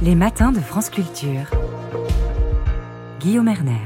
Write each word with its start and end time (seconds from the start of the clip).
Les 0.00 0.14
matins 0.14 0.52
de 0.52 0.60
France 0.60 0.90
Culture. 0.90 1.50
Guillaume 3.18 3.48
Erner. 3.48 3.84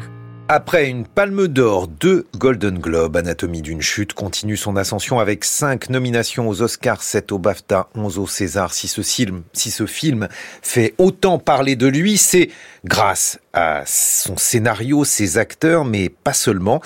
Après 0.48 0.90
une 0.90 1.06
palme 1.06 1.48
d'or, 1.48 1.88
deux 1.88 2.26
Golden 2.36 2.78
Globe, 2.78 3.16
Anatomie 3.16 3.62
d'une 3.62 3.80
chute 3.80 4.12
continue 4.12 4.58
son 4.58 4.76
ascension 4.76 5.20
avec 5.20 5.42
cinq 5.42 5.88
nominations 5.88 6.50
aux 6.50 6.60
Oscars, 6.60 7.02
7 7.02 7.32
au 7.32 7.38
BAFTA, 7.38 7.88
11 7.94 8.18
au 8.18 8.26
César. 8.26 8.74
Si 8.74 8.88
ce 8.88 9.00
film, 9.00 9.42
si 9.54 9.70
ce 9.70 9.86
film 9.86 10.28
fait 10.60 10.92
autant 10.98 11.38
parler 11.38 11.76
de 11.76 11.86
lui, 11.86 12.18
c'est 12.18 12.50
grâce 12.84 13.38
à 13.54 13.82
son 13.86 14.36
scénario, 14.36 15.04
ses 15.04 15.38
acteurs, 15.38 15.86
mais 15.86 16.10
pas 16.10 16.34
seulement. 16.34 16.82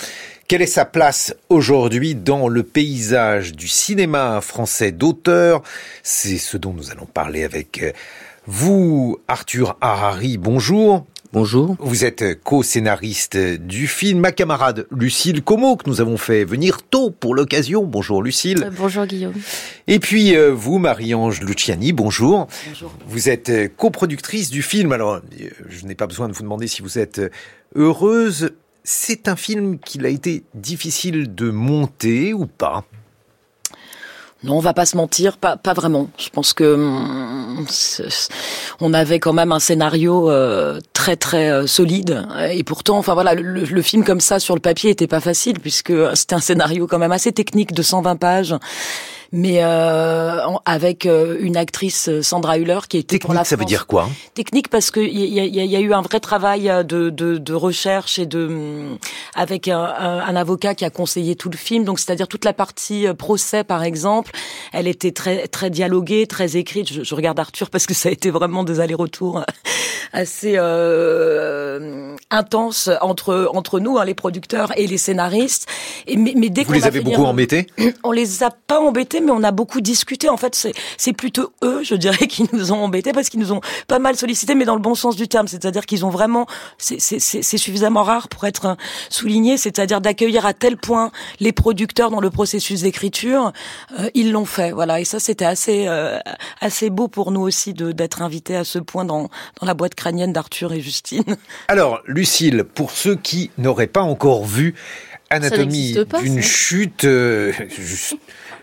Quelle 0.46 0.62
est 0.62 0.66
sa 0.66 0.84
place 0.84 1.34
aujourd'hui 1.48 2.14
dans 2.14 2.46
le 2.46 2.62
paysage 2.62 3.50
du 3.50 3.66
cinéma 3.66 4.40
français 4.40 4.92
d'auteur? 4.92 5.64
C'est 6.04 6.38
ce 6.38 6.56
dont 6.56 6.72
nous 6.72 6.92
allons 6.92 7.06
parler 7.06 7.42
avec 7.42 7.82
euh, 7.82 7.90
vous, 8.46 9.18
Arthur 9.26 9.76
Harari. 9.80 10.38
Bonjour. 10.38 11.04
Bonjour. 11.32 11.76
Vous 11.80 12.04
êtes 12.04 12.40
co-scénariste 12.44 13.36
du 13.36 13.88
film. 13.88 14.20
Ma 14.20 14.30
camarade 14.30 14.86
Lucille 14.92 15.42
Como, 15.42 15.76
que 15.76 15.90
nous 15.90 16.00
avons 16.00 16.16
fait 16.16 16.44
venir 16.44 16.82
tôt 16.82 17.10
pour 17.10 17.34
l'occasion. 17.34 17.84
Bonjour 17.84 18.22
Lucille. 18.22 18.62
Euh, 18.62 18.70
bonjour 18.70 19.04
Guillaume. 19.04 19.34
Et 19.88 19.98
puis 19.98 20.36
euh, 20.36 20.52
vous, 20.52 20.78
Marie-Ange 20.78 21.40
Luciani, 21.40 21.92
bonjour. 21.92 22.46
Bonjour. 22.68 22.92
Vous 23.08 23.28
êtes 23.28 23.50
euh, 23.50 23.68
coproductrice 23.68 24.50
du 24.50 24.62
film. 24.62 24.92
Alors, 24.92 25.20
je 25.68 25.84
n'ai 25.84 25.96
pas 25.96 26.06
besoin 26.06 26.28
de 26.28 26.32
vous 26.32 26.42
demander 26.42 26.68
si 26.68 26.82
vous 26.82 26.98
êtes 26.98 27.20
heureuse. 27.74 28.50
C'est 28.84 29.26
un 29.26 29.36
film 29.36 29.80
qu'il 29.80 30.06
a 30.06 30.08
été 30.08 30.44
difficile 30.54 31.34
de 31.34 31.50
monter 31.50 32.32
ou 32.32 32.46
pas? 32.46 32.84
Non, 34.46 34.58
on 34.58 34.60
va 34.60 34.72
pas 34.72 34.86
se 34.86 34.96
mentir, 34.96 35.36
pas, 35.36 35.56
pas 35.56 35.72
vraiment. 35.72 36.08
Je 36.18 36.28
pense 36.30 36.52
que 36.52 36.74
hum, 36.74 37.66
on 38.80 38.94
avait 38.94 39.18
quand 39.18 39.32
même 39.32 39.50
un 39.52 39.58
scénario 39.58 40.30
euh, 40.30 40.78
très 40.92 41.16
très 41.16 41.50
euh, 41.50 41.66
solide 41.66 42.26
et 42.50 42.62
pourtant, 42.62 42.98
enfin 42.98 43.14
voilà, 43.14 43.34
le, 43.34 43.64
le, 43.64 43.82
film 43.82 44.04
comme 44.04 44.20
ça 44.20 44.38
sur 44.38 44.54
le 44.54 44.60
papier 44.60 44.90
était 44.90 45.06
pas 45.06 45.20
facile 45.20 45.58
puisque 45.60 45.92
c'était 46.14 46.34
un 46.34 46.40
scénario 46.40 46.86
quand 46.86 46.98
même 46.98 47.12
assez 47.12 47.32
technique 47.32 47.72
de 47.72 47.82
120 47.82 48.16
pages 48.16 48.54
mais 49.32 49.58
euh, 49.62 50.40
avec 50.64 51.06
euh, 51.06 51.36
une 51.40 51.56
actrice 51.56 52.08
euh, 52.08 52.22
Sandra 52.22 52.58
Hüller 52.58 52.80
qui 52.88 52.98
était 52.98 53.16
technique, 53.16 53.22
pour 53.22 53.34
la 53.34 53.44
ça 53.44 53.56
veut 53.56 53.64
dire 53.64 53.86
quoi? 53.86 54.08
Technique 54.34 54.68
parce 54.68 54.90
que 54.90 55.00
il 55.00 55.32
y 55.32 55.40
a, 55.40 55.44
y, 55.44 55.68
y 55.68 55.76
a, 55.76 55.80
eu 55.80 55.92
un 55.92 56.02
vrai 56.02 56.20
travail 56.20 56.70
de, 56.84 57.10
de, 57.10 57.38
de 57.38 57.54
recherche 57.54 58.18
et 58.18 58.26
de 58.26 58.46
mm, 58.46 58.98
avec 59.34 59.68
un, 59.68 59.80
un, 59.80 60.36
avocat 60.36 60.74
qui 60.74 60.84
a 60.84 60.90
conseillé 60.90 61.36
tout 61.36 61.50
le 61.50 61.56
film. 61.56 61.84
Donc 61.84 61.98
c'est-à-dire 61.98 62.28
toute 62.28 62.44
la 62.44 62.52
partie 62.52 63.06
procès 63.18 63.64
par 63.64 63.82
exemple, 63.82 64.32
elle 64.72 64.86
était 64.88 65.12
très 65.12 65.48
très 65.48 65.70
dialoguée, 65.70 66.26
très 66.26 66.56
écrite. 66.56 66.92
Je, 66.92 67.02
je 67.02 67.14
regarde 67.14 67.38
Arthur 67.38 67.70
parce 67.70 67.86
que 67.86 67.94
ça 67.94 68.08
a 68.08 68.12
été 68.12 68.30
vraiment 68.30 68.64
des 68.64 68.80
allers-retours 68.80 69.44
assez 70.12 70.54
euh, 70.56 72.16
intenses 72.30 72.90
entre 73.00 73.50
entre 73.52 73.80
nous, 73.80 73.98
hein, 73.98 74.04
les 74.04 74.14
producteurs 74.14 74.72
et 74.78 74.86
les 74.86 74.98
scénaristes. 74.98 75.66
Et 76.06 76.16
mais, 76.16 76.34
mais 76.36 76.48
dès 76.48 76.64
vous 76.64 76.72
les 76.72 76.86
avez 76.86 77.00
beaucoup 77.00 77.24
embêtés? 77.24 77.66
On 78.04 78.12
les 78.12 78.42
a 78.42 78.50
pas 78.50 78.80
embêtés 78.80 79.15
mais 79.20 79.30
on 79.30 79.42
a 79.42 79.52
beaucoup 79.52 79.80
discuté. 79.80 80.28
En 80.28 80.36
fait, 80.36 80.68
c'est 80.96 81.12
plutôt 81.12 81.52
eux, 81.62 81.82
je 81.82 81.94
dirais, 81.94 82.26
qui 82.28 82.48
nous 82.52 82.72
ont 82.72 82.82
embêtés 82.82 83.12
parce 83.12 83.28
qu'ils 83.28 83.40
nous 83.40 83.52
ont 83.52 83.60
pas 83.88 83.98
mal 83.98 84.16
sollicité, 84.16 84.54
mais 84.54 84.64
dans 84.64 84.74
le 84.74 84.80
bon 84.80 84.94
sens 84.94 85.16
du 85.16 85.28
terme. 85.28 85.48
C'est-à-dire 85.48 85.86
qu'ils 85.86 86.04
ont 86.04 86.10
vraiment, 86.10 86.46
c'est 86.78 87.00
suffisamment 87.58 88.02
rare 88.02 88.28
pour 88.28 88.44
être 88.44 88.76
souligné, 89.08 89.56
c'est-à-dire 89.56 90.00
d'accueillir 90.00 90.46
à 90.46 90.52
tel 90.52 90.76
point 90.76 91.10
les 91.40 91.52
producteurs 91.52 92.10
dans 92.10 92.20
le 92.20 92.30
processus 92.30 92.82
d'écriture, 92.82 93.52
euh, 93.98 94.08
ils 94.14 94.32
l'ont 94.32 94.44
fait. 94.44 94.72
Voilà, 94.72 95.00
et 95.00 95.04
ça, 95.04 95.18
c'était 95.18 95.44
assez 95.44 95.86
euh, 95.88 96.18
assez 96.60 96.90
beau 96.90 97.08
pour 97.08 97.30
nous 97.30 97.40
aussi 97.40 97.74
d'être 97.74 98.22
invités 98.22 98.56
à 98.56 98.64
ce 98.64 98.78
point 98.78 99.04
dans 99.04 99.28
dans 99.60 99.66
la 99.66 99.74
boîte 99.74 99.94
crânienne 99.94 100.32
d'Arthur 100.32 100.72
et 100.72 100.80
Justine. 100.80 101.36
Alors, 101.68 102.00
Lucille, 102.06 102.64
pour 102.64 102.90
ceux 102.90 103.16
qui 103.16 103.50
n'auraient 103.58 103.86
pas 103.86 104.02
encore 104.02 104.44
vu 104.44 104.74
Anatomie 105.30 105.96
d'une 106.20 106.42
chute. 106.42 107.04
Euh, 107.04 107.52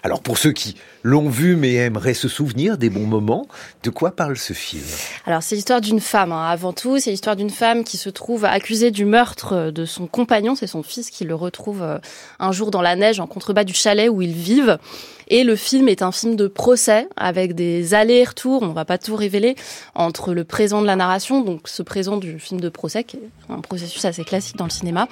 alors 0.03 0.21
pour 0.21 0.37
ceux 0.37 0.51
qui 0.51 0.75
l'ont 1.03 1.29
vu 1.29 1.55
mais 1.55 1.75
aimeraient 1.75 2.13
se 2.13 2.27
souvenir 2.27 2.77
des 2.77 2.89
bons 2.89 3.05
moments, 3.05 3.45
de 3.83 3.89
quoi 3.89 4.11
parle 4.11 4.37
ce 4.37 4.53
film? 4.53 4.83
Alors 5.25 5.43
c'est 5.43 5.55
l'histoire 5.55 5.81
d'une 5.81 5.99
femme, 5.99 6.31
hein. 6.31 6.47
avant 6.47 6.73
tout, 6.73 6.97
c'est 6.97 7.11
l'histoire 7.11 7.35
d'une 7.35 7.49
femme 7.49 7.83
qui 7.83 7.97
se 7.97 8.09
trouve 8.09 8.45
accusée 8.45 8.89
du 8.89 9.05
meurtre 9.05 9.71
de 9.71 9.85
son 9.85 10.07
compagnon, 10.07 10.55
c'est 10.55 10.67
son 10.67 10.83
fils 10.83 11.09
qui 11.09 11.25
le 11.25 11.35
retrouve 11.35 11.81
euh, 11.81 11.99
un 12.39 12.51
jour 12.51 12.71
dans 12.71 12.81
la 12.81 12.95
neige 12.95 13.19
en 13.19 13.27
contrebas 13.27 13.65
du 13.65 13.73
chalet 13.73 14.09
où 14.09 14.21
ils 14.21 14.33
vivent. 14.33 14.79
Et 15.27 15.43
le 15.43 15.55
film 15.55 15.87
est 15.87 16.01
un 16.01 16.11
film 16.11 16.35
de 16.35 16.47
procès 16.47 17.07
avec 17.15 17.55
des 17.55 17.93
allers-retours, 17.93 18.61
on 18.61 18.73
va 18.73 18.85
pas 18.85 18.97
tout 18.97 19.15
révéler, 19.15 19.55
entre 19.95 20.33
le 20.33 20.43
présent 20.43 20.81
de 20.81 20.85
la 20.87 20.95
narration, 20.95 21.41
donc 21.41 21.67
ce 21.67 21.81
présent 21.81 22.17
du 22.17 22.39
film 22.39 22.59
de 22.59 22.69
procès, 22.69 23.03
qui 23.03 23.17
est 23.17 23.29
un 23.49 23.59
processus 23.59 24.03
assez 24.05 24.23
classique 24.23 24.57
dans 24.57 24.65
le 24.65 24.69
cinéma, 24.69 25.07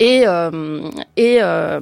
et, 0.00 0.26
euh, 0.26 0.90
euh, 1.18 1.80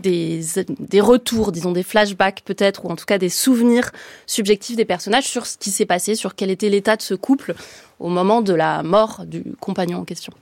des, 0.00 0.40
des 0.80 1.00
retours, 1.00 1.52
disons 1.52 1.72
des 1.72 1.82
flashbacks 1.82 2.42
peut-être, 2.44 2.84
ou 2.84 2.88
en 2.88 2.96
tout 3.00 3.06
cas 3.06 3.18
des 3.18 3.28
souvenirs 3.28 3.90
subjectifs 4.26 4.76
des 4.76 4.84
personnages 4.84 5.26
sur 5.26 5.46
ce 5.46 5.56
qui 5.58 5.70
s'est 5.70 5.86
passé, 5.86 6.14
sur 6.14 6.34
quel 6.34 6.50
était 6.50 6.68
l'état 6.68 6.96
de 6.96 7.02
ce 7.02 7.14
couple 7.14 7.54
au 7.98 8.08
moment 8.08 8.42
de 8.42 8.54
la 8.54 8.82
mort 8.82 9.24
du 9.26 9.42
compagnon 9.60 9.98
en 9.98 10.04
question. 10.04 10.32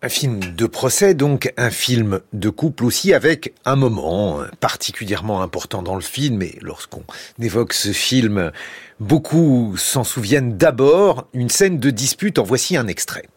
Un 0.00 0.08
film 0.08 0.38
de 0.38 0.66
procès, 0.66 1.14
donc 1.14 1.52
un 1.56 1.70
film 1.70 2.20
de 2.32 2.50
couple 2.50 2.84
aussi, 2.84 3.12
avec 3.12 3.52
un 3.64 3.74
moment 3.74 4.42
particulièrement 4.60 5.42
important 5.42 5.82
dans 5.82 5.96
le 5.96 6.00
film. 6.00 6.40
Et 6.42 6.56
lorsqu'on 6.60 7.02
évoque 7.40 7.72
ce 7.72 7.90
film, 7.90 8.52
beaucoup 9.00 9.76
s'en 9.76 10.04
souviennent 10.04 10.56
d'abord. 10.56 11.26
Une 11.32 11.50
scène 11.50 11.80
de 11.80 11.90
dispute, 11.90 12.38
en 12.38 12.44
voici 12.44 12.76
un 12.76 12.86
extrait. 12.86 13.28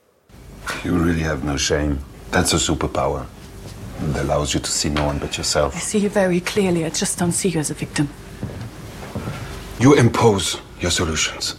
You 0.85 0.95
really 0.95 1.23
have 1.23 1.43
no 1.43 1.57
shame. 1.57 1.97
That's 2.31 2.53
a 2.53 2.59
superpower. 2.59 3.25
It 4.11 4.17
allows 4.17 4.53
you 4.53 4.59
to 4.59 4.69
see 4.69 4.91
no 4.91 5.05
one 5.05 5.17
but 5.17 5.35
yourself. 5.37 5.75
I 5.75 5.79
see 5.79 5.99
you 5.99 6.09
very 6.09 6.41
clearly. 6.41 6.85
I 6.85 6.91
just 6.91 7.19
don't 7.19 7.33
see 7.33 7.49
you 7.49 7.59
as 7.59 7.71
a 7.71 7.73
victim. 7.73 8.07
You 9.81 9.95
impose 9.95 10.61
your 10.79 10.91
solutions. 10.91 11.55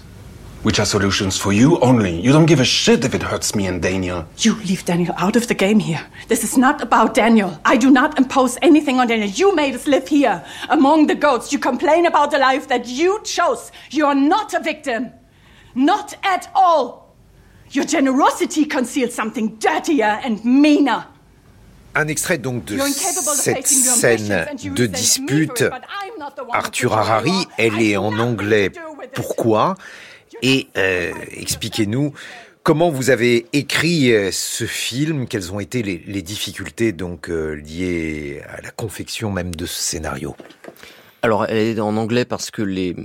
which 0.62 0.78
are 0.78 0.86
solutions 0.86 1.36
for 1.36 1.52
you 1.52 1.78
only. 1.80 2.20
You 2.20 2.30
don't 2.32 2.46
give 2.46 2.60
a 2.60 2.64
shit 2.64 3.04
if 3.04 3.14
it 3.14 3.22
hurts 3.22 3.52
me 3.54 3.66
and 3.66 3.82
Daniel. 3.82 4.24
You 4.38 4.54
leave 4.54 4.84
Daniel 4.84 5.12
out 5.18 5.34
of 5.34 5.48
the 5.48 5.54
game 5.54 5.80
here. 5.80 6.06
This 6.28 6.44
is 6.44 6.56
not 6.56 6.80
about 6.80 7.14
Daniel. 7.14 7.58
I 7.64 7.76
do 7.76 7.90
not 7.90 8.16
impose 8.16 8.58
anything 8.62 9.00
on 9.00 9.08
Daniel. 9.08 9.28
You 9.28 9.56
made 9.56 9.74
us 9.74 9.88
live 9.88 10.06
here 10.06 10.44
among 10.68 11.08
the 11.08 11.16
goats. 11.16 11.52
You 11.52 11.58
complain 11.58 12.06
about 12.06 12.30
the 12.30 12.38
life 12.38 12.68
that 12.68 12.86
you 12.86 13.20
chose. 13.24 13.72
You 13.90 14.06
are 14.06 14.14
not 14.14 14.54
a 14.54 14.60
victim. 14.60 15.10
Not 15.74 16.14
at 16.22 16.48
all. 16.54 17.16
Your 17.70 17.84
generosity 17.84 18.64
conceals 18.64 19.14
something 19.14 19.56
dirtier 19.56 20.20
and 20.22 20.44
meaner. 20.44 21.06
Un 21.94 22.08
extrait 22.08 22.38
donc 22.38 22.64
de 22.64 22.78
cette 23.34 23.66
scène 23.66 24.46
de 24.64 24.86
dispute. 24.86 25.64
Arthur 26.52 26.94
Harari, 26.94 27.46
elle 27.58 27.80
est 27.80 27.96
en 27.96 28.18
anglais. 28.18 28.70
Pourquoi 29.14 29.76
et 30.42 30.68
euh, 30.76 31.12
expliquez-nous 31.30 32.12
comment 32.62 32.90
vous 32.90 33.10
avez 33.10 33.46
écrit 33.52 34.12
euh, 34.12 34.30
ce 34.32 34.64
film, 34.64 35.28
quelles 35.28 35.52
ont 35.52 35.60
été 35.60 35.82
les, 35.82 36.02
les 36.06 36.22
difficultés 36.22 36.92
donc 36.92 37.28
euh, 37.28 37.54
liées 37.54 38.42
à 38.48 38.60
la 38.60 38.70
confection 38.70 39.30
même 39.30 39.54
de 39.54 39.66
ce 39.66 39.80
scénario. 39.80 40.34
Alors, 41.24 41.46
elle 41.46 41.58
est 41.58 41.80
en 41.80 41.96
anglais 41.96 42.24
parce 42.24 42.50
que 42.50 42.62
les, 42.62 42.96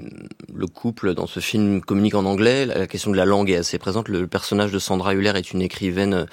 le 0.51 0.65
couple 0.65 1.13
dans 1.13 1.27
ce 1.27 1.39
film 1.39 1.81
communique 1.81 2.15
en 2.15 2.25
anglais. 2.25 2.65
La 2.65 2.87
question 2.87 3.11
de 3.11 3.17
la 3.17 3.25
langue 3.25 3.51
est 3.51 3.57
assez 3.57 3.77
présente. 3.77 4.09
Le 4.09 4.25
personnage 4.25 4.71
de 4.71 4.79
Sandra 4.79 5.13
Hüller 5.13 5.33
est 5.35 5.51
une 5.51 5.61
écrivaine 5.61 6.25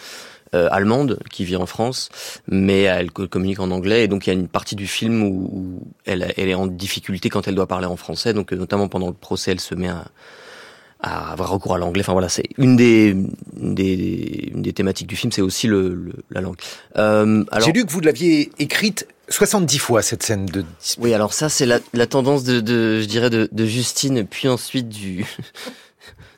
euh, 0.54 0.68
allemande 0.70 1.18
qui 1.30 1.44
vit 1.44 1.56
en 1.56 1.66
France, 1.66 2.08
mais 2.48 2.82
elle 2.82 3.10
communique 3.10 3.60
en 3.60 3.70
anglais. 3.70 4.04
Et 4.04 4.08
donc, 4.08 4.26
il 4.26 4.30
y 4.30 4.32
a 4.32 4.38
une 4.38 4.48
partie 4.48 4.76
du 4.76 4.86
film 4.86 5.22
où, 5.22 5.50
où 5.52 5.82
elle, 6.06 6.32
elle, 6.36 6.48
est 6.48 6.54
en 6.54 6.66
difficulté 6.66 7.28
quand 7.28 7.48
elle 7.48 7.54
doit 7.54 7.66
parler 7.66 7.86
en 7.86 7.96
français. 7.96 8.32
Donc, 8.32 8.52
notamment 8.52 8.88
pendant 8.88 9.08
le 9.08 9.14
procès, 9.14 9.52
elle 9.52 9.60
se 9.60 9.74
met 9.74 9.88
à, 9.88 10.04
à 11.04 11.32
avoir 11.32 11.50
recours 11.50 11.74
à 11.74 11.78
l'anglais. 11.78 12.00
Enfin 12.00 12.12
voilà, 12.12 12.28
c'est 12.28 12.44
une 12.56 12.76
des, 12.76 13.14
une 13.60 13.74
des, 13.74 14.50
une 14.54 14.62
des 14.62 14.72
thématiques 14.72 15.06
du 15.06 15.16
film, 15.16 15.32
c'est 15.32 15.42
aussi 15.42 15.66
le, 15.66 15.94
le, 15.94 16.12
la 16.30 16.40
langue. 16.40 16.56
Euh, 16.96 17.44
J'ai 17.64 17.72
lu 17.72 17.84
que 17.84 17.92
vous 17.92 18.00
l'aviez 18.00 18.50
écrite 18.58 19.06
70 19.28 19.78
fois 19.78 20.02
cette 20.02 20.22
scène 20.22 20.46
de. 20.46 20.64
Oui, 20.98 21.12
alors 21.12 21.34
ça 21.34 21.48
c'est 21.48 21.66
la, 21.66 21.80
la 21.92 22.06
tendance 22.06 22.44
de, 22.44 22.60
de, 22.60 23.00
je 23.00 23.06
dirais, 23.06 23.30
de, 23.30 23.48
de 23.52 23.66
Justine, 23.66 24.26
puis 24.26 24.48
ensuite 24.48 24.88
du 24.88 25.26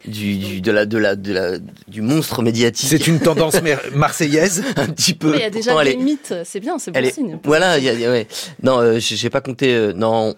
du, 0.07 0.37
du, 0.37 0.61
de 0.61 0.73
la, 0.73 0.87
de 0.87 0.99
la, 0.99 1.17
de 1.17 1.33
la, 1.33 1.59
du 1.89 2.03
monstre 2.03 2.43
médiatique. 2.43 2.89
C'est 2.89 3.07
une 3.07 3.21
tendance 3.21 3.57
marseillaise 3.95 4.63
Un 4.77 4.87
petit 4.87 5.15
peu. 5.15 5.33
Mais 5.33 5.39
il 5.39 5.43
y 5.43 5.45
a 5.45 5.51
déjà 5.51 5.85
des 5.85 5.97
mythes, 5.97 6.35
c'est 6.45 6.61
bien, 6.61 6.79
c'est 6.79 6.91
bon 6.91 7.01
est, 7.01 7.11
signe. 7.11 7.39
Voilà, 7.45 7.79
y 7.79 7.89
a, 7.89 7.93
y 7.93 8.05
a, 8.05 8.11
ouais. 8.11 8.27
Non, 8.63 8.79
euh, 8.79 8.99
j'ai 8.99 9.31
pas 9.31 9.41
compté. 9.41 9.75
Euh, 9.75 9.93
non, 9.93 10.35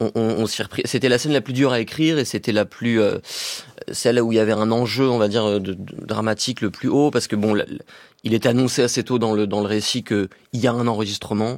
on, 0.00 0.10
on, 0.14 0.20
on 0.20 0.46
s'y 0.46 0.62
repris. 0.62 0.82
C'était 0.84 1.08
la 1.08 1.18
scène 1.18 1.32
la 1.32 1.40
plus 1.40 1.52
dure 1.52 1.72
à 1.72 1.80
écrire 1.80 2.18
et 2.18 2.24
c'était 2.24 2.52
la 2.52 2.64
plus 2.64 3.00
euh, 3.00 3.18
celle 3.92 4.20
où 4.20 4.32
il 4.32 4.36
y 4.36 4.40
avait 4.40 4.52
un 4.52 4.70
enjeu, 4.70 5.08
on 5.08 5.18
va 5.18 5.28
dire, 5.28 5.46
de, 5.46 5.58
de, 5.58 5.76
dramatique 6.06 6.60
le 6.60 6.70
plus 6.70 6.88
haut 6.88 7.10
parce 7.10 7.26
que 7.26 7.36
bon, 7.36 7.56
il 8.24 8.34
est 8.34 8.46
annoncé 8.46 8.82
assez 8.82 9.02
tôt 9.02 9.18
dans 9.18 9.32
le 9.32 9.46
dans 9.46 9.60
le 9.60 9.66
récit 9.66 10.02
que 10.02 10.28
il 10.52 10.60
y 10.60 10.66
a 10.66 10.72
un 10.72 10.86
enregistrement 10.86 11.50
euh, 11.52 11.56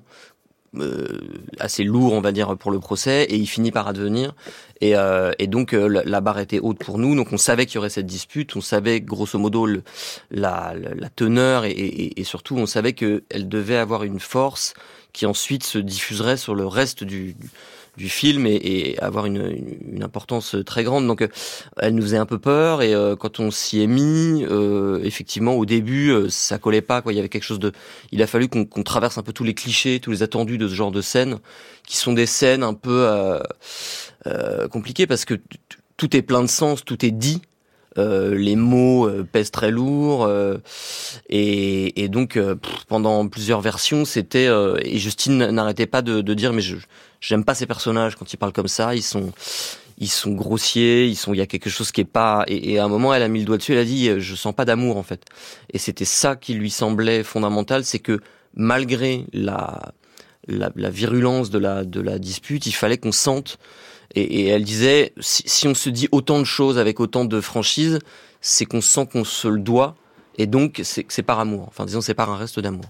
assez 1.58 1.84
lourd, 1.84 2.12
on 2.12 2.20
va 2.20 2.32
dire, 2.32 2.56
pour 2.56 2.70
le 2.70 2.78
procès, 2.78 3.24
et 3.24 3.36
il 3.36 3.46
finit 3.46 3.70
par 3.70 3.88
advenir. 3.88 4.34
Et, 4.80 4.94
euh, 4.94 5.32
et 5.38 5.46
donc 5.46 5.72
euh, 5.72 6.02
la, 6.04 6.20
barre 6.20 6.38
était 6.38 6.58
haute 6.58 6.78
pour 6.78 6.98
nous, 6.98 7.16
donc 7.16 7.32
on 7.32 7.38
savait 7.38 7.64
qu'il 7.64 7.76
y 7.76 7.78
aurait 7.78 7.90
cette 7.90 8.06
dispute, 8.06 8.56
on 8.56 8.60
savait 8.60 9.00
grosso 9.00 9.38
modo 9.38 9.66
la, 10.30 10.74
la, 10.74 11.08
teneur, 11.08 11.64
et, 11.64 11.70
et, 11.70 12.20
et, 12.20 12.24
surtout 12.24 12.56
on 12.56 12.66
savait 12.66 12.92
qu'elle 12.92 13.48
devait 13.48 13.78
avoir 13.78 14.04
une 14.04 14.20
force 14.20 14.74
qui 15.14 15.24
ensuite 15.24 15.64
se 15.64 15.78
diffuserait 15.78 16.36
sur 16.36 16.54
le 16.54 16.66
reste 16.66 17.04
du, 17.04 17.36
du 17.96 18.08
film 18.08 18.46
et, 18.46 18.54
et 18.54 18.98
avoir 19.00 19.26
une, 19.26 19.76
une, 19.92 20.02
importance 20.02 20.56
très 20.64 20.84
grande. 20.84 21.06
Donc, 21.06 21.22
euh, 21.22 21.28
elle 21.78 21.94
nous 21.94 22.02
faisait 22.02 22.16
un 22.16 22.26
peu 22.26 22.38
peur 22.38 22.82
et 22.82 22.94
euh, 22.94 23.16
quand 23.16 23.40
on 23.40 23.50
s'y 23.50 23.82
est 23.82 23.86
mis, 23.86 24.44
euh, 24.44 25.00
effectivement, 25.02 25.54
au 25.54 25.64
début, 25.64 26.12
ça 26.28 26.58
collait 26.58 26.82
pas. 26.82 27.02
Quoi, 27.02 27.12
il 27.12 27.16
y 27.16 27.18
avait 27.18 27.28
quelque 27.28 27.42
chose 27.42 27.58
de. 27.58 27.72
Il 28.12 28.22
a 28.22 28.26
fallu 28.26 28.48
qu'on 28.48 28.82
traverse 28.82 29.18
un 29.18 29.22
peu 29.22 29.32
tous 29.32 29.44
les 29.44 29.54
clichés, 29.54 30.00
tous 30.00 30.10
les 30.10 30.22
attendus 30.22 30.58
de 30.58 30.68
ce 30.68 30.74
genre 30.74 30.92
de 30.92 31.00
scènes, 31.00 31.38
qui 31.86 31.96
sont 31.96 32.12
des 32.12 32.26
scènes 32.26 32.62
un 32.62 32.74
peu 32.74 33.08
compliquées 34.70 35.06
parce 35.06 35.24
que 35.24 35.34
tout 35.96 36.16
est 36.16 36.22
plein 36.22 36.42
de 36.42 36.48
sens, 36.48 36.84
tout 36.84 37.04
est 37.04 37.10
dit. 37.10 37.42
Euh, 37.98 38.34
les 38.34 38.56
mots 38.56 39.08
euh, 39.08 39.26
pèsent 39.30 39.50
très 39.50 39.70
lourd 39.70 40.24
euh, 40.24 40.58
et, 41.30 42.02
et, 42.02 42.08
donc 42.08 42.38
pendant 42.88 43.26
plusieurs 43.28 43.62
versions 43.62 44.04
c'était 44.04 44.48
et 44.82 44.98
Justine 44.98 45.46
n'arrêtait 45.50 45.86
pas 45.86 46.02
de, 46.02 46.20
de, 46.20 46.34
dire 46.34 46.52
mais 46.52 46.60
je 46.60 46.76
j'aime 47.20 47.44
pas 47.44 47.54
ces 47.54 47.66
personnages 47.66 48.16
quand 48.16 48.30
ils 48.32 48.36
parlent 48.36 48.52
comme 48.52 48.68
ça 48.68 48.94
ils 48.94 49.02
sont 49.02 49.32
ils 49.98 50.10
sont 50.10 50.32
grossiers 50.32 51.06
ils 51.06 51.16
sont 51.16 51.32
il 51.32 51.38
y 51.38 51.40
a 51.40 51.46
quelque 51.46 51.70
chose 51.70 51.90
qui 51.90 52.02
est 52.02 52.04
pas 52.04 52.44
et, 52.48 52.72
et, 52.72 52.78
à 52.78 52.84
un 52.84 52.88
moment 52.88 53.14
elle 53.14 53.22
a 53.22 53.28
mis 53.28 53.40
le 53.40 53.46
doigt 53.46 53.56
dessus 53.56 53.72
elle 53.72 53.78
a 53.78 53.84
dit 53.84 54.10
je 54.18 54.34
sens 54.34 54.54
pas 54.54 54.66
d'amour 54.66 54.98
en 54.98 55.02
fait. 55.02 55.24
Et 55.72 55.78
c'était 55.78 56.04
ça 56.04 56.36
qui 56.36 56.52
lui 56.54 56.70
semblait 56.70 57.22
fondamental 57.22 57.84
c'est 57.84 58.00
que 58.00 58.20
malgré 58.54 59.24
la, 59.32 59.94
la, 60.46 60.70
la 60.76 60.90
virulence 60.90 61.48
de 61.50 61.58
la 61.58 61.84
de 61.84 62.00
la 62.00 62.18
dispute 62.18 62.66
il 62.66 62.72
fallait 62.72 62.98
qu'on 62.98 63.12
sente 63.12 63.58
et, 64.16 64.46
elle 64.46 64.64
disait, 64.64 65.12
si, 65.20 65.68
on 65.68 65.74
se 65.74 65.90
dit 65.90 66.08
autant 66.10 66.38
de 66.38 66.44
choses 66.44 66.78
avec 66.78 67.00
autant 67.00 67.24
de 67.24 67.40
franchise, 67.40 67.98
c'est 68.40 68.64
qu'on 68.64 68.80
sent 68.80 69.06
qu'on 69.12 69.24
se 69.24 69.46
le 69.46 69.60
doit, 69.60 69.94
et 70.38 70.46
donc 70.46 70.80
c'est 70.82 71.22
par 71.22 71.38
amour. 71.38 71.66
Enfin, 71.68 71.84
disons, 71.84 72.00
c'est 72.00 72.14
par 72.14 72.30
un 72.30 72.36
reste 72.36 72.58
d'amour. 72.60 72.84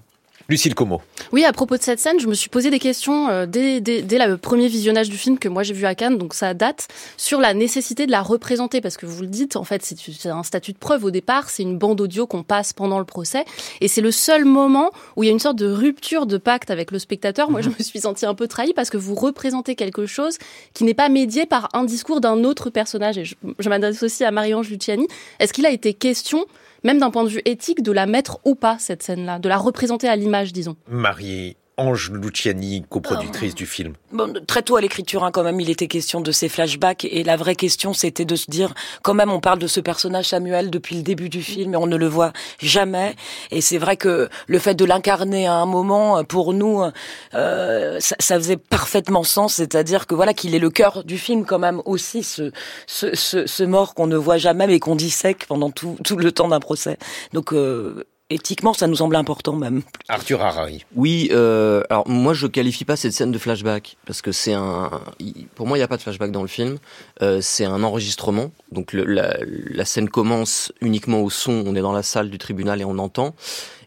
Lucille 0.49 0.75
Como. 0.75 1.03
Oui, 1.33 1.45
à 1.45 1.53
propos 1.53 1.77
de 1.77 1.83
cette 1.83 1.99
scène, 1.99 2.21
je 2.21 2.29
me 2.29 2.35
suis 2.35 2.49
posé 2.49 2.71
des 2.71 2.79
questions 2.79 3.29
euh, 3.29 3.47
dès, 3.47 3.81
dès, 3.81 4.03
dès, 4.03 4.25
le 4.25 4.37
premier 4.37 4.69
visionnage 4.69 5.09
du 5.09 5.17
film 5.17 5.39
que 5.39 5.49
moi 5.49 5.65
j'ai 5.65 5.75
vu 5.75 5.87
à 5.87 5.95
Cannes, 5.95 6.19
donc 6.19 6.35
ça 6.35 6.55
date, 6.55 6.87
sur 7.17 7.41
la 7.41 7.53
nécessité 7.53 8.07
de 8.07 8.13
la 8.13 8.23
représenter, 8.23 8.81
parce 8.81 8.97
que 8.97 9.07
vous 9.07 9.23
le 9.23 9.27
dites, 9.27 9.57
en 9.57 9.65
fait, 9.65 9.83
c'est 9.85 10.29
un 10.29 10.45
statut 10.45 10.73
de 10.73 10.79
preuve 10.79 11.05
au 11.05 11.11
départ, 11.11 11.51
c'est 11.51 11.65
une 11.65 11.79
bande 11.79 12.01
audio 12.01 12.27
qu'on 12.27 12.45
passe 12.45 12.73
pendant 12.73 13.01
le 13.01 13.05
procès, 13.05 13.45
et 13.81 13.89
c'est 13.89 14.01
le 14.01 14.13
seul 14.13 14.45
moment 14.45 14.91
où 15.17 15.25
il 15.25 15.27
y 15.27 15.31
a 15.31 15.33
une 15.33 15.41
sorte 15.41 15.57
de 15.57 15.67
rupture 15.67 16.27
de 16.27 16.39
pacte 16.39 16.71
avec 16.71 16.93
le 16.93 16.99
spectateur. 16.99 17.51
Moi, 17.51 17.61
je 17.61 17.71
me 17.71 17.83
suis 17.83 18.01
sentie 18.01 18.27
un 18.27 18.35
peu 18.35 18.47
trahie 18.47 18.73
parce 18.75 18.91
que 18.91 18.97
vous 18.97 19.15
représentez 19.15 19.75
quelque 19.75 20.07
chose 20.07 20.39
qui 20.75 20.85
n'est 20.85 20.95
pas 20.95 21.09
médié 21.09 21.47
par 21.47 21.69
un 21.73 21.85
discours 21.85 22.21
d'un 22.21 22.45
autre 22.45 22.71
personnage. 22.71 23.19
Et 23.19 23.25
je, 23.25 23.35
je 23.59 23.69
m'adresse 23.69 24.03
aussi 24.03 24.25
à 24.25 24.31
Marie-Ange 24.31 24.71
Luciani. 24.71 25.09
Est-ce 25.41 25.53
qu'il 25.53 25.67
a 25.67 25.71
été 25.71 25.95
question 25.95 26.47
même 26.87 26.99
d'un 26.99 27.11
point 27.11 27.25
de 27.25 27.29
vue 27.29 27.43
éthique, 27.45 27.83
de 27.83 27.93
la 27.93 28.07
mettre 28.07 28.39
ou 28.45 28.55
pas, 28.55 28.77
cette 28.79 29.03
scène-là, 29.03 29.39
de 29.41 29.49
la 29.49 29.59
représenter 29.59 30.09
à 30.09 30.17
l'image, 30.17 30.53
disons. 30.53 30.77
Ange 31.79 32.11
Luciani, 32.11 32.85
coproductrice 32.89 33.55
du 33.55 33.67
film. 33.67 33.93
Bon, 34.11 34.33
très 34.47 34.63
tôt 34.63 34.77
à 34.77 34.81
l'écriture, 34.81 35.25
hein, 35.25 35.31
quand 35.31 35.43
même, 35.43 35.61
il 35.61 35.69
était 35.69 35.89
question 35.89 36.23
de 36.23 36.33
ces 36.33 36.49
flashbacks. 36.49 37.05
Et 37.05 37.23
la 37.23 37.37
vraie 37.37 37.55
question, 37.55 37.93
c'était 37.93 38.25
de 38.25 38.35
se 38.35 38.51
dire, 38.51 38.75
quand 39.03 39.13
même, 39.13 39.31
on 39.31 39.41
parle 39.41 39.59
de 39.59 39.67
ce 39.67 39.81
personnage 39.81 40.29
Samuel 40.29 40.71
depuis 40.71 40.97
le 40.97 41.03
début 41.03 41.29
du 41.29 41.43
film 41.43 41.75
et 41.75 41.77
on 41.77 41.87
ne 41.87 41.97
le 41.97 42.07
voit 42.07 42.33
jamais. 42.59 43.15
Et 43.51 43.61
c'est 43.61 43.77
vrai 43.77 43.99
que 43.99 44.31
le 44.47 44.59
fait 44.59 44.75
de 44.75 44.87
l'incarner 44.87 45.47
à 45.47 45.55
un 45.55 45.67
moment, 45.67 46.25
pour 46.25 46.55
nous, 46.55 46.83
euh, 47.35 48.01
ça, 48.01 48.17
ça, 48.21 48.37
faisait 48.37 48.57
parfaitement 48.57 49.23
sens. 49.23 49.55
C'est-à-dire 49.55 50.07
que 50.07 50.15
voilà, 50.15 50.33
qu'il 50.33 50.55
est 50.55 50.59
le 50.59 50.71
cœur 50.71 51.05
du 51.05 51.19
film, 51.19 51.45
quand 51.45 51.59
même, 51.59 51.83
aussi, 51.85 52.23
ce, 52.23 52.53
ce, 52.87 53.15
ce, 53.15 53.47
ce 53.47 53.65
mort 53.65 53.95
qu'on 53.95 54.07
ne 54.07 54.17
voit 54.17 54.39
jamais 54.39 54.67
mais 54.67 54.79
qu'on 54.81 54.97
dissèque 54.97 55.47
pendant 55.47 55.71
tout, 55.71 55.99
tout 56.05 56.17
le 56.17 56.33
temps 56.33 56.49
d'un 56.49 56.61
procès. 56.61 56.97
Donc, 57.35 57.53
euh, 57.53 58.07
éthiquement, 58.31 58.73
ça 58.75 58.87
nous 58.87 58.97
semble 58.97 59.17
important 59.17 59.55
même. 59.55 59.83
Arthur 60.09 60.43
Harari. 60.43 60.85
Oui, 60.95 61.29
euh, 61.33 61.83
alors 61.91 62.09
moi 62.09 62.35
je 62.35 62.47
qualifie 62.47 62.85
pas 62.85 62.97
cette 62.97 63.13
scène 63.13 63.33
de 63.33 63.39
flashback 63.39 63.97
parce 64.07 64.23
que 64.23 64.33
c'est 64.33 64.53
un, 64.53 64.91
pour 65.55 65.67
moi 65.67 65.77
il 65.77 65.81
n'y 65.81 65.85
a 65.85 65.89
pas 65.89 65.97
de 65.97 66.03
flashback 66.03 66.33
dans 66.33 66.43
le 66.43 66.49
film. 66.49 66.79
Euh, 67.23 67.41
c'est 67.41 67.65
un 67.65 67.83
enregistrement, 67.83 68.51
donc 68.73 68.93
le, 68.93 69.05
la, 69.05 69.37
la, 69.41 69.85
scène 69.85 70.09
commence 70.09 70.73
uniquement 70.81 71.21
au 71.21 71.31
son. 71.31 71.63
On 71.67 71.75
est 71.77 71.81
dans 71.81 71.93
la 71.93 72.03
salle 72.03 72.31
du 72.31 72.39
tribunal 72.39 72.81
et 72.81 72.85
on 72.85 72.99
entend 72.99 73.35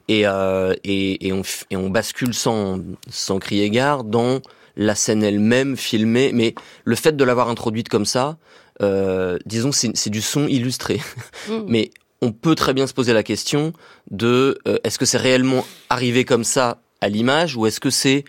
et 0.08 0.26
euh, 0.26 0.74
et, 0.84 1.28
et, 1.28 1.34
on, 1.34 1.44
et 1.70 1.78
on 1.78 1.90
bascule 1.90 2.34
sans 2.34 2.80
sans 3.10 3.40
crier 3.40 3.70
gare 3.70 4.04
dans 4.04 4.42
la 4.76 4.96
scène 4.96 5.24
elle-même 5.24 5.78
filmée. 5.78 6.32
Mais 6.34 6.56
le 6.84 6.96
fait 6.96 7.16
de 7.16 7.24
l'avoir 7.24 7.50
introduite 7.50 7.90
comme 7.90 8.06
ça, 8.06 8.38
euh, 8.82 9.38
disons 9.46 9.72
c'est 9.72 10.10
du 10.10 10.22
son 10.22 10.48
illustré. 10.48 11.02
Mm. 11.48 11.60
mais 11.68 11.92
on 12.22 12.32
peut 12.32 12.56
très 12.56 12.74
bien 12.74 12.88
se 12.88 12.94
poser 12.94 13.14
la 13.14 13.24
question 13.24 13.74
de 14.12 14.60
euh, 14.68 14.78
est-ce 14.84 15.00
que 15.00 15.06
c'est 15.06 15.18
réellement 15.18 15.66
arrivé 15.90 16.26
comme 16.26 16.44
ça 16.44 16.82
à 17.02 17.10
l'image 17.10 17.56
ou 17.56 17.66
est-ce 17.66 17.80
que 17.80 17.90
c'est 17.90 18.26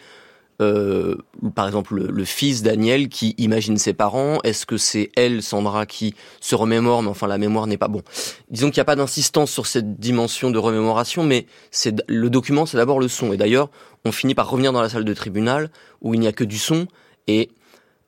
euh, 0.60 1.16
par 1.54 1.66
exemple 1.66 1.94
le, 1.94 2.24
fils 2.24 2.62
Daniel 2.62 3.08
qui 3.08 3.34
imagine 3.38 3.78
ses 3.78 3.94
parents? 3.94 4.38
Est-ce 4.44 4.66
que 4.66 4.76
c'est 4.76 5.10
elle, 5.16 5.42
Sandra, 5.42 5.86
qui 5.86 6.14
se 6.40 6.54
remémore 6.54 7.02
Mais 7.02 7.08
enfin, 7.08 7.26
la 7.26 7.38
mémoire 7.38 7.66
n'est 7.66 7.78
pas 7.78 7.88
bon. 7.88 8.02
Disons 8.50 8.68
qu'il 8.68 8.76
n'y 8.76 8.82
a 8.82 8.84
pas 8.84 8.96
d'insistance 8.96 9.50
sur 9.50 9.66
cette 9.66 9.98
dimension 9.98 10.50
de 10.50 10.58
remémoration, 10.58 11.24
mais 11.24 11.46
c'est 11.70 12.02
le 12.08 12.28
document, 12.28 12.66
c'est 12.66 12.76
d'abord 12.76 13.00
le 13.00 13.08
son. 13.08 13.32
Et 13.32 13.38
d'ailleurs, 13.38 13.70
on 14.04 14.12
finit 14.12 14.34
par 14.34 14.50
revenir 14.50 14.72
dans 14.72 14.82
la 14.82 14.90
salle 14.90 15.06
de 15.06 15.14
tribunal 15.14 15.70
où 16.02 16.12
il 16.12 16.20
n'y 16.20 16.26
a 16.26 16.32
que 16.32 16.44
du 16.44 16.58
son 16.58 16.86
et 17.26 17.48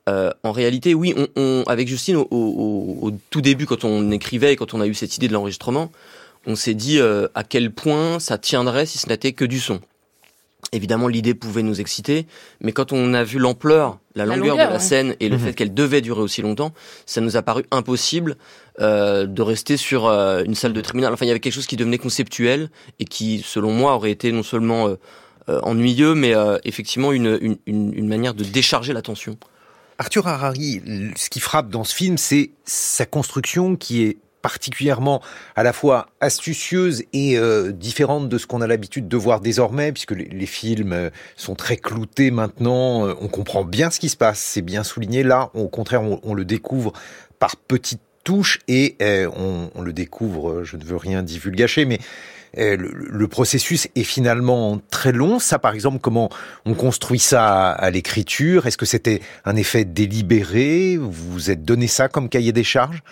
euh, 0.09 0.31
en 0.43 0.53
réalité, 0.53 0.95
oui, 0.95 1.15
on, 1.37 1.63
avec 1.67 1.87
Justine, 1.87 2.17
au, 2.17 3.13
tout 3.31 3.41
début, 3.41 3.67
quand 3.67 3.85
on 3.85 4.11
écrivait 4.11 4.53
et 4.53 4.57
quand 4.57 4.75
on 4.75 4.81
a 4.81 4.87
eu 4.87 4.95
cette 4.95 5.17
idée 5.17 5.29
de 5.29 5.33
l'enregistrement, 5.33 5.93
on 6.47 6.57
s'est 6.57 6.75
dit 6.75 6.99
euh, 6.99 7.29
à 7.35 7.45
quel 7.45 7.71
point 7.71 8.19
ça 8.19 8.37
tiendrait 8.37 8.87
si 8.87 8.99
ce 8.99 9.09
n'était 9.09 9.33
que 9.33 9.45
du 9.45 9.61
son. 9.61 9.81
Évidemment, 10.73 11.07
l'idée 11.07 11.35
pouvait 11.35 11.63
nous 11.63 11.81
exciter, 11.81 12.27
mais 12.61 12.73
quand 12.73 12.93
on 12.93 13.15
a 13.15 13.23
vu 13.25 13.39
l'ampleur, 13.39 13.99
la, 14.15 14.25
longueur, 14.25 14.57
de 14.57 14.63
la 14.63 14.79
scène 14.79 15.15
et 15.21 15.29
le 15.29 15.37
mhm. 15.37 15.45
fait 15.45 15.53
qu'elle 15.53 15.75
devait 15.75 16.01
durer 16.01 16.23
aussi 16.23 16.41
longtemps, 16.41 16.73
ça 17.05 17.21
nous 17.21 17.37
a 17.37 17.43
paru 17.43 17.65
impossible 17.71 18.37
euh, 18.81 19.27
de 19.27 19.43
rester 19.43 19.77
sur 19.77 20.09
une 20.09 20.55
salle 20.55 20.73
de 20.73 20.81
tribunal. 20.81 21.13
Enfin, 21.13 21.27
il 21.27 21.29
y 21.29 21.31
avait 21.31 21.41
quelque 21.41 21.53
chose 21.53 21.67
qui 21.67 21.77
devenait 21.77 21.99
conceptuel 21.99 22.71
et 22.99 23.05
qui, 23.05 23.45
selon 23.45 23.73
moi, 23.73 23.95
aurait 23.95 24.11
été 24.11 24.33
non 24.33 24.43
seulement 24.43 24.97
ennuyeux, 25.49 26.15
mais 26.15 26.33
effectivement 26.65 27.13
une, 27.13 27.59
une 27.67 28.09
manière 28.09 28.33
de 28.33 28.45
décharger 28.45 28.95
l'attention. 28.95 29.37
Arthur 30.03 30.27
Harari, 30.27 30.83
ce 31.15 31.31
qui 31.31 31.39
frappe 31.39 31.69
dans 31.69 31.85
ce 31.85 31.95
film, 31.95 32.19
c'est 32.19 32.51
sa 32.65 33.07
construction 33.07 33.77
qui 33.77 34.03
est 34.03 34.19
particulièrement 34.43 35.23
à 35.55 35.63
la 35.63 35.73
fois 35.73 36.09
astucieuse 36.21 37.05
et 37.13 37.39
euh, 37.39 37.71
différente 37.71 38.29
de 38.29 38.37
ce 38.37 38.49
qu'on 38.49 38.63
a 38.63 38.67
l'habitude 38.67 39.07
de 39.07 39.17
voir 39.17 39.39
désormais, 39.39 39.93
puisque 39.93 40.11
les, 40.11 40.47
films 40.47 40.93
euh, 40.93 41.11
sont 41.37 41.55
très 41.55 41.77
cloutés 41.77 42.33
maintenant, 42.33 43.07
euh, 43.07 43.15
on 43.21 43.29
comprend 43.29 43.63
bien 43.63 43.93
ce 43.93 44.01
qui 44.01 44.09
se 44.09 44.17
passe, 44.17 44.41
c'est 44.41 44.61
bien 44.61 44.83
souligné. 44.83 45.23
Là, 45.23 45.51
au 45.55 45.69
contraire, 45.69 46.03
on, 46.03 46.35
le 46.35 46.45
découvre 46.45 46.93
par 47.39 47.55
petites 47.55 48.03
touches 48.25 48.59
et 48.67 48.97
on, 49.37 49.81
le 49.81 49.93
découvre, 49.93 50.65
je 50.65 50.77
ne 50.77 50.83
veux 50.83 50.97
rien 50.97 51.23
divulgacher, 51.23 51.85
mais 51.85 52.01
le, 52.57 53.27
processus 53.29 53.89
est 53.95 54.05
finalement 54.05 54.81
très 54.91 55.13
long. 55.13 55.39
Ça, 55.39 55.59
par 55.59 55.75
exemple, 55.75 55.99
comment 56.01 56.29
on 56.65 56.75
construit 56.75 57.19
ça 57.19 57.71
à, 57.71 57.91
l'écriture? 57.91 58.67
Est-ce 58.67 58.77
que 58.77 58.87
c'était 58.87 59.21
un 59.45 59.57
effet 59.57 59.85
délibéré? 59.85 60.97
Vous 60.97 61.11
vous 61.11 61.51
êtes 61.51 61.65
donné 61.65 61.87
ça 61.87 62.09
comme 62.09 62.29
cahier 62.29 62.53
des 62.53 62.65
charges? 62.65 63.03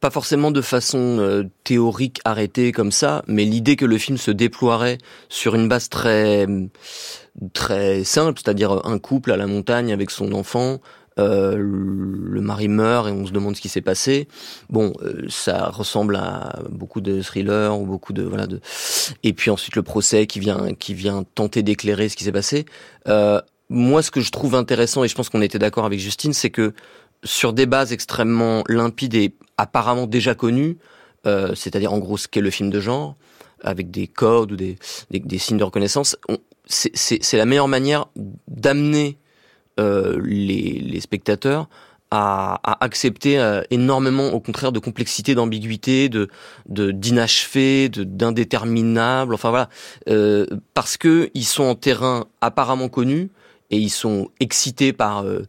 Pas 0.00 0.10
forcément 0.10 0.52
de 0.52 0.60
façon 0.60 1.18
euh, 1.18 1.50
théorique 1.64 2.20
arrêtée 2.24 2.70
comme 2.70 2.92
ça, 2.92 3.24
mais 3.26 3.44
l'idée 3.44 3.74
que 3.74 3.84
le 3.84 3.98
film 3.98 4.16
se 4.16 4.30
déploierait 4.30 4.98
sur 5.28 5.56
une 5.56 5.68
base 5.68 5.88
très 5.88 6.46
très 7.52 8.04
simple, 8.04 8.40
c'est-à-dire 8.42 8.86
un 8.86 8.98
couple 8.98 9.32
à 9.32 9.36
la 9.36 9.46
montagne 9.46 9.92
avec 9.92 10.10
son 10.10 10.32
enfant, 10.32 10.80
euh, 11.18 11.56
le 11.56 12.40
mari 12.40 12.68
meurt 12.68 13.08
et 13.08 13.12
on 13.12 13.26
se 13.26 13.32
demande 13.32 13.56
ce 13.56 13.60
qui 13.60 13.68
s'est 13.68 13.82
passé. 13.82 14.28
Bon, 14.70 14.92
euh, 15.02 15.26
ça 15.28 15.68
ressemble 15.68 16.16
à 16.16 16.60
beaucoup 16.70 17.00
de 17.00 17.20
thrillers 17.20 17.78
ou 17.78 17.84
beaucoup 17.84 18.12
de 18.12 18.22
voilà 18.22 18.46
de. 18.46 18.60
Et 19.22 19.32
puis 19.32 19.50
ensuite 19.50 19.76
le 19.76 19.82
procès 19.82 20.26
qui 20.26 20.40
vient 20.40 20.72
qui 20.74 20.94
vient 20.94 21.24
tenter 21.34 21.62
d'éclairer 21.62 22.08
ce 22.08 22.16
qui 22.16 22.24
s'est 22.24 22.32
passé. 22.32 22.64
Euh, 23.08 23.40
moi, 23.68 24.02
ce 24.02 24.10
que 24.10 24.20
je 24.20 24.30
trouve 24.30 24.54
intéressant 24.54 25.04
et 25.04 25.08
je 25.08 25.14
pense 25.14 25.28
qu'on 25.28 25.42
était 25.42 25.58
d'accord 25.58 25.84
avec 25.84 25.98
Justine, 25.98 26.32
c'est 26.32 26.50
que 26.50 26.74
sur 27.24 27.52
des 27.52 27.66
bases 27.66 27.92
extrêmement 27.92 28.64
limpides 28.68 29.14
et 29.14 29.34
apparemment 29.56 30.06
déjà 30.06 30.34
connues, 30.34 30.76
c'est-à-dire 31.24 31.92
en 31.92 31.98
gros 31.98 32.18
ce 32.18 32.28
qu'est 32.28 32.42
le 32.42 32.50
film 32.50 32.68
de 32.68 32.80
genre, 32.80 33.16
avec 33.62 33.90
des 33.90 34.08
codes 34.08 34.52
ou 34.52 34.56
des, 34.56 34.76
des 35.10 35.38
signes 35.38 35.56
de 35.56 35.64
reconnaissance, 35.64 36.18
c'est 36.66 37.32
la 37.32 37.46
meilleure 37.46 37.68
manière 37.68 38.08
d'amener 38.46 39.16
euh, 39.80 40.20
les, 40.24 40.80
les, 40.80 41.00
spectateurs 41.00 41.68
à, 42.10 42.60
à 42.62 42.84
accepter 42.84 43.38
euh, 43.38 43.62
énormément, 43.70 44.28
au 44.28 44.40
contraire, 44.40 44.72
de 44.72 44.78
complexité, 44.78 45.34
d'ambiguïté, 45.34 46.08
de 46.08 46.28
d'inachevé, 46.68 47.88
de 47.88 48.04
d'indéterminable. 48.04 49.34
Enfin 49.34 49.50
voilà, 49.50 49.68
euh, 50.08 50.46
parce 50.74 50.96
que 50.96 51.30
ils 51.34 51.46
sont 51.46 51.64
en 51.64 51.74
terrain 51.74 52.26
apparemment 52.40 52.88
connu 52.88 53.30
et 53.72 53.78
ils 53.78 53.90
sont 53.90 54.28
excités 54.38 54.92
par 54.92 55.24
euh, 55.24 55.42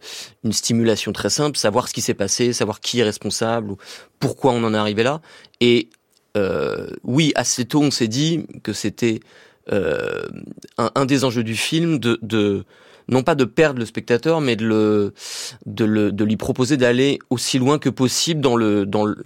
une 0.46 0.54
stimulation 0.54 1.12
très 1.12 1.30
simple, 1.30 1.58
savoir 1.58 1.90
ce 1.90 1.94
qui 1.94 2.02
s'est 2.02 2.14
passé, 2.14 2.54
savoir 2.54 2.80
qui 2.80 3.02
est 3.02 3.04
responsable 3.04 3.72
ou 3.72 3.78
pourquoi 4.20 4.54
on 4.54 4.64
en 4.64 4.74
est 4.74 4.78
arrivé 4.78 5.04
là. 5.04 5.22
Et 5.60 5.90
euh, 6.38 6.88
oui, 7.04 7.34
assez 7.36 7.66
tôt, 7.66 7.82
on 7.82 7.92
s'est 7.92 8.08
dit 8.08 8.46
que 8.64 8.72
c'était 8.72 9.20
euh, 9.72 10.24
un, 10.78 10.92
un, 10.96 11.06
des 11.06 11.26
enjeux 11.26 11.44
du 11.44 11.56
film 11.56 12.00
de, 12.00 12.18
de 12.22 12.64
non 13.08 13.24
pas 13.24 13.36
de 13.36 13.46
perdre 13.46 13.80
le 13.80 13.86
spectateur, 13.86 14.42
mais 14.42 14.56
de 14.56 14.66
le, 14.66 15.14
de, 15.66 15.86
le, 15.86 16.12
de 16.12 16.24
lui 16.24 16.38
proposer 16.38 16.78
d'aller 16.78 17.20
aussi 17.30 17.60
loin 17.60 17.80
que 17.80 17.90
possible 17.90 18.42
dans 18.42 18.56
le, 18.56 18.86
dans 18.86 19.06
le, 19.06 19.24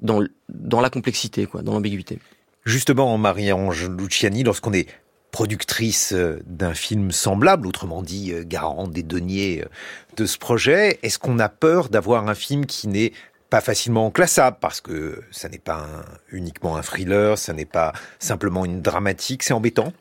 dans, 0.00 0.22
dans 0.48 0.80
la 0.80 0.90
complexité, 0.90 1.46
quoi, 1.46 1.62
dans 1.62 1.72
l'ambiguïté. 1.72 2.18
Justement, 2.64 3.16
Marie-Ange 3.16 3.88
Luciani, 3.88 4.42
lorsqu'on 4.42 4.72
est 4.72 4.86
productrice 5.30 6.12
euh, 6.12 6.40
d'un 6.46 6.74
film 6.74 7.12
semblable, 7.12 7.66
autrement 7.66 8.02
dit 8.02 8.32
euh, 8.32 8.42
garante 8.44 8.90
des 8.90 9.02
deniers 9.02 9.62
euh, 9.62 9.68
de 10.16 10.26
ce 10.26 10.38
projet, 10.38 10.98
est-ce 11.02 11.18
qu'on 11.18 11.38
a 11.38 11.48
peur 11.48 11.88
d'avoir 11.88 12.28
un 12.28 12.34
film 12.34 12.66
qui 12.66 12.88
n'est 12.88 13.12
pas 13.48 13.60
facilement 13.60 14.10
classable 14.10 14.58
parce 14.60 14.80
que 14.80 15.20
ça 15.30 15.48
n'est 15.48 15.58
pas 15.58 15.78
un, 15.78 16.04
uniquement 16.32 16.76
un 16.76 16.82
thriller, 16.82 17.38
ça 17.38 17.52
n'est 17.52 17.64
pas 17.64 17.92
simplement 18.18 18.64
une 18.64 18.82
dramatique, 18.82 19.42
c'est 19.42 19.52
embêtant? 19.54 19.92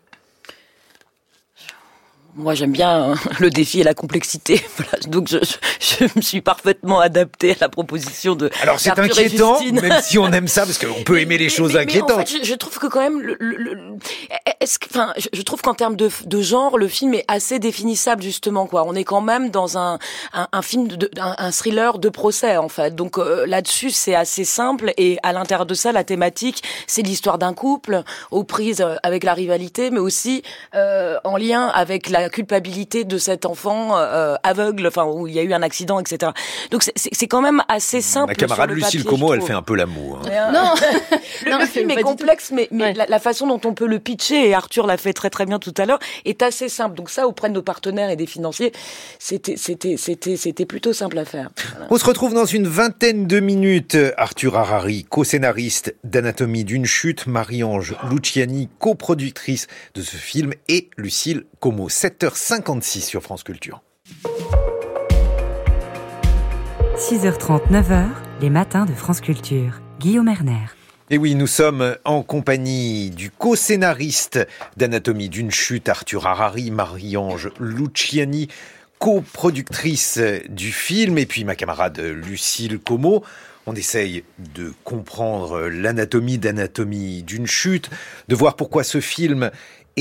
Moi, 2.35 2.53
j'aime 2.53 2.71
bien 2.71 3.11
hein, 3.11 3.15
le 3.39 3.49
défi 3.49 3.81
et 3.81 3.83
la 3.83 3.93
complexité. 3.93 4.61
Voilà. 4.77 4.91
Donc, 5.07 5.27
je, 5.27 5.37
je, 5.79 6.05
me 6.15 6.21
suis 6.21 6.41
parfaitement 6.41 6.99
adapté 6.99 7.51
à 7.51 7.55
la 7.61 7.69
proposition 7.69 8.35
de. 8.35 8.49
Alors, 8.61 8.79
c'est 8.79 8.97
inquiétant, 8.97 9.59
même 9.71 9.99
si 10.01 10.17
on 10.17 10.31
aime 10.31 10.47
ça, 10.47 10.65
parce 10.65 10.77
qu'on 10.77 11.03
peut 11.03 11.19
aimer 11.19 11.37
les 11.37 11.49
choses 11.49 11.73
mais, 11.73 11.81
inquiétantes. 11.81 12.09
Mais 12.09 12.15
en 12.15 12.25
fait, 12.25 12.39
je, 12.39 12.43
je, 12.43 12.55
trouve 12.55 12.79
que 12.79 12.87
quand 12.87 13.01
même, 13.01 13.19
le, 13.19 13.35
le, 13.39 13.77
est-ce 14.61 14.79
que, 14.79 14.87
enfin, 14.89 15.13
je, 15.17 15.27
je 15.33 15.41
trouve 15.41 15.61
qu'en 15.61 15.73
termes 15.73 15.95
de, 15.95 16.09
de, 16.25 16.41
genre, 16.41 16.77
le 16.77 16.87
film 16.87 17.13
est 17.13 17.25
assez 17.27 17.59
définissable 17.59 18.23
justement. 18.23 18.67
Quoi, 18.67 18.83
on 18.85 18.93
est 18.93 19.03
quand 19.03 19.21
même 19.21 19.49
dans 19.49 19.77
un, 19.77 19.99
un, 20.33 20.47
un 20.51 20.61
film, 20.61 20.87
de, 20.87 21.09
un, 21.19 21.35
un, 21.37 21.51
thriller 21.51 21.99
de 21.99 22.09
procès 22.09 22.57
en 22.57 22.69
fait. 22.69 22.95
Donc 22.95 23.17
euh, 23.17 23.45
là-dessus, 23.45 23.91
c'est 23.91 24.15
assez 24.15 24.45
simple. 24.45 24.93
Et 24.97 25.17
à 25.23 25.33
l'intérieur 25.33 25.65
de 25.65 25.73
ça, 25.73 25.91
la 25.91 26.03
thématique, 26.03 26.63
c'est 26.87 27.01
l'histoire 27.01 27.37
d'un 27.37 27.53
couple 27.53 28.03
aux 28.31 28.43
prises 28.43 28.81
euh, 28.81 28.95
avec 29.03 29.23
la 29.23 29.33
rivalité, 29.33 29.91
mais 29.91 29.99
aussi 29.99 30.43
euh, 30.75 31.17
en 31.23 31.37
lien 31.37 31.67
avec 31.67 32.09
la 32.09 32.18
culpabilité 32.27 33.05
de 33.05 33.17
cet 33.17 33.45
enfant 33.45 33.97
euh, 33.97 34.35
aveugle, 34.43 34.87
enfin 34.87 35.05
où 35.05 35.27
il 35.27 35.33
y 35.33 35.39
a 35.39 35.43
eu 35.43 35.53
un 35.53 35.61
accident, 35.61 35.99
etc. 35.99 36.33
Donc 36.71 36.83
c'est 36.95 37.27
quand 37.27 37.41
même 37.41 37.63
assez 37.69 38.01
simple. 38.01 38.31
Ma 38.31 38.35
camarade 38.35 38.71
Lucille 38.71 39.05
Como, 39.05 39.33
elle 39.33 39.41
fait 39.41 39.53
un 39.53 39.61
peu 39.61 39.75
l'amour. 39.75 40.19
Hein. 40.25 40.51
Non, 40.51 40.73
le, 41.45 41.51
non, 41.51 41.59
le 41.59 41.65
film 41.65 41.91
est 41.91 42.01
complexe, 42.01 42.51
mais, 42.51 42.67
mais 42.71 42.83
ouais. 42.83 42.93
la, 42.93 43.05
la, 43.05 43.19
façon 43.19 43.47
dont 43.47 43.61
on 43.63 43.73
peut 43.73 43.87
le 43.87 43.99
pitcher, 43.99 44.49
et 44.49 44.53
Arthur 44.53 44.85
l'a 44.85 44.97
fait 44.97 45.13
très 45.13 45.29
très 45.29 45.45
bien 45.45 45.59
tout 45.59 45.73
à 45.77 45.85
l'heure, 45.85 45.99
est 46.25 46.41
assez 46.41 46.67
simple. 46.67 46.95
Donc 46.95 47.09
ça, 47.09 47.27
auprès 47.27 47.49
de 47.49 47.53
nos 47.53 47.61
partenaires 47.61 48.09
et 48.09 48.15
des 48.15 48.25
financiers, 48.25 48.73
c'était 49.19 49.55
c'était 49.55 49.95
c'était 49.97 50.35
c'était 50.35 50.65
plutôt 50.65 50.93
simple 50.93 51.17
à 51.17 51.25
faire. 51.25 51.49
Voilà. 51.71 51.87
On 51.89 51.97
se 51.97 52.05
retrouve 52.05 52.33
dans 52.33 52.45
une 52.45 52.67
vingtaine 52.67 53.27
de 53.27 53.39
minutes. 53.39 53.97
Arthur 54.17 54.57
Harari, 54.57 55.05
co-scénariste 55.09 55.95
d'Anatomie 56.03 56.63
d'une 56.63 56.85
chute, 56.85 57.27
Marie-Ange 57.27 57.95
Luciani, 58.09 58.69
coproductrice 58.79 59.67
de 59.93 60.01
ce 60.01 60.17
film, 60.17 60.53
et 60.67 60.89
Lucille 60.97 61.45
Como. 61.59 61.89
7h56 62.09 63.01
sur 63.01 63.21
France 63.21 63.43
Culture. 63.43 63.81
6h30, 66.95 67.69
9h, 67.69 68.07
les 68.41 68.49
matins 68.49 68.85
de 68.85 68.93
France 68.93 69.21
Culture. 69.21 69.79
Guillaume 69.99 70.27
Erner. 70.27 70.65
Et 71.11 71.19
oui, 71.19 71.35
nous 71.35 71.45
sommes 71.45 71.95
en 72.05 72.23
compagnie 72.23 73.11
du 73.11 73.29
co-scénariste 73.29 74.39
d'Anatomie 74.75 75.29
d'une 75.29 75.51
chute, 75.51 75.87
Arthur 75.87 76.25
Harari, 76.25 76.71
Marie-Ange 76.71 77.51
Luciani, 77.59 78.47
coproductrice 78.97 80.19
du 80.49 80.71
film, 80.71 81.19
et 81.19 81.27
puis 81.27 81.43
ma 81.43 81.55
camarade 81.55 81.99
Lucille 81.99 82.79
Como. 82.79 83.23
On 83.67 83.75
essaye 83.75 84.23
de 84.55 84.73
comprendre 84.83 85.67
l'anatomie 85.67 86.39
d'Anatomie 86.39 87.21
d'une 87.21 87.45
chute, 87.45 87.91
de 88.27 88.35
voir 88.35 88.55
pourquoi 88.55 88.83
ce 88.83 88.99
film 88.99 89.51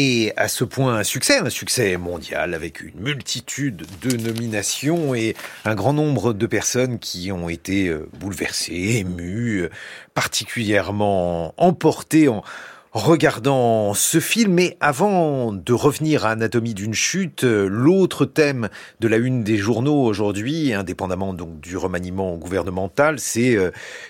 et 0.00 0.32
à 0.36 0.46
ce 0.46 0.62
point 0.62 0.94
un 0.94 1.02
succès, 1.02 1.38
un 1.38 1.50
succès 1.50 1.96
mondial 1.96 2.54
avec 2.54 2.82
une 2.82 3.00
multitude 3.00 3.84
de 4.00 4.16
nominations 4.16 5.12
et 5.12 5.34
un 5.64 5.74
grand 5.74 5.92
nombre 5.92 6.32
de 6.32 6.46
personnes 6.46 7.00
qui 7.00 7.32
ont 7.32 7.48
été 7.48 7.92
bouleversées, 8.20 8.98
émues, 9.00 9.68
particulièrement 10.14 11.52
emportées 11.56 12.28
en 12.28 12.44
regardant 12.92 13.92
ce 13.92 14.20
film. 14.20 14.52
Mais 14.52 14.76
avant 14.78 15.52
de 15.52 15.72
revenir 15.72 16.26
à 16.26 16.30
Anatomie 16.30 16.74
d'une 16.74 16.94
chute, 16.94 17.42
l'autre 17.42 18.24
thème 18.24 18.68
de 19.00 19.08
la 19.08 19.16
une 19.16 19.42
des 19.42 19.56
journaux 19.56 20.04
aujourd'hui, 20.04 20.74
indépendamment 20.74 21.34
donc 21.34 21.58
du 21.58 21.76
remaniement 21.76 22.36
gouvernemental, 22.36 23.18
c'est 23.18 23.56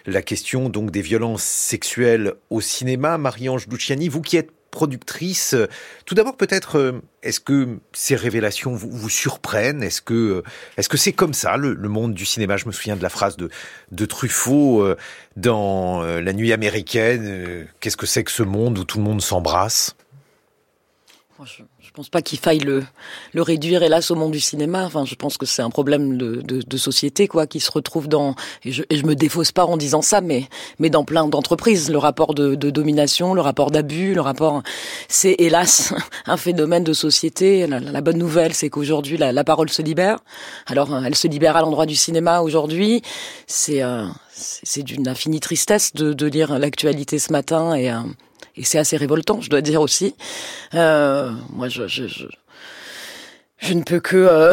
la 0.04 0.20
question 0.20 0.68
donc 0.68 0.90
des 0.90 1.00
violences 1.00 1.44
sexuelles 1.44 2.34
au 2.50 2.60
cinéma. 2.60 3.16
Marie-Ange 3.16 3.68
Luciani, 3.68 4.10
vous 4.10 4.20
qui 4.20 4.36
êtes 4.36 4.50
productrice. 4.78 5.56
Tout 6.06 6.14
d'abord, 6.14 6.36
peut-être, 6.36 7.00
est-ce 7.24 7.40
que 7.40 7.80
ces 7.92 8.14
révélations 8.14 8.76
vous, 8.76 9.08
surprennent? 9.08 9.82
Est-ce 9.82 10.00
que 10.00 10.44
est-ce 10.76 10.88
que 10.88 10.96
c'est 10.96 11.12
comme 11.12 11.34
ça 11.34 11.56
le, 11.56 11.74
monde 11.88 12.14
du 12.14 12.24
cinéma? 12.24 12.56
Je 12.56 12.66
me 12.66 12.70
souviens 12.70 12.94
de 12.94 13.02
la 13.02 13.08
phrase 13.08 13.36
de, 13.36 14.06
Truffaut 14.06 14.82
euh, 14.82 14.96
dans 15.36 16.04
euh, 16.04 16.20
La 16.20 16.32
Nuit 16.32 16.52
américaine. 16.52 17.24
Euh, 17.26 17.64
Qu'est-ce 17.80 17.96
que 17.96 18.06
c'est 18.06 18.22
que 18.22 18.30
ce 18.30 18.44
monde 18.44 18.78
où 18.78 18.84
tout 18.84 18.98
le 18.98 19.04
monde 19.04 19.20
s'embrasse? 19.20 19.96
Pense 21.98 22.10
pas 22.10 22.22
qu'il 22.22 22.38
faille 22.38 22.60
le, 22.60 22.84
le 23.32 23.42
réduire, 23.42 23.82
hélas, 23.82 24.12
au 24.12 24.14
monde 24.14 24.30
du 24.30 24.38
cinéma. 24.38 24.84
Enfin, 24.84 25.04
je 25.04 25.16
pense 25.16 25.36
que 25.36 25.46
c'est 25.46 25.62
un 25.62 25.70
problème 25.70 26.16
de, 26.16 26.36
de, 26.42 26.62
de, 26.62 26.76
société, 26.76 27.26
quoi, 27.26 27.48
qui 27.48 27.58
se 27.58 27.72
retrouve 27.72 28.06
dans. 28.06 28.36
Et 28.64 28.70
je, 28.70 28.84
et 28.88 28.96
je 28.98 29.04
me 29.04 29.16
défausse 29.16 29.50
pas 29.50 29.64
en 29.64 29.76
disant 29.76 30.00
ça, 30.00 30.20
mais 30.20 30.44
mais 30.78 30.90
dans 30.90 31.04
plein 31.04 31.26
d'entreprises, 31.26 31.90
le 31.90 31.98
rapport 31.98 32.34
de, 32.34 32.54
de, 32.54 32.70
domination, 32.70 33.34
le 33.34 33.40
rapport 33.40 33.72
d'abus, 33.72 34.14
le 34.14 34.20
rapport, 34.20 34.62
c'est 35.08 35.34
hélas 35.40 35.92
un 36.26 36.36
phénomène 36.36 36.84
de 36.84 36.92
société. 36.92 37.66
La, 37.66 37.80
la 37.80 38.00
bonne 38.00 38.18
nouvelle, 38.18 38.54
c'est 38.54 38.70
qu'aujourd'hui 38.70 39.16
la, 39.16 39.32
la, 39.32 39.42
parole 39.42 39.68
se 39.68 39.82
libère. 39.82 40.20
Alors, 40.68 41.04
elle 41.04 41.16
se 41.16 41.26
libère 41.26 41.56
à 41.56 41.62
l'endroit 41.62 41.86
du 41.86 41.96
cinéma 41.96 42.42
aujourd'hui. 42.42 43.02
C'est 43.48 43.82
euh, 43.82 44.06
c'est 44.30 44.84
d'une 44.84 45.08
infinie 45.08 45.40
tristesse 45.40 45.92
de, 45.94 46.12
de 46.12 46.26
lire 46.26 46.60
l'actualité 46.60 47.18
ce 47.18 47.32
matin 47.32 47.74
et 47.74 47.90
euh, 47.90 47.96
et 48.58 48.64
c'est 48.64 48.78
assez 48.78 48.96
révoltant, 48.96 49.40
je 49.40 49.48
dois 49.48 49.60
dire 49.60 49.80
aussi. 49.80 50.14
Euh, 50.74 51.30
moi, 51.50 51.68
je, 51.68 51.86
je, 51.86 52.08
je, 52.08 52.24
je, 53.58 53.74
ne 53.74 53.82
peux 53.82 54.00
que 54.00 54.16
euh, 54.16 54.52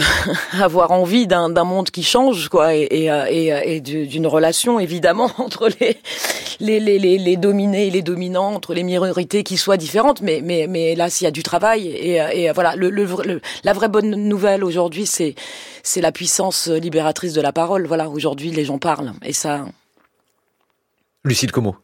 avoir 0.62 0.92
envie 0.92 1.26
d'un 1.26 1.50
monde 1.64 1.90
qui 1.90 2.04
change, 2.04 2.50
quoi, 2.50 2.76
et, 2.76 2.84
et, 2.84 3.08
et, 3.30 3.76
et 3.76 3.82
d'une 3.82 4.28
relation 4.28 4.80
évidemment 4.80 5.32
entre 5.38 5.70
les 5.80 5.98
les, 6.62 6.80
les, 6.80 7.00
les, 7.00 7.36
dominés 7.36 7.88
et 7.88 7.92
les 7.92 8.02
dominants, 8.02 8.54
entre 8.54 8.74
les 8.74 8.84
minorités 8.84 9.44
qui 9.44 9.58
soient 9.58 9.76
différentes. 9.76 10.22
Mais, 10.22 10.40
mais, 10.42 10.68
mais 10.70 10.96
là, 10.96 11.10
s'il 11.10 11.26
y 11.26 11.28
a 11.28 11.32
du 11.32 11.44
travail, 11.44 11.88
et, 11.88 12.16
et 12.34 12.52
voilà, 12.52 12.76
le, 12.78 12.90
le, 12.90 13.06
le, 13.26 13.42
la 13.64 13.74
vraie 13.74 13.90
bonne 13.90 14.16
nouvelle 14.16 14.64
aujourd'hui, 14.64 15.06
c'est 15.06 15.36
c'est 15.84 16.02
la 16.02 16.12
puissance 16.12 16.68
libératrice 16.68 17.34
de 17.34 17.42
la 17.42 17.52
parole. 17.52 17.88
Voilà, 17.88 18.08
aujourd'hui, 18.08 18.52
les 18.52 18.66
gens 18.66 18.78
parlent, 18.78 19.14
et 19.24 19.34
ça. 19.34 19.66
Lucille 21.25 21.51
Como. 21.51 21.75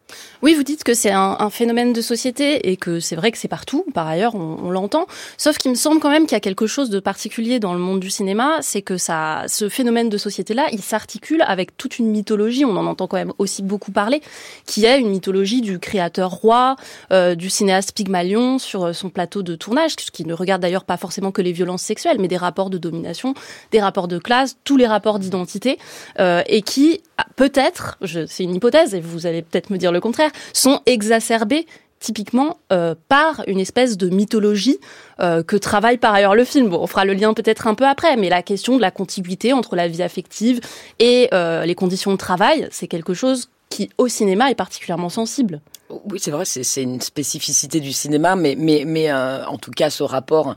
Oui, 0.43 0.53
vous 0.53 0.63
dites 0.63 0.83
que 0.83 0.93
c'est 0.93 1.12
un, 1.12 1.36
un, 1.39 1.50
phénomène 1.50 1.93
de 1.93 2.01
société 2.01 2.69
et 2.69 2.77
que 2.77 3.00
c'est 3.00 3.15
vrai 3.15 3.31
que 3.31 3.39
c'est 3.39 3.48
partout. 3.48 3.86
Par 3.93 4.07
ailleurs, 4.07 4.36
on, 4.36 4.57
on 4.63 4.69
l'entend. 4.69 5.07
Sauf 5.38 5.57
qu'il 5.57 5.71
me 5.71 5.75
semble 5.75 6.00
quand 6.00 6.12
même 6.12 6.24
qu'il 6.24 6.33
y 6.33 6.38
a 6.38 6.41
quelque 6.41 6.67
chose 6.67 6.91
de 6.91 7.00
particulier 7.00 7.60
dans 7.60 7.74
le 7.74 7.79
monde 7.79 8.00
du 8.00 8.12
cinéma, 8.12 8.60
c'est 8.62 8.83
que 8.83 8.98
ça, 8.98 9.43
ce 9.48 9.67
phénomène 9.67 10.10
de 10.10 10.17
société-là, 10.17 10.67
il 10.71 10.81
s'articule 10.81 11.43
avec 11.48 11.75
toute 11.75 11.98
une 11.98 12.07
mythologie. 12.07 12.65
On 12.65 12.77
en 12.77 12.86
entend 12.86 13.07
quand 13.07 13.17
même 13.17 13.33
aussi 13.39 13.63
beaucoup 13.63 13.91
parler, 13.91 14.21
qui 14.67 14.86
est 14.86 15.00
une 15.00 15.10
mythologie 15.10 15.62
du 15.62 15.79
créateur 15.79 16.29
roi, 16.29 16.75
euh, 17.12 17.33
du 17.33 17.50
cinéaste 17.50 17.93
Pygmalion 17.93 18.60
sur 18.60 18.93
son 18.95 19.10
plateau 19.10 19.41
de 19.41 19.55
tournage, 19.55 19.95
qui 19.95 20.25
ne 20.25 20.36
regarde 20.36 20.62
d'ailleurs 20.62 20.86
pas 20.86 20.98
forcément 20.98 21.31
que 21.31 21.41
les 21.41 21.51
violences 21.51 21.81
sexuelles, 21.81 22.17
mais 22.19 22.27
des 22.27 22.38
rapports 22.38 22.69
de 22.69 22.77
domination, 22.77 23.33
des 23.71 23.81
rapports 23.81 24.07
de 24.07 24.19
classe, 24.19 24.57
tous 24.63 24.77
les 24.77 24.88
rapports 24.88 25.17
d'identité, 25.17 25.79
euh, 26.19 26.43
et 26.45 26.62
qui 26.62 27.01
peut-être, 27.36 27.98
c'est 28.28 28.44
une 28.44 28.56
hypothèse, 28.56 28.94
et 28.94 29.01
vous 29.01 29.25
allez 29.25 29.42
peut-être 29.42 29.70
me 29.70 29.78
dire 29.78 29.92
le 29.92 30.00
contraire 30.00 30.32
sont 30.54 30.82
exacerbés 30.86 31.66
typiquement 32.01 32.58
euh, 32.74 32.96
par 33.08 33.44
une 33.48 33.60
espèce 33.60 33.96
de 33.96 34.10
mythologie 34.10 34.80
euh, 35.22 35.44
que 35.44 35.56
travaille 35.56 35.98
par 35.98 36.13
ailleurs 36.13 36.36
le 36.36 36.44
film. 36.44 36.70
Bon, 36.70 36.80
on 36.82 36.88
fera 36.88 37.06
le 37.06 37.13
lien 37.13 37.34
peut-être 37.34 37.68
un 37.68 37.75
peu 37.75 37.86
après, 37.86 38.18
mais 38.18 38.28
la 38.28 38.42
question 38.42 38.75
de 38.75 38.82
la 38.82 38.92
contiguïté 38.92 39.54
entre 39.54 39.78
la 39.78 39.88
vie 39.88 40.04
affective 40.04 40.60
et 41.00 41.30
euh, 41.34 41.63
les 41.63 41.75
conditions 41.75 42.12
de 42.12 42.18
travail, 42.18 42.68
c'est 42.72 42.88
quelque 42.88 43.13
chose 43.13 43.50
qui, 43.70 43.90
au 43.98 44.10
cinéma, 44.10 44.51
est 44.51 44.56
particulièrement 44.56 45.10
sensible. 45.10 45.62
Oui, 46.10 46.20
c'est 46.20 46.32
vrai, 46.32 46.44
c'est 46.46 46.84
une 46.84 47.01
spécificité 47.01 47.80
du 47.80 47.94
cinéma, 47.94 48.36
mais, 48.36 49.13
en 49.13 49.58
tout 49.58 49.72
cas, 49.72 49.90
ce 49.90 50.04
rapport 50.04 50.56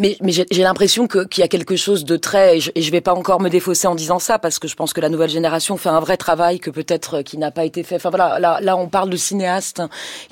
mais, 0.00 0.16
mais 0.22 0.32
j'ai 0.32 0.62
l'impression 0.62 1.06
qu'il 1.06 1.38
y 1.38 1.42
a 1.42 1.48
quelque 1.48 1.76
chose 1.76 2.06
de 2.06 2.16
très, 2.16 2.56
et 2.56 2.60
je, 2.60 2.70
et 2.74 2.80
je 2.80 2.90
vais 2.90 3.02
pas 3.02 3.12
encore 3.12 3.40
me 3.40 3.50
défausser 3.50 3.86
en 3.86 3.94
disant 3.94 4.18
ça, 4.18 4.38
parce 4.38 4.58
que 4.58 4.66
je 4.66 4.74
pense 4.74 4.94
que 4.94 5.00
la 5.00 5.10
nouvelle 5.10 5.28
génération 5.28 5.76
fait 5.76 5.90
un 5.90 6.00
vrai 6.00 6.16
travail 6.16 6.58
que 6.58 6.70
peut-être 6.70 7.18
euh, 7.18 7.22
qui 7.22 7.36
n'a 7.36 7.50
pas 7.50 7.66
été 7.66 7.82
fait. 7.82 7.96
Enfin 7.96 8.08
voilà, 8.08 8.38
là, 8.38 8.60
là 8.62 8.78
on 8.78 8.88
parle 8.88 9.10
de 9.10 9.16
cinéastes 9.16 9.82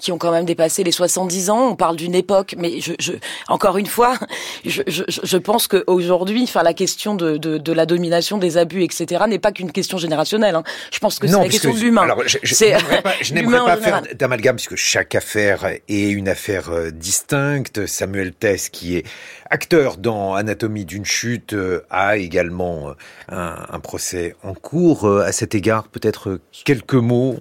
qui 0.00 0.10
ont 0.10 0.16
quand 0.16 0.32
même 0.32 0.46
dépassé 0.46 0.84
les 0.84 0.90
70 0.90 1.50
ans, 1.50 1.68
on 1.68 1.76
parle 1.76 1.96
d'une 1.96 2.14
époque, 2.14 2.54
mais 2.56 2.80
je, 2.80 2.94
je, 2.98 3.12
encore 3.48 3.76
une 3.76 3.86
fois, 3.86 4.14
je, 4.64 4.80
je, 4.86 5.02
je 5.06 5.36
pense 5.36 5.68
qu'aujourd'hui, 5.68 6.44
enfin 6.44 6.62
la 6.62 6.72
question 6.72 7.14
de, 7.14 7.36
de, 7.36 7.58
de, 7.58 7.72
la 7.74 7.84
domination, 7.84 8.38
des 8.38 8.56
abus, 8.56 8.84
etc., 8.84 9.24
n'est 9.28 9.38
pas 9.38 9.52
qu'une 9.52 9.70
question 9.70 9.98
générationnelle. 9.98 10.54
Hein. 10.54 10.62
Je 10.90 10.98
pense 10.98 11.18
que 11.18 11.26
c'est 11.26 11.38
la 11.38 11.46
question 11.46 11.74
de 11.74 11.78
l'humain. 11.78 12.02
Alors, 12.02 12.22
je, 12.26 12.38
je 12.42 12.64
n'aimerais 12.64 13.02
pas, 13.02 13.76
faire 13.76 14.02
d'amalgame, 14.14 14.56
puisque 14.56 14.76
chaque 14.76 15.14
affaire 15.14 15.66
est 15.88 16.08
une 16.08 16.28
affaire 16.28 16.70
euh, 16.70 16.90
distincte. 16.90 17.86
Samuel 17.86 18.32
Tess, 18.32 18.70
qui 18.70 18.96
est 18.96 19.04
acteur 19.50 19.96
dans 19.96 20.34
Anatomie 20.34 20.84
d'une 20.84 21.04
chute, 21.04 21.52
euh, 21.52 21.84
a 21.90 22.16
également 22.16 22.90
euh, 22.90 22.92
un, 23.28 23.66
un 23.70 23.80
procès 23.80 24.36
en 24.42 24.54
cours. 24.54 25.08
À 25.08 25.32
cet 25.32 25.54
égard, 25.54 25.88
peut-être 25.88 26.40
quelques 26.64 26.94
mots 26.94 27.36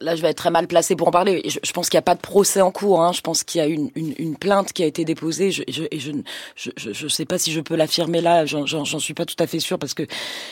là, 0.00 0.16
je 0.16 0.22
vais 0.22 0.28
être 0.28 0.38
très 0.38 0.50
mal 0.50 0.66
placé 0.66 0.96
pour 0.96 1.08
en 1.08 1.10
parler. 1.10 1.42
Je, 1.46 1.58
je 1.62 1.72
pense 1.72 1.88
qu'il 1.88 1.96
n'y 1.96 2.00
a 2.00 2.02
pas 2.02 2.14
de 2.14 2.20
procès 2.20 2.60
en 2.60 2.70
cours. 2.70 3.02
Hein. 3.02 3.12
Je 3.12 3.20
pense 3.20 3.44
qu'il 3.44 3.60
y 3.60 3.64
a 3.64 3.66
une, 3.66 3.90
une, 3.94 4.14
une, 4.18 4.36
plainte 4.36 4.72
qui 4.72 4.82
a 4.82 4.86
été 4.86 5.04
déposée. 5.04 5.50
Je, 5.50 5.62
je, 5.68 5.84
et 5.90 5.98
je 5.98 6.12
ne 6.12 6.22
je, 6.56 7.08
sais 7.08 7.24
pas 7.24 7.38
si 7.38 7.52
je 7.52 7.60
peux 7.60 7.76
l'affirmer 7.76 8.20
là. 8.20 8.46
J'en 8.46 8.84
suis 8.98 9.14
pas 9.14 9.24
tout 9.24 9.36
à 9.38 9.46
fait 9.46 9.60
sûr 9.60 9.78
parce 9.78 9.94
que 9.94 10.04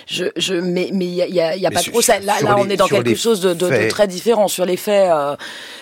je, 0.06 0.26
je 0.36 0.54
mais 0.54 0.90
mais 0.92 1.06
il 1.06 1.14
y 1.14 1.22
a, 1.22 1.26
y 1.28 1.40
a, 1.40 1.56
y 1.56 1.66
a 1.66 1.70
pas 1.70 1.82
de 1.82 1.90
procès. 1.90 2.20
Là, 2.20 2.40
là, 2.42 2.56
on 2.58 2.68
est 2.68 2.76
dans 2.76 2.88
quelque 2.88 3.14
chose 3.14 3.40
de, 3.40 3.54
de, 3.54 3.68
de, 3.68 3.88
très 3.88 4.06
différent 4.08 4.48
sur 4.48 4.64
les 4.64 4.76
faits. 4.76 5.10
Euh, 5.10 5.36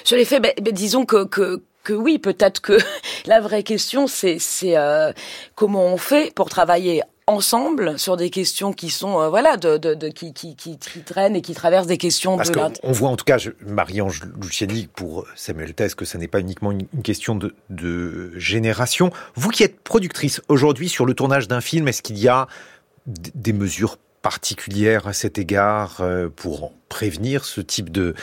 sur 0.04 0.16
les 0.16 0.24
faits, 0.24 0.42
ben, 0.42 0.52
ben, 0.60 0.72
disons 0.72 1.04
que, 1.04 1.24
que 1.24 1.62
que 1.82 1.92
oui, 1.92 2.18
peut-être 2.18 2.60
que 2.60 2.78
la 3.26 3.40
vraie 3.40 3.62
question, 3.62 4.06
c'est 4.06 4.38
euh, 4.64 5.12
comment 5.54 5.84
on 5.84 5.96
fait 5.96 6.32
pour 6.34 6.48
travailler 6.48 7.02
ensemble 7.26 7.98
sur 7.98 8.16
des 8.16 8.30
questions 8.30 8.72
qui 8.72 8.90
sont 8.90 9.20
euh, 9.20 9.28
voilà 9.28 9.56
de, 9.56 9.76
de, 9.76 9.94
de 9.94 10.08
qui, 10.08 10.32
qui, 10.32 10.56
qui, 10.56 10.76
qui, 10.78 11.00
traînent 11.00 11.36
et 11.36 11.40
qui 11.40 11.54
traversent 11.54 11.86
des 11.86 11.98
questions 11.98 12.36
Parce 12.36 12.50
de 12.50 12.60
on 12.82 12.92
voit 12.92 13.10
en 13.10 13.16
tout 13.16 13.24
cas 13.24 13.38
Marie-Ange 13.64 14.22
Luciani 14.42 14.88
pour 14.92 15.26
Samuel 15.36 15.72
Tess 15.74 15.94
que 15.94 16.04
ce 16.04 16.18
n'est 16.18 16.28
pas 16.28 16.40
uniquement 16.40 16.72
une, 16.72 16.86
question 17.02 17.34
de, 17.34 17.54
de 17.70 18.32
génération. 18.36 19.10
Vous 19.34 19.50
qui 19.50 19.62
êtes 19.62 19.80
productrice 19.80 20.40
aujourd'hui 20.48 20.88
sur 20.88 21.06
le 21.06 21.14
tournage 21.14 21.48
d'un 21.48 21.60
film, 21.60 21.88
est-ce 21.88 22.02
qu'il 22.02 22.18
y 22.18 22.28
a 22.28 22.48
des 23.06 23.52
mesures 23.52 23.98
particulières 24.22 25.06
à 25.06 25.12
cet 25.12 25.38
égard 25.38 25.98
euh, 26.00 26.28
pour 26.28 26.72
prévenir 26.88 27.44
ce 27.44 27.60
type 27.60 27.90
de 27.90 28.14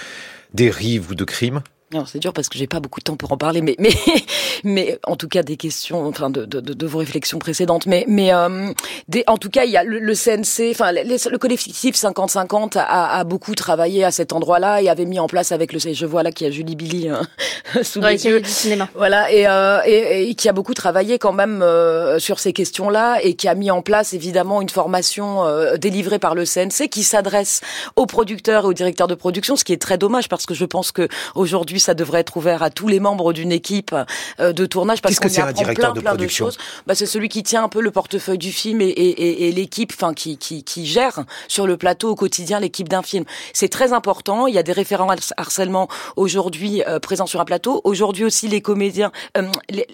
dérive 0.53 1.11
ou 1.11 1.15
de 1.15 1.23
crime? 1.23 1.61
Non, 1.91 2.05
c'est 2.05 2.19
dur 2.19 2.33
parce 2.33 2.49
que 2.49 2.57
j'ai 2.59 2.67
pas 2.67 2.79
beaucoup 2.79 2.99
de 2.99 3.05
temps 3.05 3.15
pour 3.15 3.31
en 3.31 3.37
parler, 3.37 3.61
mais 3.61 3.75
mais 3.79 3.89
mais 4.63 4.99
en 5.07 5.15
tout 5.15 5.27
cas 5.27 5.41
des 5.41 5.57
questions, 5.57 6.05
enfin 6.05 6.29
de 6.29 6.45
de, 6.45 6.59
de 6.59 6.85
vos 6.85 6.99
réflexions 6.99 7.39
précédentes, 7.39 7.87
mais 7.87 8.05
mais 8.07 8.31
euh, 8.31 8.71
des, 9.07 9.23
en 9.25 9.37
tout 9.37 9.49
cas 9.49 9.63
il 9.63 9.71
y 9.71 9.77
a 9.77 9.83
le, 9.83 9.97
le 9.97 10.13
CNC, 10.13 10.69
enfin 10.71 10.91
le 10.91 11.37
collectif 11.37 11.95
50-50 11.95 12.77
a, 12.77 13.17
a, 13.17 13.23
beaucoup 13.23 13.55
travaillé 13.55 14.03
à 14.03 14.11
cet 14.11 14.33
endroit-là 14.33 14.83
et 14.83 14.89
avait 14.89 15.05
mis 15.05 15.19
en 15.19 15.27
place 15.27 15.51
avec 15.51 15.73
le, 15.73 15.79
je 15.79 16.05
vois 16.05 16.21
là 16.21 16.31
qu'il 16.31 16.45
y 16.45 16.49
a 16.49 16.53
Julie 16.53 16.75
Billy 16.75 17.09
euh, 17.09 17.23
sous 17.83 18.01
les 18.01 18.23
yeux, 18.23 18.41
du 18.41 18.49
cinéma, 18.49 18.87
voilà 18.93 19.31
et, 19.31 19.47
euh, 19.47 19.81
et, 19.85 20.29
et 20.29 20.35
qui 20.35 20.47
a 20.47 20.53
beaucoup 20.53 20.75
travaillé 20.75 21.17
quand 21.17 21.33
même 21.33 21.63
euh, 21.63 22.19
sur 22.19 22.39
ces 22.39 22.53
questions-là 22.53 23.17
et 23.23 23.33
qui 23.33 23.47
a 23.47 23.55
mis 23.55 23.71
en 23.71 23.81
place 23.81 24.13
évidemment 24.13 24.61
une 24.61 24.69
formation 24.69 25.45
euh, 25.45 25.77
délivrée 25.77 26.19
par 26.19 26.35
le 26.35 26.45
CNC 26.45 26.89
qui 26.89 27.01
s'adresse 27.01 27.61
aux 27.95 28.05
producteurs 28.05 28.65
et 28.65 28.67
aux 28.67 28.73
directeurs 28.73 29.07
de 29.07 29.15
production, 29.15 29.55
ce 29.55 29.63
qui 29.63 29.73
est 29.73 29.81
très 29.81 29.97
dommage 29.97 30.29
parce 30.29 30.45
que 30.45 30.53
je 30.53 30.65
pense 30.65 30.91
que 30.91 31.07
aujourd'hui 31.33 31.78
ça 31.79 31.93
devrait 31.93 32.21
être 32.21 32.37
ouvert 32.37 32.63
à 32.63 32.69
tous 32.69 32.87
les 32.87 32.99
membres 32.99 33.33
d'une 33.33 33.51
équipe 33.51 33.95
euh, 34.39 34.53
de 34.53 34.65
tournage 34.65 35.01
parce 35.01 35.19
qu'on 35.19 35.27
y 35.27 35.39
apprend 35.39 35.63
plein, 35.73 35.93
de, 35.93 35.99
plein 35.99 36.15
de 36.15 36.27
choses. 36.27 36.57
Bah, 36.87 36.95
c'est 36.95 37.05
celui 37.05 37.29
qui 37.29 37.43
tient 37.43 37.63
un 37.63 37.69
peu 37.69 37.81
le 37.81 37.91
portefeuille 37.91 38.37
du 38.37 38.51
film 38.51 38.81
et, 38.81 38.85
et, 38.85 39.47
et 39.47 39.51
l'équipe, 39.51 39.91
enfin 39.95 40.13
qui, 40.13 40.37
qui, 40.37 40.63
qui 40.63 40.85
gère 40.85 41.23
sur 41.47 41.67
le 41.67 41.77
plateau 41.77 42.11
au 42.11 42.15
quotidien 42.15 42.59
l'équipe 42.59 42.89
d'un 42.89 43.01
film. 43.01 43.25
C'est 43.53 43.69
très 43.69 43.93
important. 43.93 44.47
Il 44.47 44.55
y 44.55 44.57
a 44.57 44.63
des 44.63 44.71
référents 44.71 45.09
harcèlement 45.37 45.87
aujourd'hui 46.15 46.83
euh, 46.87 46.99
présents 46.99 47.27
sur 47.27 47.41
un 47.41 47.45
plateau. 47.45 47.81
Aujourd'hui 47.83 48.25
aussi, 48.25 48.47
les 48.47 48.61
comédiens, 48.61 49.11
euh, 49.37 49.47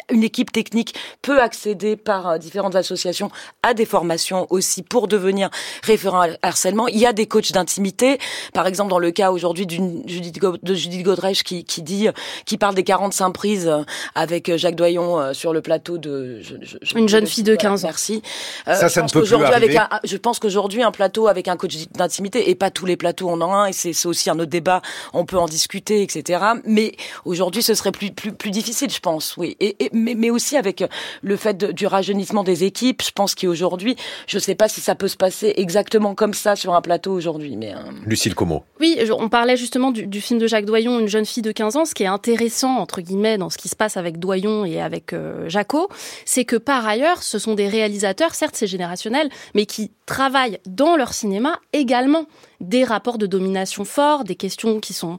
une 0.09 0.23
équipe 0.23 0.51
technique 0.51 0.95
peut 1.21 1.41
accéder 1.41 1.95
par 1.95 2.39
différentes 2.39 2.75
associations 2.75 3.31
à 3.63 3.73
des 3.73 3.85
formations 3.85 4.47
aussi 4.49 4.81
pour 4.83 5.07
devenir 5.07 5.49
référent 5.83 6.27
harcèlement. 6.41 6.87
Il 6.87 6.97
y 6.97 7.05
a 7.05 7.13
des 7.13 7.27
coachs 7.27 7.51
d'intimité, 7.51 8.19
par 8.53 8.67
exemple 8.67 8.89
dans 8.89 8.99
le 8.99 9.11
cas 9.11 9.31
aujourd'hui 9.31 9.65
de 9.65 9.75
Judith 10.07 11.03
Godrèche 11.03 11.43
qui, 11.43 11.63
qui 11.63 11.75
dit, 11.82 12.08
qui 12.46 12.57
parle 12.57 12.75
des 12.75 12.83
45 12.83 13.31
prises 13.31 13.72
avec 14.14 14.55
Jacques 14.55 14.75
Doyon 14.75 15.20
euh, 15.20 15.33
sur 15.33 15.53
le 15.53 15.61
plateau 15.61 15.98
de 15.98 16.42
je, 16.42 16.55
une 16.98 17.09
jeune 17.09 17.27
fille 17.27 17.44
de 17.44 17.55
15 17.55 17.85
ans. 17.85 17.88
Merci. 17.88 18.22
Euh, 18.68 18.74
ça, 18.75 18.90
ça 18.90 19.01
ne 19.01 19.09
peut 19.09 19.24
plus 19.24 19.33
arriver. 19.33 19.55
Avec 19.55 19.75
un, 19.75 19.90
je 20.03 20.18
pense 20.18 20.40
qu'aujourd'hui 20.40 20.83
un 20.83 20.92
plateau 20.92 21.27
avec 21.27 21.48
un 21.48 21.57
coach 21.57 21.75
d'intimité 21.94 22.50
et 22.50 22.55
pas 22.55 22.72
tous 22.72 22.85
les 22.85 22.98
plateaux 22.98 23.29
en 23.29 23.42
ont 23.42 23.53
un 23.53 23.68
et 23.68 23.74
c'est 23.74 24.05
aussi 24.05 24.29
un 24.29 24.40
autre 24.40 24.50
débat. 24.50 24.81
On 25.14 25.25
peut 25.25 25.38
en 25.38 25.46
discuter, 25.46 26.01
etc. 26.01 26.44
Mais 26.66 26.94
aujourd'hui, 27.25 27.64
ce 27.64 27.74
serait 27.74 27.92
plus 27.92 28.11
plus 28.11 28.33
plus 28.33 28.51
difficile, 28.51 28.90
je 28.90 29.00
pense. 29.00 29.35
Oui. 29.38 29.55
Et, 29.59 29.75
et 29.83 29.90
mais, 29.94 30.16
mais 30.16 30.29
aussi 30.29 30.57
avec 30.57 30.83
le 31.22 31.38
fait 31.38 31.55
de, 31.55 31.72
du 31.72 31.88
rajeunissement 31.88 32.44
des 32.44 32.64
équipes, 32.64 33.01
je 33.03 33.11
pense 33.11 33.35
qu'aujourd'hui, 33.35 33.96
je 34.27 34.40
sais 34.40 34.55
pas 34.55 34.68
si 34.68 34.81
ça 34.81 34.96
peut 34.96 35.07
se 35.07 35.18
passer 35.18 35.53
exactement 35.57 36.16
comme 36.16 36.33
ça 36.33 36.55
sur 36.55 36.74
un 36.74 36.81
plateau 36.81 37.14
aujourd'hui. 37.14 37.55
Mais 37.57 37.74
euh... 37.74 37.79
Lucille 38.05 38.35
Como. 38.35 38.64
Oui, 38.79 38.98
on 39.18 39.29
parlait 39.29 39.57
justement 39.57 39.92
du, 39.92 40.07
du 40.07 40.22
film 40.22 40.40
de 40.40 40.48
Jacques 40.48 40.66
Doyon, 40.66 41.00
une 41.00 41.07
jeune 41.07 41.25
fille 41.25 41.44
de 41.44 41.51
15 41.65 41.77
ans, 41.77 41.85
ce 41.85 41.95
qui 41.95 42.03
est 42.03 42.07
intéressant, 42.07 42.77
entre 42.77 43.01
guillemets, 43.01 43.39
dans 43.39 43.49
ce 43.49 43.57
qui 43.57 43.69
se 43.69 43.75
passe 43.75 43.97
avec 43.97 44.19
Doyon 44.19 44.65
et 44.65 44.79
avec 44.79 45.13
euh, 45.13 45.49
c'est 46.23 46.45
que 46.45 46.57
par 46.57 46.85
ailleurs, 46.85 47.23
ce 47.23 47.39
sont 47.39 47.55
des 47.55 47.67
réalisateurs, 47.67 48.35
certes 48.35 48.55
c'est 48.55 48.67
générationnel, 48.67 49.29
mais 49.55 49.65
qui 49.65 49.91
travaillent 50.05 50.59
dans 50.67 50.95
leur 50.95 51.13
cinéma 51.13 51.59
également. 51.73 52.27
Des 52.61 52.83
rapports 52.83 53.17
de 53.17 53.25
domination 53.25 53.83
forts, 53.83 54.25
des 54.25 54.35
questions 54.35 54.79
qui 54.79 54.93
sont 54.93 55.17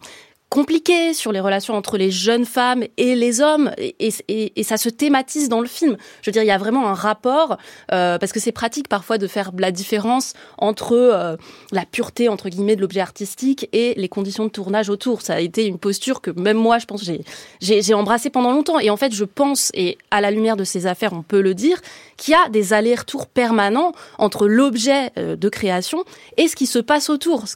compliqué 0.49 1.13
sur 1.13 1.33
les 1.33 1.41
relations 1.41 1.75
entre 1.75 1.99
les 1.99 2.11
jeunes 2.11 2.45
femmes 2.45 2.85
et 2.97 3.15
les 3.17 3.41
hommes 3.41 3.71
et, 3.79 4.63
ça 4.63 4.77
se 4.77 4.89
thématise 4.89 5.49
dans 5.49 5.61
le 5.61 5.67
film. 5.67 5.97
Je 6.23 6.31
veux 6.31 6.33
dire, 6.33 6.43
il 6.43 6.47
y 6.47 6.53
a 6.53 6.59
vraiment 6.59 6.89
un 6.89 6.95
rapport 6.95 7.59
euh, 7.93 8.19
parce 8.19 8.33
que 8.33 8.41
c'est 8.41 8.53
pratique 8.53 8.89
parfois 8.89 9.19
de 9.19 9.27
faire 9.27 9.51
la 9.57 9.71
différence 9.71 10.35
entre 10.59 10.93
euh, 10.93 11.37
la 11.73 11.85
pureté 11.85 12.29
entre 12.29 12.49
guillemets 12.49 12.77
de 12.77 12.81
l'objet 12.81 13.01
artistique 13.01 13.69
et 13.73 13.95
les 13.97 14.09
conditions 14.09 14.45
de 14.45 14.51
tournage 14.51 14.89
autour. 14.89 15.23
Ça 15.23 15.35
a 15.35 15.41
été 15.41 15.67
une 15.67 15.79
posture 15.79 16.21
que 16.21 16.31
même 16.31 16.57
moi, 16.57 16.79
je 16.79 16.87
pense, 16.87 17.05
j'ai 17.05 17.23
j'ai 17.61 17.95
embrassé 17.95 18.31
pendant 18.31 18.53
longtemps. 18.53 18.79
Et 18.79 18.91
en 18.91 18.97
fait, 18.97 19.13
je 19.13 19.25
pense 19.25 19.71
et 19.75 19.99
à 20.11 20.21
la 20.21 20.31
lumière 20.31 20.57
de 20.57 20.65
ces 20.65 20.87
affaires, 20.87 21.13
on 21.13 21.23
peut 21.23 21.41
le 21.41 21.55
dire, 21.55 21.81
qu'il 22.17 22.33
y 22.33 22.35
a 22.35 22.49
des 22.49 22.73
allers-retours 22.73 23.27
permanents 23.27 23.93
entre 24.19 24.47
l'objet 24.47 25.11
euh, 25.19 25.37
de 25.37 25.49
création 25.49 26.05
et 26.37 26.49
ce 26.49 26.57
qui 26.57 26.67
se 26.67 26.79
passe 26.79 27.11
autour, 27.11 27.47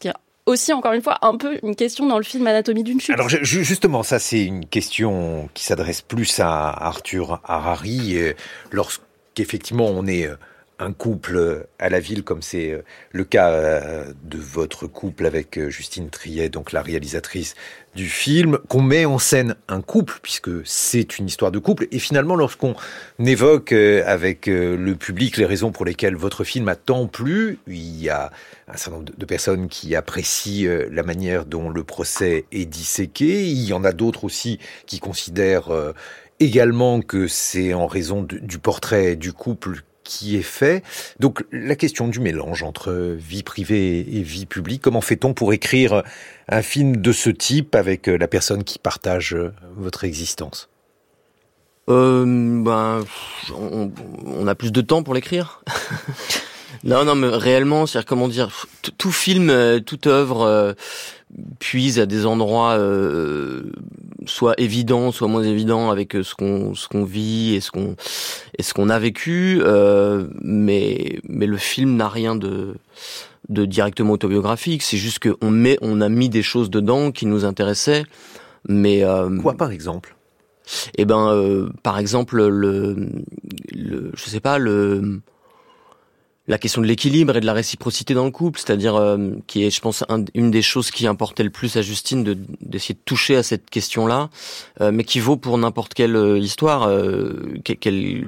aussi, 0.51 0.73
encore 0.73 0.93
une 0.93 1.03
fois, 1.03 1.19
un 1.23 1.37
peu 1.37 1.59
une 1.63 1.75
question 1.75 2.07
dans 2.07 2.19
le 2.19 2.25
film 2.25 2.47
Anatomie 2.47 2.83
d'une 2.83 3.01
chute. 3.01 3.15
Alors 3.15 3.29
justement, 3.29 4.03
ça 4.03 4.19
c'est 4.19 4.45
une 4.45 4.67
question 4.67 5.49
qui 5.55 5.65
s'adresse 5.65 6.03
plus 6.03 6.41
à 6.41 6.69
Arthur 6.69 7.41
Harari, 7.45 8.17
lorsqu'effectivement 8.71 9.87
on 9.87 10.07
est 10.07 10.27
euh, 10.27 10.37
un 10.81 10.93
couple 10.93 11.67
à 11.79 11.89
la 11.89 12.01
ville, 12.01 12.25
comme 12.25 12.43
c'est 12.43 12.73
euh, 12.73 12.83
le 13.13 13.25
cas 13.25 13.51
euh, 13.51 14.13
de 14.25 14.39
votre 14.39 14.87
couple 14.87 15.27
avec 15.27 15.61
Justine 15.69 16.11
Triet, 16.11 16.49
donc 16.49 16.73
la 16.73 16.83
réalisatrice 16.83 17.55
du 17.95 18.09
film, 18.09 18.59
qu'on 18.69 18.83
met 18.83 19.05
en 19.05 19.19
scène 19.19 19.57
un 19.69 19.81
couple, 19.81 20.19
puisque 20.23 20.51
c'est 20.65 21.19
une 21.19 21.27
histoire 21.27 21.51
de 21.51 21.59
couple, 21.59 21.89
et 21.91 21.99
finalement 21.99 22.37
lorsqu'on 22.37 22.75
évoque 23.19 23.73
avec 23.73 24.47
le 24.47 24.95
public 24.95 25.37
les 25.37 25.45
raisons 25.45 25.73
pour 25.73 25.85
lesquelles 25.85 26.15
votre 26.15 26.45
film 26.45 26.69
a 26.69 26.77
tant 26.77 27.09
plu, 27.09 27.59
il 27.67 28.01
y 28.01 28.09
a 28.09 28.31
un 28.73 28.77
certain 28.77 28.99
nombre 28.99 29.13
de 29.17 29.25
personnes 29.25 29.69
qui 29.69 29.95
apprécient 29.97 30.69
euh, 30.69 30.89
la 30.91 31.03
manière 31.03 31.45
dont 31.45 31.69
le 31.69 31.85
procès 31.85 32.45
est 32.53 32.67
disséqué. 32.67 33.45
Il 33.47 33.65
y 33.65 33.73
en 33.73 33.85
a 33.85 33.93
d'autres 33.93 34.25
aussi 34.25 34.59
qui 34.87 35.01
considèrent 35.01 35.71
euh, 35.71 35.93
également 36.39 37.01
que 37.01 37.27
c'est 37.27 37.75
en 37.75 37.87
raison 37.87 38.23
du 38.23 38.59
portrait 38.59 39.17
du 39.17 39.33
couple 39.33 39.83
qui 40.11 40.37
est 40.37 40.43
fait. 40.43 40.83
Donc 41.21 41.45
la 41.53 41.77
question 41.77 42.09
du 42.09 42.19
mélange 42.19 42.65
entre 42.65 42.93
vie 43.17 43.45
privée 43.45 44.01
et 44.01 44.23
vie 44.23 44.45
publique, 44.45 44.83
comment 44.83 45.01
fait-on 45.01 45.35
pour 45.35 45.53
écrire 45.53 46.03
un 46.49 46.63
film 46.63 46.97
de 46.97 47.13
ce 47.13 47.31
type 47.31 47.77
avec 47.77 48.09
euh, 48.09 48.19
la 48.19 48.27
personne 48.27 48.65
qui 48.65 48.81
partage 48.81 49.37
votre 49.77 50.03
existence? 50.03 50.69
Euh, 51.89 52.25
ben, 52.63 53.05
on, 53.57 54.47
a 54.47 54.55
plus 54.55 54.73
de 54.73 54.81
temps 54.81 55.03
pour 55.03 55.15
l'écrire. 55.15 55.63
Non, 56.85 57.05
non, 57.05 57.15
mais 57.15 57.29
réellement, 57.29 57.87
c'est 57.87 58.05
comment 58.05 58.29
dire, 58.29 58.67
tout 58.97 59.13
film, 59.13 59.51
euh, 59.51 59.81
toute 59.81 60.07
œuvre 60.07 60.43
euh, 60.43 60.73
puise 61.59 61.99
à 61.99 62.07
des 62.07 62.27
endroits 62.27 62.79
euh, 62.79 63.73
soit 64.27 64.55
évidents, 64.59 65.13
soit 65.13 65.29
moins 65.29 65.43
évidents 65.43 65.91
avec 65.91 66.13
ce 66.13 66.35
qu'on 66.35 66.75
ce 66.75 66.89
qu'on 66.89 67.05
vit 67.05 67.55
et 67.55 67.61
ce 67.61 67.71
qu'on 67.71 67.97
et 68.59 68.63
ce 68.63 68.75
qu'on 68.75 68.89
a 68.89 68.99
vécu. 68.99 69.63
mais 70.43 71.21
mais 71.29 71.47
le 71.47 71.57
film 71.57 71.97
n'a 71.97 72.09
rien 72.09 72.37
de 72.37 72.75
de 73.49 73.65
directement 73.65 74.13
autobiographique. 74.13 74.83
C'est 74.83 74.97
juste 74.97 75.19
qu'on 75.19 75.51
met, 75.51 75.77
on 75.83 76.01
a 76.01 76.09
mis 76.09 76.29
des 76.29 76.43
choses 76.43 76.71
dedans 76.71 77.11
qui 77.11 77.27
nous 77.27 77.45
intéressaient. 77.45 78.05
Mais 78.69 79.05
quoi, 79.41 79.55
par 79.55 79.71
exemple? 79.71 80.15
Eh 80.97 81.05
ben, 81.05 81.29
euh, 81.29 81.69
par 81.83 81.99
exemple, 81.99 82.37
le, 82.37 82.95
le, 83.73 84.11
je 84.15 84.25
sais 84.25 84.41
pas, 84.41 84.59
le, 84.59 85.21
la 86.51 86.59
question 86.59 86.83
de 86.83 86.87
l'équilibre 86.89 87.37
et 87.37 87.41
de 87.41 87.47
la 87.47 87.53
réciprocité 87.53 88.13
dans 88.13 88.25
le 88.25 88.33
couple, 88.33 88.59
c'est-à-dire 88.59 88.97
euh, 88.97 89.31
qui 89.47 89.65
est, 89.65 89.71
je 89.71 89.81
pense, 89.81 90.03
une 90.35 90.51
des 90.51 90.63
choses 90.63 90.91
qui 90.91 91.07
importait 91.07 91.45
le 91.45 91.51
plus 91.51 91.77
à 91.77 91.83
Justine 91.83 92.25
de 92.25 92.37
d'essayer 92.61 92.95
de 92.95 93.01
toucher 93.05 93.37
à 93.37 93.45
cette 93.45 93.71
question-là, 93.71 94.31
euh, 94.81 94.91
mais 94.91 95.05
qui 95.05 95.21
vaut 95.21 95.37
pour 95.37 95.57
n'importe 95.59 95.95
quelle 95.95 96.17
euh, 96.17 96.39
histoire. 96.39 96.89
Euh, 96.89 97.55
quelle, 97.63 98.25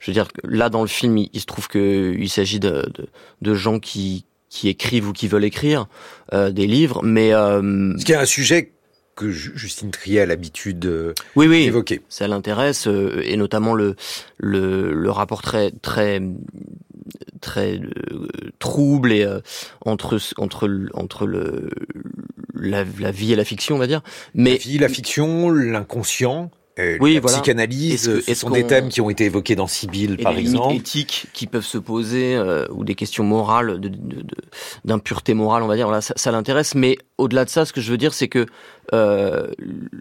je 0.00 0.10
veux 0.10 0.14
dire, 0.14 0.28
là 0.44 0.70
dans 0.70 0.80
le 0.80 0.88
film, 0.88 1.18
il, 1.18 1.40
se 1.40 1.44
trouve 1.44 1.68
que 1.68 2.16
il 2.18 2.30
s'agit 2.30 2.58
de, 2.58 2.90
de, 2.94 3.06
de, 3.42 3.54
gens 3.54 3.78
qui 3.78 4.24
qui 4.48 4.70
écrivent 4.70 5.08
ou 5.08 5.12
qui 5.12 5.28
veulent 5.28 5.44
écrire 5.44 5.88
des 6.32 6.66
livres, 6.66 7.02
mais 7.02 7.32
ce 7.32 8.02
qui 8.02 8.12
est 8.12 8.16
un 8.16 8.24
sujet 8.24 8.72
que 9.18 9.30
Justine 9.30 9.90
Trier 9.90 10.20
a 10.20 10.26
l'habitude 10.26 10.86
euh, 10.86 11.12
oui, 11.34 11.48
oui, 11.48 11.64
d'évoquer. 11.64 12.00
Ça 12.08 12.28
l'intéresse 12.28 12.86
euh, 12.86 13.20
et 13.24 13.36
notamment 13.36 13.74
le, 13.74 13.96
le, 14.36 14.94
le 14.94 15.10
rapport 15.10 15.42
très 15.42 15.72
très 15.82 16.22
très 17.40 17.78
euh, 17.78 18.28
trouble 18.58 19.12
et 19.12 19.26
entre 19.84 20.18
entre 20.36 20.68
entre 20.94 21.26
le 21.26 21.70
la, 22.54 22.84
la, 22.98 23.10
vie 23.10 23.32
et 23.32 23.36
la 23.36 23.44
fiction 23.44 23.76
on 23.76 23.78
va 23.78 23.86
dire 23.86 24.02
mais 24.34 24.52
la 24.52 24.56
vie 24.56 24.78
la 24.78 24.88
fiction 24.88 25.50
l'inconscient 25.50 26.50
euh, 26.78 26.96
oui, 27.00 27.14
la 27.14 27.20
voilà. 27.20 27.36
psychanalyse, 27.38 28.20
ce 28.20 28.34
sont 28.34 28.50
des 28.50 28.64
thèmes 28.64 28.88
qui 28.88 29.00
ont 29.00 29.10
été 29.10 29.24
évoqués 29.24 29.56
dans 29.56 29.66
Sibyl, 29.66 30.16
par 30.16 30.34
des 30.34 30.40
exemple. 30.40 30.74
éthiques 30.74 31.26
qui 31.32 31.46
peuvent 31.46 31.64
se 31.64 31.78
poser, 31.78 32.36
euh, 32.36 32.66
ou 32.70 32.84
des 32.84 32.94
questions 32.94 33.24
morales, 33.24 33.80
d'impureté 34.84 35.32
de, 35.32 35.38
de, 35.38 35.42
morale, 35.42 35.62
on 35.64 35.66
va 35.66 35.74
dire. 35.74 35.86
Voilà, 35.86 36.00
ça, 36.00 36.14
ça 36.16 36.30
l'intéresse. 36.30 36.74
Mais 36.76 36.96
au-delà 37.16 37.44
de 37.44 37.50
ça, 37.50 37.64
ce 37.64 37.72
que 37.72 37.80
je 37.80 37.90
veux 37.90 37.96
dire, 37.96 38.14
c'est 38.14 38.28
que 38.28 38.46
euh, 38.94 39.48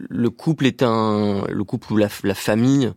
le 0.10 0.30
couple 0.30 0.68
est 0.68 0.84
un, 0.84 1.46
le 1.50 1.64
couple 1.64 1.94
ou 1.94 1.98
la, 1.98 2.10
la 2.24 2.36
famille, 2.36 2.86
euh, 2.86 2.92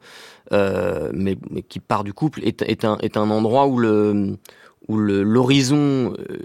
mais, 0.50 1.36
mais, 1.50 1.62
qui 1.62 1.80
part 1.80 2.04
du 2.04 2.12
couple, 2.12 2.44
est, 2.44 2.62
est, 2.62 2.84
un, 2.84 2.98
est 2.98 3.16
un 3.16 3.30
endroit 3.30 3.66
où 3.66 3.78
le 3.78 4.36
où 4.88 4.96
l'horizon 4.96 6.14
euh, 6.18 6.38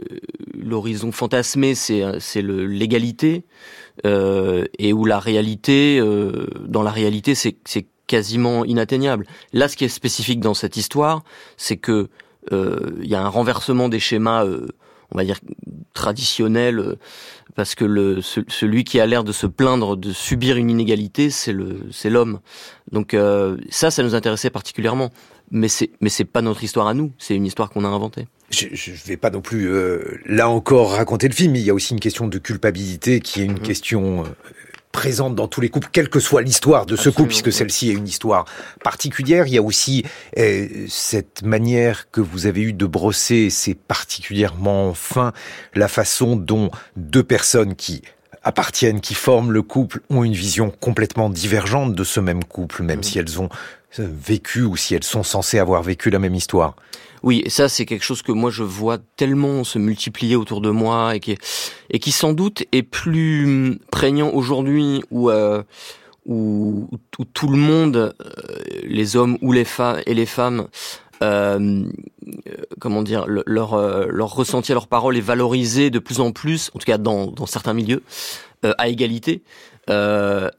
l'horizon 0.54 1.12
fantasmé 1.14 1.74
c'est 1.74 2.04
c'est 2.20 2.42
l'égalité 2.42 3.46
euh, 4.06 4.66
et 4.78 4.92
où 4.94 5.06
la 5.06 5.20
réalité, 5.20 6.00
euh, 6.02 6.48
dans 6.68 6.84
la 6.84 6.92
réalité, 6.92 7.34
c'est 7.34 7.56
quasiment 8.08 8.66
inatteignable. 8.66 9.26
Là, 9.54 9.68
ce 9.68 9.78
qui 9.78 9.86
est 9.86 9.90
spécifique 9.90 10.40
dans 10.40 10.54
cette 10.54 10.78
histoire, 10.78 11.24
c'est 11.58 11.78
que 11.78 12.10
euh, 12.52 12.92
il 13.02 13.10
y 13.10 13.16
a 13.16 13.22
un 13.22 13.30
renversement 13.30 13.90
des 13.90 14.00
schémas, 14.00 14.46
on 14.46 15.18
va 15.18 15.24
dire 15.24 15.40
traditionnels, 15.94 16.98
parce 17.56 17.76
que 17.76 17.86
le, 17.86 18.22
celui 18.22 18.84
qui 18.84 19.00
a 19.00 19.06
l'air 19.06 19.24
de 19.24 19.32
se 19.32 19.48
plaindre 19.48 19.98
de 19.98 20.12
subir 20.12 20.58
une 20.58 20.70
inégalité, 20.70 21.30
c'est 21.30 21.54
le, 21.54 21.88
c'est 21.92 22.10
l'homme. 22.10 22.40
Donc 22.92 23.16
ça, 23.70 23.92
ça 23.92 24.04
nous 24.04 24.14
intéressait 24.16 24.50
particulièrement. 24.50 25.12
Mais 25.52 25.68
c'est, 25.68 25.92
mais 26.02 26.10
c'est 26.10 26.26
pas 26.26 26.42
notre 26.42 26.64
histoire 26.64 26.88
à 26.88 26.94
nous. 26.94 27.12
C'est 27.18 27.36
une 27.36 27.46
histoire 27.46 27.70
qu'on 27.70 27.86
a 27.86 27.88
inventée 27.88 28.28
je 28.52 28.92
ne 28.92 29.08
vais 29.08 29.18
pas 29.18 29.30
non 29.30 29.42
plus, 29.42 29.68
euh, 29.70 30.20
là 30.26 30.50
encore, 30.50 30.92
raconter 30.92 31.28
le 31.28 31.34
film, 31.34 31.56
il 31.56 31.64
y 31.64 31.70
a 31.70 31.74
aussi 31.74 31.94
une 31.94 32.00
question 32.00 32.28
de 32.28 32.38
culpabilité 32.38 33.20
qui 33.20 33.42
est 33.42 33.46
une 33.46 33.54
mhm. 33.54 33.60
question 33.60 34.24
euh, 34.24 34.28
présente 34.96 35.36
dans 35.36 35.50
tous 35.50 35.60
les 35.60 35.68
couples, 35.68 35.90
quelle 35.92 36.08
que 36.08 36.22
soit 36.22 36.42
l'histoire 36.42 36.86
de 36.86 36.96
ce 36.96 37.10
couple, 37.10 37.28
puisque 37.28 37.52
celle-ci 37.52 37.90
est 37.90 37.94
une 37.94 38.08
histoire 38.08 38.46
particulière. 38.82 39.46
Il 39.46 39.54
y 39.54 39.58
a 39.58 39.62
aussi 39.62 40.06
euh, 40.40 40.86
cette 40.88 41.42
manière 41.42 42.10
que 42.12 42.22
vous 42.22 42.46
avez 42.46 42.62
eue 42.62 42.72
de 42.72 42.86
brosser, 42.86 43.50
c'est 43.50 43.74
particulièrement 43.74 44.94
fin, 44.94 45.34
la 45.74 45.90
façon 45.90 46.38
dont 46.38 46.72
deux 46.96 47.24
personnes 47.24 47.76
qui 47.76 48.04
appartiennent, 48.42 49.02
qui 49.02 49.16
forment 49.16 49.52
le 49.52 49.64
couple, 49.64 50.00
ont 50.10 50.24
une 50.24 50.34
vision 50.34 50.70
complètement 50.70 51.30
divergente 51.30 51.94
de 51.94 52.04
ce 52.06 52.22
même 52.22 52.46
couple, 52.46 52.82
même 52.82 53.04
si 53.04 53.20
elles 53.20 53.42
ont 53.42 53.50
vécu 54.00 54.62
ou 54.62 54.78
si 54.78 54.96
elles 54.96 55.04
sont 55.04 55.24
censées 55.24 55.60
avoir 55.60 55.84
vécu 55.84 56.10
la 56.10 56.20
même 56.20 56.36
histoire. 56.36 56.78
Oui, 57.26 57.42
et 57.44 57.50
ça 57.50 57.68
c'est 57.70 57.88
quelque 57.88 58.04
chose 58.04 58.22
que 58.22 58.32
moi 58.32 58.52
je 58.52 58.62
vois 58.62 59.00
tellement 59.18 59.64
se 59.64 59.80
multiplier 59.80 60.36
autour 60.36 60.62
de 60.62 60.70
moi 60.70 61.16
et 61.16 61.20
qui 61.20 61.36
et 61.90 61.98
qui 61.98 62.12
sans 62.12 62.34
doute 62.34 62.64
est 62.72 62.84
plus 62.84 63.46
hum, 63.46 63.80
prégnant 63.92 64.30
aujourd'hui 64.30 65.02
où, 65.10 65.32
euh, 65.32 65.64
où, 66.28 66.88
où 67.18 67.26
tout 67.26 67.48
le 67.48 67.58
monde, 67.58 67.96
euh, 67.98 68.34
les 68.84 69.16
hommes 69.16 69.40
ou 69.42 69.52
les 69.52 69.66
femmes 69.66 70.02
et 70.06 70.14
les 70.14 70.28
femmes 70.28 70.68
euh, 71.24 71.86
comment 72.80 73.02
dire, 73.02 73.26
leur, 73.28 73.74
euh, 73.74 74.06
leur 74.10 74.36
ressenti, 74.36 74.74
leur 74.74 74.88
parole 74.88 75.18
est 75.18 75.22
valorisé 75.22 75.90
de 75.90 76.00
plus 76.00 76.20
en 76.20 76.32
plus, 76.32 76.70
en 76.76 76.80
tout 76.80 76.86
cas 76.86 76.98
dans, 76.98 77.28
dans 77.28 77.46
certains 77.46 77.74
milieux, 77.74 78.04
à 78.78 78.88
égalité. 78.90 79.42
Euh, 79.90 80.50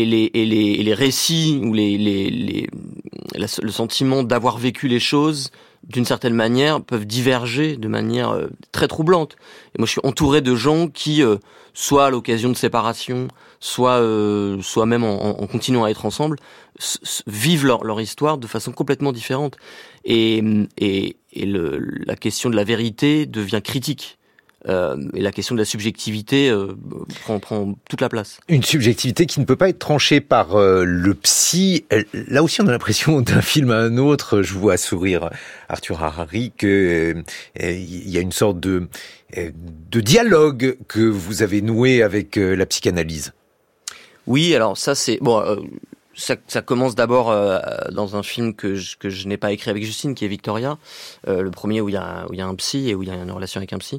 et 0.00 0.04
les, 0.04 0.30
les, 0.34 0.82
les 0.82 0.94
récits 0.94 1.60
ou 1.62 1.72
les, 1.72 1.96
les, 1.98 2.30
les 2.30 2.66
le 3.34 3.70
sentiment 3.70 4.22
d'avoir 4.22 4.58
vécu 4.58 4.88
les 4.88 5.00
choses 5.00 5.50
d'une 5.88 6.04
certaine 6.04 6.34
manière, 6.34 6.82
peuvent 6.82 7.06
diverger 7.06 7.76
de 7.76 7.88
manière 7.88 8.30
euh, 8.30 8.48
très 8.72 8.88
troublante. 8.88 9.36
Et 9.74 9.78
moi, 9.78 9.86
je 9.86 9.92
suis 9.92 10.00
entouré 10.02 10.40
de 10.40 10.54
gens 10.54 10.88
qui, 10.88 11.22
euh, 11.22 11.36
soit 11.74 12.06
à 12.06 12.10
l'occasion 12.10 12.48
de 12.48 12.56
séparation, 12.56 13.28
soit, 13.60 14.00
euh, 14.00 14.60
soit 14.62 14.86
même 14.86 15.04
en, 15.04 15.34
continuant 15.46 15.84
à 15.84 15.90
être 15.90 16.04
ensemble, 16.04 16.38
vivent 17.26 17.66
leur, 17.66 17.84
leur, 17.84 18.00
histoire 18.00 18.38
de 18.38 18.46
façon 18.46 18.72
complètement 18.72 19.12
différente. 19.12 19.56
Et, 20.04 20.42
et, 20.76 21.16
et 21.32 21.46
la 21.46 22.16
question 22.16 22.50
de 22.50 22.56
la 22.56 22.64
vérité 22.64 23.26
devient 23.26 23.60
critique. 23.62 24.15
Euh, 24.68 24.96
et 25.14 25.20
la 25.20 25.32
question 25.32 25.54
de 25.54 25.60
la 25.60 25.64
subjectivité 25.64 26.50
euh, 26.50 26.74
prend, 27.22 27.38
prend, 27.38 27.74
toute 27.88 28.00
la 28.00 28.08
place. 28.08 28.38
Une 28.48 28.62
subjectivité 28.62 29.26
qui 29.26 29.38
ne 29.40 29.44
peut 29.44 29.56
pas 29.56 29.68
être 29.68 29.78
tranchée 29.78 30.20
par 30.20 30.56
euh, 30.56 30.84
le 30.84 31.14
psy. 31.14 31.84
Là 32.12 32.42
aussi, 32.42 32.60
on 32.60 32.66
a 32.66 32.72
l'impression 32.72 33.20
d'un 33.22 33.42
film 33.42 33.70
à 33.70 33.78
un 33.78 33.96
autre. 33.98 34.42
Je 34.42 34.54
vois 34.54 34.76
sourire 34.76 35.30
Arthur 35.68 36.02
Harari 36.02 36.52
que 36.56 37.22
il 37.60 38.10
y 38.10 38.18
a 38.18 38.20
une 38.20 38.32
sorte 38.32 38.60
de 38.60 38.88
de 39.34 40.00
dialogue 40.00 40.76
que 40.88 41.00
vous 41.00 41.42
avez 41.42 41.60
noué 41.60 42.02
avec 42.02 42.36
la 42.36 42.64
psychanalyse. 42.66 43.32
Oui, 44.26 44.54
alors 44.54 44.76
ça 44.76 44.94
c'est 44.94 45.18
bon. 45.20 45.42
Ça, 46.18 46.36
ça, 46.46 46.62
commence 46.62 46.94
d'abord 46.94 47.26
dans 47.92 48.16
un 48.16 48.22
film 48.22 48.54
que 48.54 48.74
je, 48.74 48.96
que 48.96 49.10
je 49.10 49.28
n'ai 49.28 49.36
pas 49.36 49.52
écrit 49.52 49.68
avec 49.68 49.84
Justine, 49.84 50.14
qui 50.14 50.24
est 50.24 50.28
Victoria, 50.28 50.78
le 51.26 51.50
premier 51.50 51.82
où 51.82 51.90
il 51.90 51.92
y 51.92 51.98
a 51.98 52.24
où 52.30 52.32
il 52.32 52.38
y 52.38 52.40
a 52.40 52.46
un 52.46 52.54
psy 52.54 52.88
et 52.88 52.94
où 52.94 53.02
il 53.02 53.08
y 53.08 53.12
a 53.12 53.14
une 53.14 53.30
relation 53.30 53.58
avec 53.58 53.72
un 53.72 53.78
psy. 53.78 53.98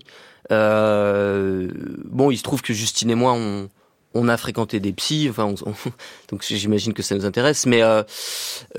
Euh, 0.51 1.67
bon, 2.05 2.31
il 2.31 2.37
se 2.37 2.43
trouve 2.43 2.61
que 2.61 2.73
Justine 2.73 3.09
et 3.09 3.15
moi, 3.15 3.33
on, 3.33 3.69
on 4.13 4.27
a 4.27 4.37
fréquenté 4.37 4.79
des 4.79 4.93
psys, 4.93 5.27
enfin, 5.29 5.53
donc 6.31 6.43
j'imagine 6.43 6.93
que 6.93 7.03
ça 7.03 7.15
nous 7.15 7.25
intéresse, 7.25 7.65
mais 7.65 7.81
euh, 7.81 8.03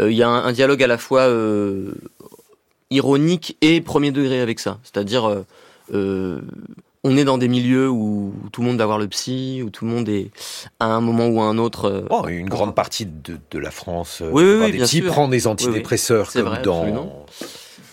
euh, 0.00 0.10
il 0.10 0.16
y 0.16 0.22
a 0.22 0.28
un, 0.28 0.52
dialogue 0.52 0.82
à 0.82 0.86
la 0.86 0.98
fois 0.98 1.28
ironique 2.90 3.56
et 3.60 3.80
premier 3.80 4.12
degré 4.12 4.40
avec 4.40 4.60
ça. 4.60 4.78
C'est-à-dire, 4.82 5.44
on 5.92 7.16
est 7.16 7.24
dans 7.24 7.38
des 7.38 7.48
milieux 7.48 7.88
où 7.88 8.34
tout 8.52 8.62
le 8.62 8.68
monde 8.68 8.78
va 8.78 8.86
voir 8.86 8.98
le 8.98 9.08
psy, 9.08 9.62
où 9.64 9.70
tout 9.70 9.84
le 9.84 9.90
monde 9.90 10.08
est 10.08 10.30
à 10.80 10.86
un 10.86 11.00
moment 11.00 11.28
ou 11.28 11.40
à 11.40 11.44
un 11.44 11.58
autre. 11.58 12.06
Oh, 12.10 12.26
une 12.28 12.48
grande 12.48 12.74
partie 12.74 13.06
de, 13.06 13.38
de 13.50 13.58
la 13.58 13.70
France 13.70 14.22
oui, 14.24 14.42
oui, 14.42 14.58
oui, 14.60 14.72
des 14.72 14.78
psys 14.78 15.02
prend 15.02 15.28
des 15.28 15.46
antidépresseurs 15.46 16.32
comme 16.32 16.42
vrai, 16.42 16.62
dans. 16.62 17.26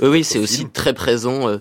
Oui, 0.01 0.07
oui, 0.09 0.23
c'est 0.23 0.39
aussi 0.39 0.67
très 0.69 0.93
présent. 0.93 1.59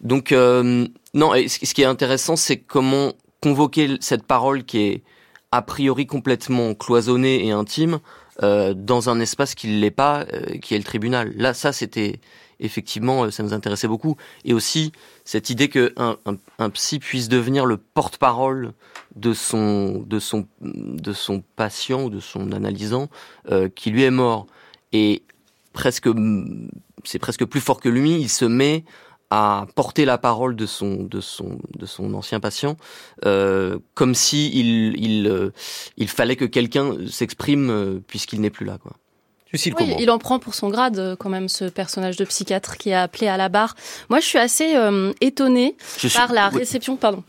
Donc, 0.00 0.32
non, 0.32 1.34
et 1.34 1.48
ce 1.48 1.74
qui 1.74 1.82
est 1.82 1.86
intéressant, 1.86 2.36
c'est 2.36 2.58
comment 2.58 3.12
convoquer 3.42 3.96
cette 4.00 4.24
parole 4.24 4.64
qui 4.64 4.78
est 4.78 5.02
a 5.50 5.60
priori 5.60 6.06
complètement 6.06 6.74
cloisonnée 6.74 7.46
et 7.46 7.50
intime 7.50 7.98
euh, 8.42 8.72
dans 8.72 9.10
un 9.10 9.20
espace 9.20 9.54
qui 9.54 9.68
ne 9.68 9.78
l'est 9.78 9.90
pas, 9.90 10.24
euh, 10.32 10.58
qui 10.58 10.74
est 10.74 10.78
le 10.78 10.84
tribunal. 10.84 11.34
Là, 11.36 11.52
ça, 11.52 11.72
c'était 11.72 12.20
effectivement, 12.58 13.24
euh, 13.24 13.30
ça 13.30 13.42
nous 13.42 13.52
intéressait 13.52 13.88
beaucoup. 13.88 14.16
Et 14.46 14.54
aussi 14.54 14.92
cette 15.24 15.50
idée 15.50 15.68
que 15.68 15.92
un, 15.96 16.70
psy 16.70 16.98
puisse 16.98 17.28
devenir 17.28 17.66
le 17.66 17.76
porte-parole 17.76 18.72
de 19.16 19.34
son, 19.34 20.02
de 20.06 20.18
son, 20.18 20.46
de 20.62 21.12
son 21.12 21.42
patient 21.56 22.04
ou 22.04 22.10
de 22.10 22.20
son 22.20 22.52
analysant 22.52 23.08
euh, 23.50 23.68
qui 23.68 23.90
lui 23.90 24.04
est 24.04 24.10
mort. 24.10 24.46
Et 24.92 25.22
presque, 25.72 26.08
c'est 27.04 27.18
presque 27.18 27.44
plus 27.44 27.60
fort 27.60 27.80
que 27.80 27.88
lui. 27.88 28.20
Il 28.20 28.28
se 28.28 28.44
met 28.44 28.84
à 29.30 29.66
porter 29.74 30.04
la 30.04 30.18
parole 30.18 30.56
de 30.56 30.66
son 30.66 31.04
de 31.04 31.22
son 31.22 31.58
de 31.78 31.86
son 31.86 32.12
ancien 32.12 32.38
patient 32.38 32.76
euh, 33.24 33.78
comme 33.94 34.14
si 34.14 34.50
il 34.52 34.94
il, 35.02 35.26
euh, 35.26 35.52
il 35.96 36.08
fallait 36.08 36.36
que 36.36 36.44
quelqu'un 36.44 36.94
s'exprime 37.08 37.70
euh, 37.70 37.98
puisqu'il 38.06 38.42
n'est 38.42 38.50
plus 38.50 38.66
là 38.66 38.76
quoi. 38.76 38.92
Oui, 39.52 39.94
il 39.98 40.10
en 40.10 40.18
prend 40.18 40.38
pour 40.38 40.54
son 40.54 40.70
grade 40.70 40.98
euh, 40.98 41.16
quand 41.16 41.28
même 41.28 41.48
ce 41.48 41.66
personnage 41.66 42.16
de 42.16 42.24
psychiatre 42.24 42.78
qui 42.78 42.90
est 42.90 42.94
appelé 42.94 43.28
à 43.28 43.36
la 43.36 43.48
barre. 43.48 43.74
Moi, 44.08 44.20
je 44.20 44.24
suis 44.24 44.38
assez 44.38 44.76
euh, 44.76 45.12
étonnée 45.20 45.76
par 46.14 46.32
la 46.32 46.48
réception. 46.48 46.96
Pardon. 46.96 47.22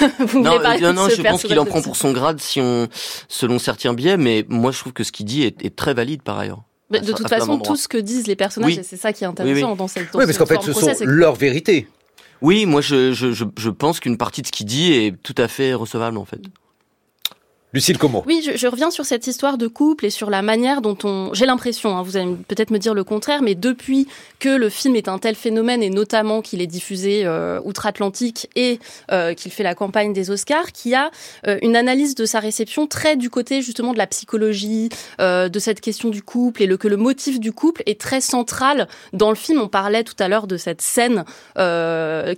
Vous 0.20 0.42
non, 0.42 0.60
non, 0.60 0.92
non 0.92 1.08
je 1.08 1.22
pense 1.22 1.42
qu'il 1.42 1.58
en 1.58 1.64
prend 1.64 1.82
pour 1.82 1.96
son 1.96 2.12
grade 2.12 2.40
si 2.40 2.60
on, 2.60 2.88
selon 3.28 3.58
certains 3.58 3.94
biais, 3.94 4.16
mais 4.16 4.44
moi, 4.48 4.70
je 4.70 4.78
trouve 4.78 4.92
que 4.92 5.02
ce 5.02 5.10
qu'il 5.10 5.26
dit 5.26 5.42
est, 5.42 5.64
est 5.64 5.74
très 5.74 5.92
valide 5.92 6.22
par 6.22 6.38
ailleurs 6.38 6.62
de 6.90 7.12
toute 7.12 7.28
façon, 7.28 7.58
tout 7.58 7.76
ce 7.76 7.88
que 7.88 7.98
disent 7.98 8.26
les 8.26 8.36
personnages, 8.36 8.80
c'est 8.82 8.96
ça 8.96 9.12
qui 9.12 9.24
est 9.24 9.26
intéressant 9.26 9.76
dans 9.76 9.88
cette 9.88 10.12
dans 10.12 10.18
Oui, 10.18 10.26
parce 10.26 10.38
qu'en 10.38 10.46
fait, 10.46 10.62
ce 10.62 10.72
sont 10.72 11.04
leurs 11.04 11.34
vérités. 11.34 11.88
Oui, 12.42 12.66
moi, 12.66 12.82
je, 12.82 13.12
je, 13.12 13.32
je, 13.32 13.44
je 13.56 13.70
pense 13.70 13.98
qu'une 13.98 14.18
partie 14.18 14.42
de 14.42 14.46
ce 14.46 14.52
qu'il 14.52 14.66
dit 14.66 14.92
est 14.92 15.16
tout 15.22 15.34
à 15.38 15.48
fait 15.48 15.72
recevable, 15.72 16.18
en 16.18 16.26
fait. 16.26 16.40
Lucille 17.76 17.98
Como. 17.98 18.24
Oui, 18.26 18.40
je, 18.42 18.66
reviens 18.68 18.90
sur 18.90 19.04
cette 19.04 19.26
histoire 19.26 19.58
de 19.58 19.66
couple 19.66 20.06
et 20.06 20.10
sur 20.10 20.30
la 20.30 20.40
manière 20.40 20.80
dont 20.80 20.96
on. 21.04 21.34
J'ai 21.34 21.44
l'impression, 21.44 21.94
hein, 21.94 22.00
vous 22.00 22.16
allez 22.16 22.34
peut-être 22.48 22.70
me 22.70 22.78
dire 22.78 22.94
le 22.94 23.04
contraire, 23.04 23.42
mais 23.42 23.54
depuis 23.54 24.08
que 24.38 24.48
le 24.48 24.70
film 24.70 24.96
est 24.96 25.08
un 25.08 25.18
tel 25.18 25.34
phénomène 25.34 25.82
et 25.82 25.90
notamment 25.90 26.40
qu'il 26.40 26.62
est 26.62 26.66
diffusé 26.66 27.26
euh, 27.26 27.60
outre-Atlantique 27.64 28.48
et 28.56 28.80
euh, 29.12 29.34
qu'il 29.34 29.52
fait 29.52 29.62
la 29.62 29.74
campagne 29.74 30.14
des 30.14 30.30
Oscars, 30.30 30.72
qu'il 30.72 30.92
y 30.92 30.94
a 30.94 31.10
euh, 31.46 31.58
une 31.60 31.76
analyse 31.76 32.14
de 32.14 32.24
sa 32.24 32.40
réception 32.40 32.86
très 32.86 33.14
du 33.14 33.28
côté 33.28 33.60
justement 33.60 33.92
de 33.92 33.98
la 33.98 34.06
psychologie, 34.06 34.88
de 35.18 35.58
cette 35.58 35.82
question 35.82 36.08
du 36.08 36.22
couple 36.22 36.62
et 36.62 36.78
que 36.78 36.88
le 36.88 36.96
motif 36.96 37.40
du 37.40 37.52
couple 37.52 37.82
est 37.84 38.00
très 38.00 38.22
central 38.22 38.88
dans 39.12 39.28
le 39.28 39.36
film. 39.36 39.60
On 39.60 39.68
parlait 39.68 40.02
tout 40.02 40.14
à 40.18 40.28
l'heure 40.28 40.46
de 40.46 40.56
cette 40.56 40.80
scène 40.80 41.24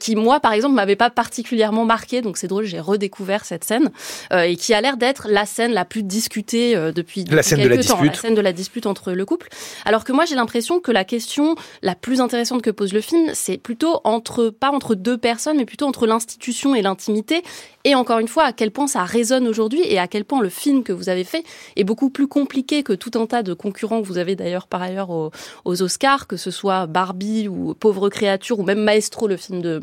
qui, 0.01 0.17
moi, 0.17 0.41
par 0.41 0.53
exemple, 0.53 0.75
m'avait 0.75 0.97
pas 0.97 1.11
particulièrement 1.11 1.85
marqué, 1.85 2.23
donc 2.23 2.39
c'est 2.39 2.49
drôle, 2.49 2.65
j'ai 2.65 2.81
redécouvert 2.81 3.45
cette 3.45 3.63
scène 3.63 3.91
et 4.33 4.57
qui 4.57 4.75
a 4.75 4.81
l'air 4.81 4.97
d'être 4.97 5.28
la 5.29 5.47
scène 5.47 5.73
la 5.73 5.85
plus 5.85 6.03
discutée 6.03 6.75
euh, 6.75 6.93
depuis, 6.93 7.25
depuis 7.25 7.37
la 7.37 7.43
scène 7.43 7.63
de 7.63 7.69
la 7.69 7.77
temps, 7.77 7.95
dispute. 7.95 8.15
la 8.15 8.21
scène 8.21 8.35
de 8.35 8.41
la 8.41 8.53
dispute 8.53 8.87
entre 8.87 9.13
le 9.13 9.25
couple. 9.25 9.49
Alors 9.85 10.05
que 10.05 10.13
moi, 10.13 10.25
j'ai 10.25 10.35
l'impression 10.35 10.81
que 10.81 10.91
la 10.91 11.05
question 11.05 11.55
la 11.83 11.95
plus 11.95 12.21
intéressante 12.21 12.63
que 12.63 12.71
pose 12.71 12.93
le 12.93 13.01
film, 13.01 13.31
c'est 13.35 13.59
plutôt 13.59 14.01
entre 14.05 14.51
pas 14.51 14.71
entre 14.71 14.95
deux 14.95 15.19
personnes, 15.19 15.57
mais 15.57 15.65
plutôt 15.65 15.87
entre 15.87 16.07
l'institution 16.07 16.75
et 16.75 16.83
l'intimité. 16.83 17.43
Et 17.85 17.95
encore 17.95 18.19
une 18.19 18.29
fois, 18.29 18.45
à 18.45 18.53
quel 18.53 18.71
point 18.71 18.87
ça 18.87 19.05
résonne 19.05 19.47
aujourd'hui 19.47 19.81
et 19.85 19.99
à 19.99 20.09
quel 20.09 20.25
point 20.25 20.43
le 20.43 20.49
film 20.49 20.83
que 20.83 20.93
vous 20.93 21.09
avez 21.09 21.25
fait 21.25 21.45
est 21.77 21.85
beaucoup 21.85 22.11
plus 22.11 22.27
compliqué 22.27 22.83
que 22.83 22.93
tout 22.93 23.13
un 23.15 23.27
tas 23.27 23.43
de 23.43 23.55
concurrents 23.55 24.03
que 24.03 24.07
vous 24.07 24.19
avez 24.19 24.37
d'ailleurs 24.37 24.67
par 24.67 24.83
ailleurs 24.83 25.11
aux, 25.11 25.31
aux, 25.65 25.83
Oscars, 25.83 26.27
que 26.27 26.37
ce 26.37 26.51
soit 26.51 26.87
Barbie 26.87 27.49
ou 27.49 27.75
Pauvre 27.75 28.09
créature 28.09 28.59
ou 28.59 28.63
même 28.63 28.81
Maestro, 28.81 29.29
le 29.29 29.37
film 29.37 29.63
de, 29.63 29.81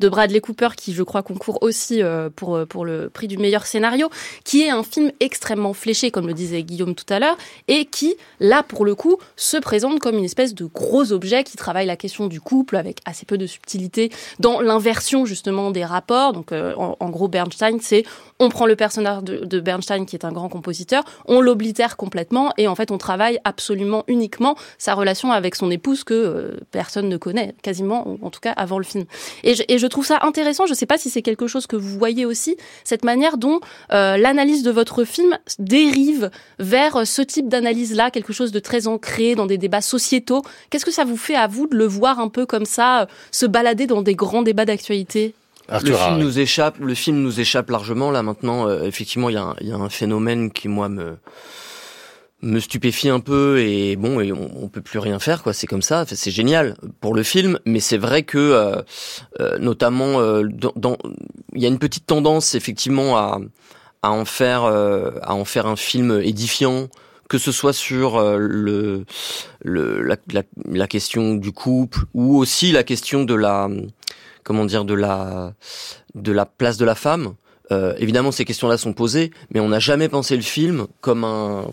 de 0.00 0.08
Bradley 0.08 0.40
Cooper, 0.40 0.70
qui 0.76 0.94
je 0.94 1.02
crois 1.02 1.22
concourt 1.22 1.58
aussi 1.62 2.02
euh, 2.02 2.30
pour, 2.34 2.66
pour 2.66 2.84
le 2.84 3.10
prix 3.10 3.28
du 3.28 3.36
meilleur 3.36 3.66
scénario, 3.66 4.08
qui 4.44 4.62
est 4.62 4.70
un 4.70 4.82
film 4.84 5.12
extrêmement 5.20 5.72
fléché, 5.72 6.10
comme 6.10 6.26
le 6.26 6.34
disait 6.34 6.62
Guillaume 6.62 6.94
tout 6.94 7.12
à 7.12 7.18
l'heure, 7.18 7.36
et 7.68 7.84
qui, 7.84 8.14
là, 8.40 8.62
pour 8.62 8.84
le 8.84 8.94
coup, 8.94 9.18
se 9.36 9.56
présente 9.56 10.00
comme 10.00 10.16
une 10.16 10.24
espèce 10.24 10.54
de 10.54 10.64
gros 10.64 11.12
objet 11.12 11.44
qui 11.44 11.56
travaille 11.56 11.86
la 11.86 11.96
question 11.96 12.26
du 12.26 12.40
couple 12.40 12.76
avec 12.76 12.98
assez 13.04 13.26
peu 13.26 13.38
de 13.38 13.46
subtilité 13.46 14.10
dans 14.38 14.60
l'inversion, 14.60 15.24
justement, 15.24 15.70
des 15.70 15.84
rapports. 15.84 16.32
Donc, 16.32 16.52
euh, 16.52 16.74
en, 16.76 17.10
gros, 17.10 17.28
Bernstein, 17.28 17.78
c'est 17.80 18.04
on 18.40 18.48
prend 18.48 18.66
le 18.66 18.76
personnage 18.76 19.22
de, 19.22 19.60
Bernstein, 19.60 20.06
qui 20.06 20.16
est 20.16 20.24
un 20.24 20.32
grand 20.32 20.48
compositeur, 20.48 21.04
on 21.26 21.40
l'oblitère 21.40 21.96
complètement, 21.96 22.52
et 22.58 22.66
en 22.66 22.74
fait, 22.74 22.90
on 22.90 22.98
travaille 22.98 23.38
absolument 23.44 24.04
uniquement 24.08 24.56
sa 24.78 24.94
relation 24.94 25.30
avec 25.32 25.54
son 25.54 25.70
épouse 25.70 26.04
que 26.04 26.14
euh, 26.14 26.56
personne 26.72 27.08
ne 27.08 27.16
connaît, 27.16 27.54
quasiment, 27.62 28.16
en 28.20 28.30
tout 28.30 28.40
cas, 28.40 28.52
avant 28.52 28.78
le 28.78 28.84
film. 28.84 29.04
Et 29.44 29.54
je, 29.54 29.62
et 29.68 29.78
je 29.78 29.86
trouve 29.86 30.04
ça 30.04 30.18
intéressant, 30.22 30.66
je 30.66 30.72
ne 30.72 30.76
sais 30.76 30.86
pas 30.86 30.98
si 30.98 31.10
c'est 31.10 31.22
quelque 31.22 31.46
chose 31.46 31.66
que 31.66 31.76
vous 31.76 31.96
voyez 31.98 32.26
aussi, 32.26 32.56
cette 32.82 33.04
manière 33.04 33.38
dont 33.38 33.60
euh, 33.92 34.16
l'analyse 34.16 34.62
de 34.64 34.70
votre 34.70 35.04
film 35.04 35.38
dérive 35.58 36.30
vers 36.58 37.06
ce 37.06 37.22
type 37.22 37.48
d'analyse-là, 37.48 38.10
quelque 38.10 38.32
chose 38.32 38.52
de 38.52 38.58
très 38.58 38.86
ancré 38.86 39.34
dans 39.34 39.46
des 39.46 39.58
débats 39.58 39.80
sociétaux. 39.80 40.42
Qu'est-ce 40.70 40.84
que 40.84 40.90
ça 40.90 41.04
vous 41.04 41.16
fait 41.16 41.36
à 41.36 41.46
vous 41.46 41.66
de 41.66 41.76
le 41.76 41.86
voir 41.86 42.18
un 42.18 42.28
peu 42.28 42.46
comme 42.46 42.66
ça, 42.66 43.06
se 43.30 43.46
balader 43.46 43.86
dans 43.86 44.02
des 44.02 44.14
grands 44.14 44.42
débats 44.42 44.64
d'actualité? 44.64 45.34
Arthur 45.68 45.92
le 45.92 45.96
film 45.96 46.18
nous 46.18 46.38
échappe, 46.38 46.78
le 46.78 46.94
film 46.94 47.18
nous 47.22 47.40
échappe 47.40 47.70
largement 47.70 48.10
là 48.10 48.22
maintenant. 48.22 48.68
Euh, 48.68 48.82
effectivement, 48.82 49.30
il 49.30 49.32
y, 49.32 49.66
y, 49.66 49.72
a 49.72 49.76
un 49.76 49.88
phénomène 49.88 50.50
qui 50.50 50.68
moi 50.68 50.88
me 50.88 51.16
me 52.44 52.60
stupéfie 52.60 53.08
un 53.08 53.20
peu 53.20 53.58
et 53.58 53.96
bon 53.96 54.20
et 54.20 54.32
on, 54.32 54.50
on 54.62 54.68
peut 54.68 54.82
plus 54.82 54.98
rien 54.98 55.18
faire 55.18 55.42
quoi 55.42 55.52
c'est 55.52 55.66
comme 55.66 55.82
ça 55.82 56.04
c'est 56.06 56.30
génial 56.30 56.76
pour 57.00 57.14
le 57.14 57.22
film 57.22 57.58
mais 57.64 57.80
c'est 57.80 57.96
vrai 57.96 58.22
que 58.22 58.38
euh, 58.38 58.82
euh, 59.40 59.58
notamment 59.58 60.20
euh, 60.20 60.44
dans 60.76 60.96
il 61.54 61.62
y 61.62 61.64
a 61.64 61.68
une 61.68 61.78
petite 61.78 62.06
tendance 62.06 62.54
effectivement 62.54 63.16
à 63.16 63.40
à 64.04 64.10
en 64.10 64.24
faire 64.24 64.64
à 64.64 65.34
en 65.34 65.44
faire 65.44 65.66
un 65.66 65.76
film 65.76 66.20
édifiant 66.22 66.88
que 67.28 67.38
ce 67.38 67.52
soit 67.52 67.72
sur 67.72 68.22
le, 68.38 69.04
le 69.62 70.16
la, 70.66 70.86
question 70.86 71.34
du 71.34 71.52
couple 71.52 72.00
ou 72.12 72.36
aussi 72.36 72.70
la 72.70 72.84
question 72.84 73.24
de 73.24 73.34
la 73.34 73.68
comment 74.42 74.66
dire 74.66 74.84
de 74.84 74.94
la 74.94 75.54
de 76.14 76.32
la 76.32 76.44
place 76.44 76.76
de 76.76 76.84
la 76.84 76.94
femme 76.94 77.34
euh, 77.72 77.94
évidemment 77.98 78.30
ces 78.30 78.44
questions 78.44 78.68
là 78.68 78.76
sont 78.76 78.92
posées 78.92 79.30
mais 79.50 79.60
on 79.60 79.68
n'a 79.68 79.78
jamais 79.78 80.10
pensé 80.10 80.36
le 80.36 80.42
film 80.42 80.86
comme 81.00 81.24
un 81.24 81.66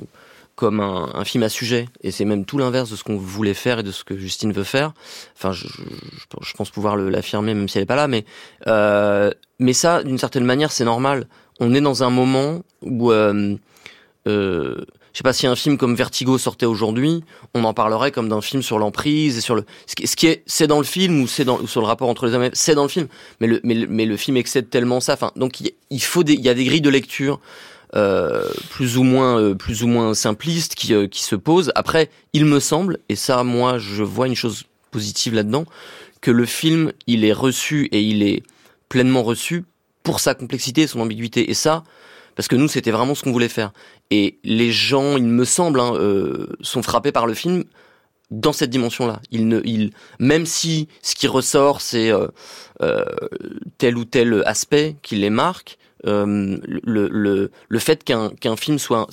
comme 0.62 0.80
un, 0.80 1.26
film 1.26 1.44
à 1.44 1.50
sujet. 1.50 1.88
Et 2.02 2.12
c'est 2.12 2.24
même 2.24 2.46
tout 2.46 2.60
l'inverse 2.60 2.92
de 2.92 2.96
ce 2.96 3.04
qu'on 3.04 3.18
voulait 3.18 3.56
faire 3.56 3.80
et 3.80 3.84
de 3.84 3.92
ce 3.92 4.04
que 4.04 4.16
Justine 4.16 4.52
veut 4.52 4.64
faire. 4.64 4.94
Enfin, 5.36 5.52
je, 5.54 5.66
pense 6.56 6.70
pouvoir 6.70 6.98
l'affirmer 6.98 7.56
même 7.56 7.68
si 7.68 7.80
elle 7.80 7.84
n'est 7.84 7.88
pas 7.88 7.96
là. 7.96 8.08
Mais, 8.08 8.26
euh, 8.68 9.32
mais 9.58 9.74
ça, 9.74 10.04
d'une 10.04 10.20
certaine 10.20 10.44
manière, 10.46 10.72
c'est 10.72 10.86
normal. 10.86 11.26
On 11.62 11.74
est 11.74 11.82
dans 11.82 12.04
un 12.04 12.10
moment 12.10 12.64
où... 12.82 13.12
Euh, 13.12 13.56
euh, 14.28 14.76
je 15.14 15.18
sais 15.18 15.24
pas 15.24 15.34
si 15.34 15.46
un 15.46 15.56
film 15.56 15.78
comme 15.78 15.96
Vertigo 15.96 16.38
sortait 16.38 16.66
aujourd'hui, 16.66 17.24
on 17.54 17.64
en 17.66 17.74
parlerait 17.74 18.12
comme 18.12 18.30
d'un 18.30 18.40
film 18.40 18.62
sur 18.62 18.80
l'emprise 18.80 19.38
et 19.38 19.42
sur 19.42 19.56
le 19.56 19.66
ce 19.86 20.16
qui, 20.16 20.28
est 20.28 20.44
c'est 20.46 20.68
dans 20.68 20.78
le 20.78 20.86
film 20.86 21.22
ou 21.22 21.28
c'est 21.28 21.44
dans 21.44 21.60
ou 21.60 21.68
sur 21.68 21.82
le 21.82 21.88
rapport 21.88 22.08
entre 22.08 22.28
les 22.28 22.34
hommes 22.34 22.50
c'est 22.54 22.76
dans 22.76 22.84
le 22.84 22.90
film 22.90 23.08
mais 23.42 23.48
le 23.48 23.60
mais 23.66 23.74
le, 23.74 23.88
mais 23.88 24.06
le 24.06 24.16
film 24.16 24.38
excède 24.38 24.70
tellement 24.70 25.02
ça 25.02 25.14
enfin 25.14 25.34
donc 25.36 25.60
il, 25.90 26.02
faut 26.02 26.24
des 26.24 26.34
il 26.34 26.40
y 26.40 26.48
a 26.48 26.54
des 26.54 26.64
grilles 26.64 26.80
de 26.80 26.90
lecture 26.90 27.42
euh, 27.94 28.46
plus 28.70 28.98
ou 28.98 29.04
moins 29.04 29.38
euh, 29.38 29.54
plus 29.54 29.84
ou 29.84 29.88
moins 29.88 30.14
simpliste 30.14 30.76
qui 30.76 30.94
euh, 30.94 31.08
qui 31.08 31.24
se 31.24 31.36
pose. 31.36 31.74
Après, 31.76 32.10
il 32.32 32.46
me 32.46 32.62
semble 32.62 33.00
et 33.10 33.18
ça 33.18 33.44
moi 33.44 33.80
je 33.80 34.02
vois 34.04 34.28
une 34.28 34.36
chose 34.36 34.64
positive 34.92 35.34
là-dedans 35.34 35.66
que 36.22 36.32
le 36.32 36.46
film, 36.46 36.94
il 37.08 37.26
est 37.26 37.34
reçu 37.34 37.90
et 37.92 38.02
il 38.02 38.24
est 38.24 38.44
pleinement 38.88 39.24
reçu 39.24 39.66
pour 40.04 40.20
sa 40.20 40.34
complexité 40.34 40.88
son 40.88 41.00
ambiguïté 41.00 41.50
et 41.50 41.54
ça 41.54 41.84
parce 42.36 42.48
que 42.48 42.56
nous 42.56 42.68
c'était 42.68 42.92
vraiment 42.92 43.16
ce 43.16 43.24
qu'on 43.24 43.32
voulait 43.32 43.50
faire. 43.50 43.72
Et 44.10 44.40
les 44.44 44.72
gens, 44.72 45.18
il 45.18 45.26
me 45.26 45.46
semble 45.46 45.80
hein, 45.80 45.94
euh, 45.96 46.48
sont 46.62 46.84
frappés 46.84 47.12
par 47.12 47.28
le 47.28 47.34
film 47.34 47.64
dans 48.30 48.54
cette 48.54 48.70
dimension-là. 48.70 49.20
Il 49.32 49.92
même 50.20 50.46
si 50.46 50.88
ce 51.02 51.16
qui 51.16 51.28
ressort, 51.28 51.82
c'est 51.82 52.12
euh, 52.12 52.28
euh, 52.82 53.06
tel 53.78 53.98
ou 53.98 54.06
tel 54.06 54.42
aspect 54.46 54.96
qui 55.02 55.18
les 55.18 55.30
marque, 55.30 55.78
le, 56.04 57.50
fait 57.78 58.04
qu'un 58.04 58.56
film 58.56 58.80
soit, 58.80 59.08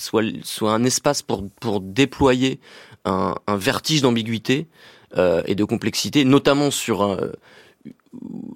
un 0.62 0.84
espace 0.84 1.22
pour, 1.22 1.80
déployer 1.80 2.60
un, 3.04 3.34
un 3.46 3.56
vertige 3.56 4.00
d'ambiguïté 4.00 4.68
et 5.16 5.54
de 5.54 5.64
complexité, 5.64 6.24
notamment 6.24 6.70
sur 6.70 7.18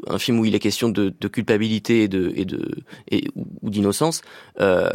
un, 0.08 0.18
film 0.18 0.38
où 0.40 0.44
il 0.44 0.54
est 0.54 0.58
question 0.58 0.88
de, 0.88 1.10
culpabilité 1.28 2.02
et 2.02 2.08
de 2.08 2.32
et 2.34 2.44
de 2.44 2.70
et, 3.10 3.28
ou 3.62 3.70
d'innocence, 3.70 4.22
euh, 4.60 4.90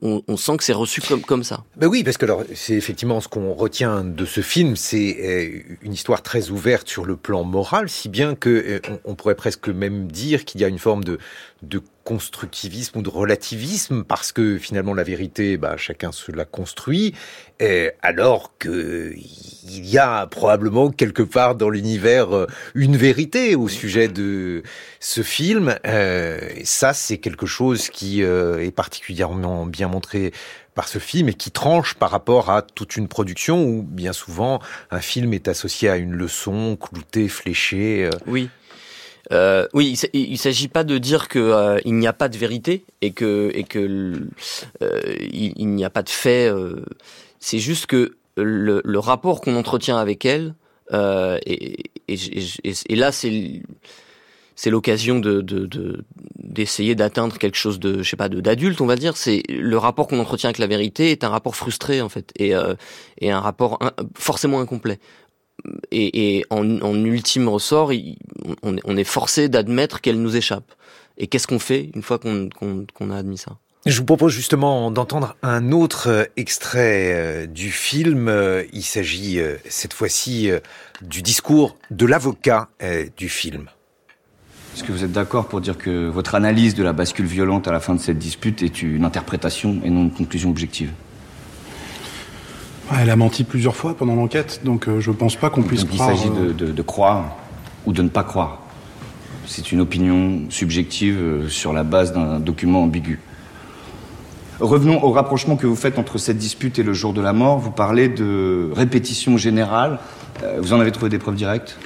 on, 0.00 0.36
sent 0.36 0.56
que 0.56 0.64
c'est 0.64 0.72
reçu 0.72 1.00
comme 1.00 1.22
comme 1.22 1.44
ça. 1.44 1.64
Ben 1.76 1.86
oui, 1.86 2.04
parce 2.04 2.16
que 2.16 2.24
alors 2.24 2.44
c'est 2.54 2.74
effectivement 2.74 3.20
ce 3.20 3.28
qu'on 3.28 3.52
retient 3.54 4.04
de 4.04 4.24
ce 4.24 4.40
film, 4.40 4.76
c'est 4.76 5.62
une 5.82 5.92
histoire 5.92 6.22
très 6.22 6.50
ouverte 6.50 6.88
sur 6.88 7.04
le 7.04 7.16
plan 7.16 7.44
moral, 7.44 7.88
si 7.88 8.08
bien 8.08 8.34
que 8.34 8.80
on, 8.88 9.12
on 9.12 9.14
pourrait 9.14 9.34
presque 9.34 9.68
même 9.68 10.10
dire 10.10 10.44
qu'il 10.44 10.60
y 10.60 10.64
a 10.64 10.68
une 10.68 10.78
forme 10.78 11.04
de 11.04 11.18
de 11.62 11.80
constructivisme 12.04 12.98
ou 12.98 13.02
de 13.02 13.08
relativisme 13.08 14.04
parce 14.04 14.32
que 14.32 14.58
finalement 14.58 14.94
la 14.94 15.02
vérité, 15.02 15.56
bah, 15.56 15.76
chacun 15.76 16.12
se 16.12 16.32
la 16.32 16.44
construit, 16.44 17.14
et 17.60 17.92
alors 18.02 18.52
que 18.58 19.14
il 19.64 19.88
y 19.88 19.98
a 19.98 20.26
probablement 20.26 20.90
quelque 20.90 21.22
part 21.22 21.54
dans 21.54 21.70
l'univers 21.70 22.46
une 22.74 22.96
vérité 22.96 23.54
au 23.54 23.68
sujet 23.68 24.08
de 24.08 24.62
ce 24.98 25.22
film. 25.22 25.76
Euh, 25.86 26.40
ça, 26.64 26.92
c'est 26.92 27.18
quelque 27.18 27.46
chose 27.46 27.88
qui 27.88 28.22
euh, 28.22 28.64
est 28.64 28.72
particulièrement 28.72 29.66
bien 29.66 29.88
montré 29.88 30.32
par 30.74 30.88
ce 30.88 30.98
film 30.98 31.28
et 31.28 31.34
qui 31.34 31.50
tranche 31.50 31.94
par 31.94 32.10
rapport 32.10 32.50
à 32.50 32.62
toute 32.62 32.96
une 32.96 33.06
production 33.06 33.64
où 33.64 33.82
bien 33.82 34.12
souvent 34.12 34.60
un 34.90 35.00
film 35.00 35.34
est 35.34 35.46
associé 35.46 35.88
à 35.88 35.96
une 35.96 36.14
leçon 36.14 36.76
cloutée, 36.76 37.28
fléchée. 37.28 38.08
Oui. 38.26 38.48
Euh, 39.30 39.66
oui, 39.72 39.98
il 40.12 40.32
ne 40.32 40.36
s'agit 40.36 40.68
pas 40.68 40.84
de 40.84 40.98
dire 40.98 41.28
que 41.28 41.38
euh, 41.38 41.78
n'y 41.84 42.06
a 42.06 42.12
pas 42.12 42.28
de 42.28 42.36
vérité 42.36 42.84
et 43.00 43.12
que 43.12 43.52
euh, 43.76 45.16
il, 45.30 45.68
n'y 45.68 45.84
a 45.84 45.90
pas 45.90 46.02
de 46.02 46.08
fait. 46.08 46.50
C'est 47.38 47.58
juste 47.58 47.86
que 47.86 48.16
le, 48.36 48.98
rapport 48.98 49.40
qu'on 49.40 49.56
entretient 49.56 49.98
avec 49.98 50.24
elle 50.24 50.54
et, 50.90 51.76
là 52.90 53.12
c'est 53.12 54.70
l'occasion 54.70 55.18
de 55.18 55.40
d'essayer 56.36 56.94
de, 56.94 56.98
d'atteindre 56.98 57.38
quelque 57.38 57.56
chose 57.56 57.80
de 57.80 58.02
je 58.02 58.08
sais 58.08 58.16
pas 58.16 58.28
d'adulte 58.28 58.80
on 58.80 58.86
va 58.86 58.96
dire 58.96 59.16
c'est 59.16 59.42
le 59.48 59.78
rapport 59.78 60.06
qu'on 60.06 60.18
entretient 60.18 60.48
avec 60.48 60.58
la 60.58 60.66
vérité 60.66 61.10
est 61.10 61.24
un 61.24 61.30
rapport 61.30 61.56
frustré 61.56 62.02
en 62.02 62.08
fait 62.10 62.32
et 62.36 62.52
un 62.54 63.40
rapport 63.40 63.78
forcément 64.14 64.60
incomplet 64.60 64.98
et, 65.90 66.38
et 66.38 66.44
en, 66.50 66.80
en, 66.80 67.04
ultime 67.04 67.48
ressort, 67.48 67.92
il, 67.92 68.16
on, 68.62 68.76
on, 68.84 68.96
est 68.96 69.04
forcé 69.04 69.48
d'admettre 69.48 70.00
qu'elle 70.00 70.20
nous 70.20 70.36
échappe. 70.36 70.72
Et 71.18 71.26
qu'est-ce 71.26 71.46
qu'on 71.46 71.58
fait 71.58 71.90
une 71.94 72.02
fois 72.02 72.18
qu'on 72.18 72.48
qu 72.48 72.86
qu 72.94 73.12
a 73.12 73.16
admis 73.16 73.38
ça 73.38 73.58
je 73.84 73.98
vous 73.98 74.04
propose 74.04 74.32
justement 74.32 74.92
d'entendre 74.92 75.34
un 75.42 75.72
autre 75.72 76.30
extrait 76.36 77.48
du 77.48 77.72
film. 77.72 78.32
Il 78.72 78.84
s'agit 78.84 79.40
cette 79.68 79.92
fois-ci 79.92 80.52
du 81.00 81.20
discours 81.20 81.76
de 81.90 82.06
l'avocat 82.06 82.68
du 83.16 83.28
film. 83.28 83.68
Est-ce 84.74 84.84
que 84.84 84.92
vous 84.92 85.04
êtes 85.04 85.12
d'accord 85.12 85.48
pour 85.48 85.60
dire 85.60 85.76
que 85.76 86.08
votre 86.08 86.34
analyse 86.34 86.74
de 86.74 86.82
la 86.82 86.92
bascule 86.92 87.26
violente 87.26 87.68
à 87.68 87.72
la 87.72 87.80
fin 87.80 87.94
de 87.94 88.00
cette 88.00 88.18
dispute 88.18 88.62
est 88.62 88.82
une 88.82 89.04
interprétation 89.04 89.80
et 89.84 89.90
non 89.90 90.02
une 90.02 90.12
conclusion 90.12 90.48
objective? 90.48 90.92
Elle 93.00 93.10
a 93.10 93.16
menti 93.16 93.44
plusieurs 93.44 93.74
fois 93.74 93.96
pendant 93.96 94.14
l'enquête, 94.14 94.60
donc 94.64 94.88
euh, 94.88 95.00
je 95.00 95.10
pense 95.10 95.36
pas 95.36 95.50
qu'on 95.50 95.62
puisse 95.62 95.82
donc 95.82 95.94
croire... 95.94 96.12
Il 96.12 96.16
s'agit 96.16 96.30
euh, 96.30 96.52
de, 96.52 96.66
de, 96.66 96.72
de, 96.72 96.82
croire 96.82 97.36
ou 97.86 97.92
de 97.92 98.02
ne 98.02 98.08
pas 98.08 98.22
croire. 98.22 98.60
C'est 99.46 99.72
une 99.72 99.80
opinion 99.80 100.42
subjective 100.50 101.18
euh, 101.18 101.48
sur 101.48 101.72
la 101.72 101.84
base 101.84 102.12
d'un 102.12 102.38
document 102.38 102.82
ambigu. 102.82 103.20
Revenons 104.60 105.02
au 105.02 105.10
rapprochement 105.10 105.56
que 105.56 105.66
vous 105.66 105.76
faites 105.76 105.98
entre 105.98 106.18
cette 106.18 106.38
dispute 106.38 106.78
et 106.78 106.82
le 106.82 106.92
jour 106.92 107.12
de 107.12 107.20
la 107.20 107.32
mort. 107.32 107.58
Vous 107.58 107.70
parlez 107.70 108.08
de 108.08 108.70
répétition 108.74 109.36
générale. 109.36 109.98
Vous 110.58 110.72
en 110.72 110.78
avez 110.78 110.92
trouvé 110.92 111.08
des 111.08 111.18
preuves 111.18 111.34
directes? 111.34 111.78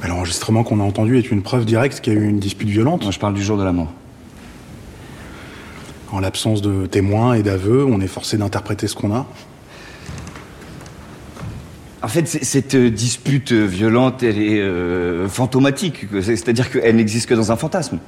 Bah, 0.00 0.08
L'enregistrement 0.08 0.64
qu'on 0.64 0.80
a 0.80 0.82
entendu 0.82 1.16
est 1.16 1.30
une 1.30 1.42
preuve 1.42 1.64
directe 1.64 2.00
qu'il 2.00 2.14
y 2.14 2.16
a 2.16 2.18
eu 2.18 2.28
une 2.28 2.40
dispute 2.40 2.68
violente. 2.68 3.02
Moi, 3.02 3.12
je 3.12 3.20
parle 3.20 3.34
du 3.34 3.42
jour 3.42 3.56
de 3.56 3.62
la 3.62 3.72
mort. 3.72 3.92
En 6.10 6.18
l'absence 6.18 6.60
de 6.60 6.86
témoins 6.86 7.34
et 7.34 7.44
d'aveux, 7.44 7.84
on 7.84 8.00
est 8.00 8.08
forcé 8.08 8.36
d'interpréter 8.36 8.88
ce 8.88 8.96
qu'on 8.96 9.14
a. 9.14 9.26
En 12.02 12.08
fait, 12.08 12.26
cette 12.26 12.74
dispute 12.74 13.52
violente, 13.52 14.24
elle 14.24 14.40
est 14.40 14.60
euh, 14.60 15.28
fantomatique. 15.28 16.06
C'est-à-dire 16.20 16.70
qu'elle 16.70 16.96
n'existe 16.96 17.28
que 17.28 17.34
dans 17.34 17.52
un 17.52 17.56
fantasme. 17.56 18.00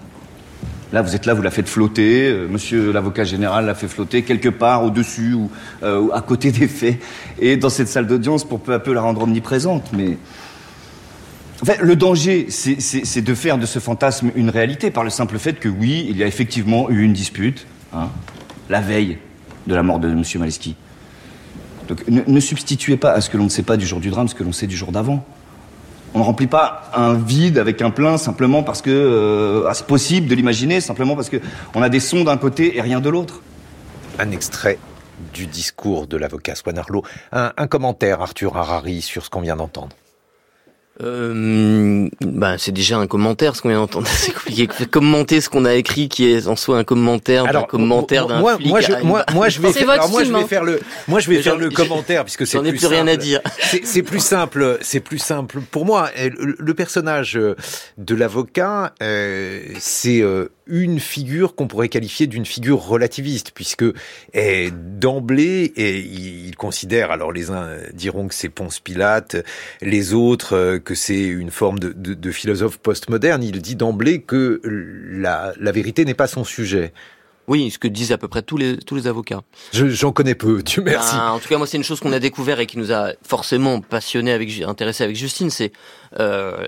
Là, 0.93 1.01
vous 1.03 1.15
êtes 1.15 1.27
là, 1.27 1.35
vous 1.35 1.43
la 1.43 1.53
faites 1.53 1.69
flotter. 1.69 2.29
Euh, 2.29 2.49
monsieur 2.49 2.93
l'avocat 2.93 3.23
général 3.23 3.67
l'a 3.67 3.75
fait 3.75 3.87
flotter 3.87 4.23
quelque 4.23 4.49
part 4.49 4.83
au-dessus 4.83 5.35
ou 5.35 5.49
euh, 5.85 6.09
à 6.13 6.23
côté 6.23 6.51
des 6.51 6.67
faits. 6.67 6.99
Et 7.41 7.57
dans 7.57 7.69
cette 7.69 7.89
salle 7.89 8.09
d'audience, 8.09 8.45
pour 8.45 8.61
peu 8.61 8.75
à 8.75 8.81
peu 8.81 8.93
la 8.93 9.01
rendre 9.01 9.23
omniprésente. 9.23 9.91
Mais. 9.93 10.19
Le 11.81 11.97
danger, 11.97 12.49
c'est 12.51 13.23
de 13.23 13.35
faire 13.35 13.59
de 13.59 13.65
ce 13.65 13.79
fantasme 13.79 14.33
une 14.35 14.51
réalité 14.51 14.91
par 14.91 15.03
le 15.03 15.09
simple 15.09 15.39
fait 15.39 15.55
que, 15.55 15.69
oui, 15.69 16.05
il 16.11 16.17
y 16.19 16.23
a 16.23 16.27
effectivement 16.27 16.91
eu 16.91 17.03
une 17.03 17.15
dispute, 17.15 17.67
hein, 17.95 18.11
la 18.69 18.81
veille 18.81 19.19
de 19.67 19.75
la 19.75 19.83
mort 19.83 19.99
de 19.99 20.09
monsieur 20.09 20.41
Maleski. 20.41 20.77
Donc 21.89 22.07
ne, 22.09 22.41
substituez 22.41 22.97
pas 22.97 23.13
à 23.13 23.21
ce 23.21 23.31
que 23.31 23.37
l'on 23.37 23.45
ne 23.45 23.49
sait 23.49 23.63
pas 23.63 23.77
du 23.77 23.87
jour 23.87 24.01
du 24.01 24.11
drame 24.11 24.29
ce 24.29 24.35
que 24.35 24.45
l'on 24.45 24.53
sait 24.53 24.67
du 24.67 24.77
jour 24.77 24.93
d'avant. 24.93 25.25
On 26.15 26.21
ne 26.21 26.25
remplit 26.25 26.47
pas 26.47 26.91
un 26.95 27.15
vide 27.15 27.59
avec 27.59 27.83
un 27.83 27.91
plein 27.91 28.17
simplement 28.19 28.63
parce 28.63 28.83
que 28.83 28.91
euh, 28.91 29.73
c'est 29.75 29.87
possible 29.87 30.29
de 30.29 30.35
l'imaginer, 30.35 30.81
simplement 30.81 31.17
parce 31.17 31.29
que 31.29 31.39
on 31.75 31.83
a 31.83 31.89
des 31.89 32.01
sons 32.01 32.25
d'un 32.25 32.37
côté 32.37 32.77
et 32.77 32.81
rien 32.81 33.01
de 33.01 33.09
l'autre. 33.09 33.43
Un 34.19 34.31
extrait 34.31 34.79
du 35.33 35.47
discours 35.47 36.07
de 36.07 36.17
l'avocat 36.17 36.55
Swan 36.55 36.79
Arlo. 36.79 37.03
Un 37.33 37.67
commentaire, 37.67 38.21
Arthur 38.21 38.57
Harari, 38.57 39.03
sur 39.03 39.25
ce 39.25 39.31
qu'on 39.31 39.41
vient 39.41 39.57
d'entendre. 39.57 39.97
Euh, 41.03 42.09
ben 42.21 42.57
c'est 42.57 42.71
déjà 42.71 42.99
un 42.99 43.09
commentaire 43.09 43.57
ce 43.57 43.63
qu'on 43.63 43.69
vient 43.69 43.79
d'entendre. 43.79 44.07
C'est 44.11 44.33
compliqué. 44.33 44.69
Commenter 44.91 45.41
ce 45.41 45.49
qu'on 45.49 45.65
a 45.65 45.75
écrit, 45.75 46.09
qui 46.09 46.31
est 46.31 46.47
en 46.47 46.55
soi 46.55 46.79
un 46.79 46.85
commentaire, 46.85 47.47
alors, 47.47 47.65
un 47.65 47.67
commentaire 47.67 48.27
d'un 48.29 48.39
moi, 48.39 48.57
flic. 48.57 48.69
Moi, 48.69 48.81
je, 48.81 48.93
moi, 49.03 49.25
moi, 49.33 49.49
je 49.49 49.61
vais, 49.61 49.73
faire, 49.73 49.91
alors, 49.91 50.09
moi, 50.11 50.23
je 50.23 50.31
vais 50.31 50.37
film, 50.37 50.49
faire 50.49 50.63
le, 50.65 50.81
moi, 51.09 51.19
je 51.19 51.31
vais 51.31 51.43
faire 51.43 51.57
le 51.57 51.71
commentaire 51.71 52.23
puisque 52.25 52.47
c'est 52.47 52.59
J'en 52.59 52.65
ai 52.65 52.71
plus, 52.71 52.79
plus 52.79 52.87
rien 52.87 52.99
simple. 53.01 53.11
à 53.11 53.17
dire. 53.17 53.41
C'est 53.83 54.03
plus 54.03 54.21
simple. 54.21 54.79
C'est 54.83 55.01
plus 55.01 55.19
simple 55.19 55.61
pour 55.71 55.85
moi. 55.85 56.11
Le, 56.17 56.55
le 56.59 56.75
personnage 56.75 57.35
de 57.35 58.15
l'avocat, 58.15 58.93
euh, 59.03 59.61
c'est 59.79 60.21
euh, 60.21 60.49
une 60.67 61.01
figure 61.01 61.55
qu'on 61.55 61.67
pourrait 61.67 61.89
qualifier 61.89 62.27
d'une 62.27 62.47
figure 62.47 62.81
relativiste, 62.81 63.53
puisque 63.55 63.85
eh, 64.33 64.71
d'emblée, 64.71 65.73
eh, 65.77 65.99
il, 65.99 66.47
il, 66.47 66.57
considère, 66.57 67.11
alors 67.11 67.33
les 67.33 67.51
uns 67.51 67.77
diront 67.93 68.29
que 68.29 68.35
c'est 68.35 68.49
Ponce 68.49 68.81
Pilate, 68.81 69.37
les 69.83 70.15
autres 70.15 70.55
euh, 70.55 70.79
que 70.79 70.95
c'est 70.95 71.23
une 71.23 71.51
forme 71.51 71.79
de, 71.79 71.93
de, 71.93 72.15
de 72.15 72.31
philosophe 72.31 72.79
postmoderne, 72.79 73.43
il 73.43 73.61
dit 73.61 73.77
d'emblée 73.77 74.23
que 74.23 74.61
la, 74.65 75.53
la 75.61 75.73
vérité 75.73 76.05
n'est 76.05 76.15
pas 76.15 76.27
son 76.27 76.45
sujet. 76.45 76.93
Oui, 77.47 77.71
ce 77.71 77.79
que 77.79 77.89
disent 77.89 78.13
à 78.13 78.19
peu 78.19 78.29
près 78.29 78.43
tous 78.43 78.57
les 78.57 78.79
tous 78.79 78.95
les 78.95 79.07
avocats. 79.07 79.43
J'en 79.73 80.13
connais 80.13 80.35
peu, 80.35 80.63
Dieu 80.63 80.83
merci. 80.83 81.15
Ben, 81.15 81.33
en 81.33 81.39
tout 81.39 81.49
cas, 81.49 81.59
moi, 81.59 81.67
c'est 81.67 81.77
une 81.77 81.85
chose 81.85 82.01
qu'on 82.01 82.13
a 82.13 82.19
découvert 82.19 82.59
et 82.59 82.67
qui 82.67 82.79
nous 82.79 82.91
a 82.91 83.13
forcément 83.23 83.81
passionné 83.83 84.33
avec 84.33 84.51
intéressé 84.63 85.05
avec 85.05 85.17
Justine. 85.17 85.51
C'est 85.51 85.73
euh, 86.19 86.67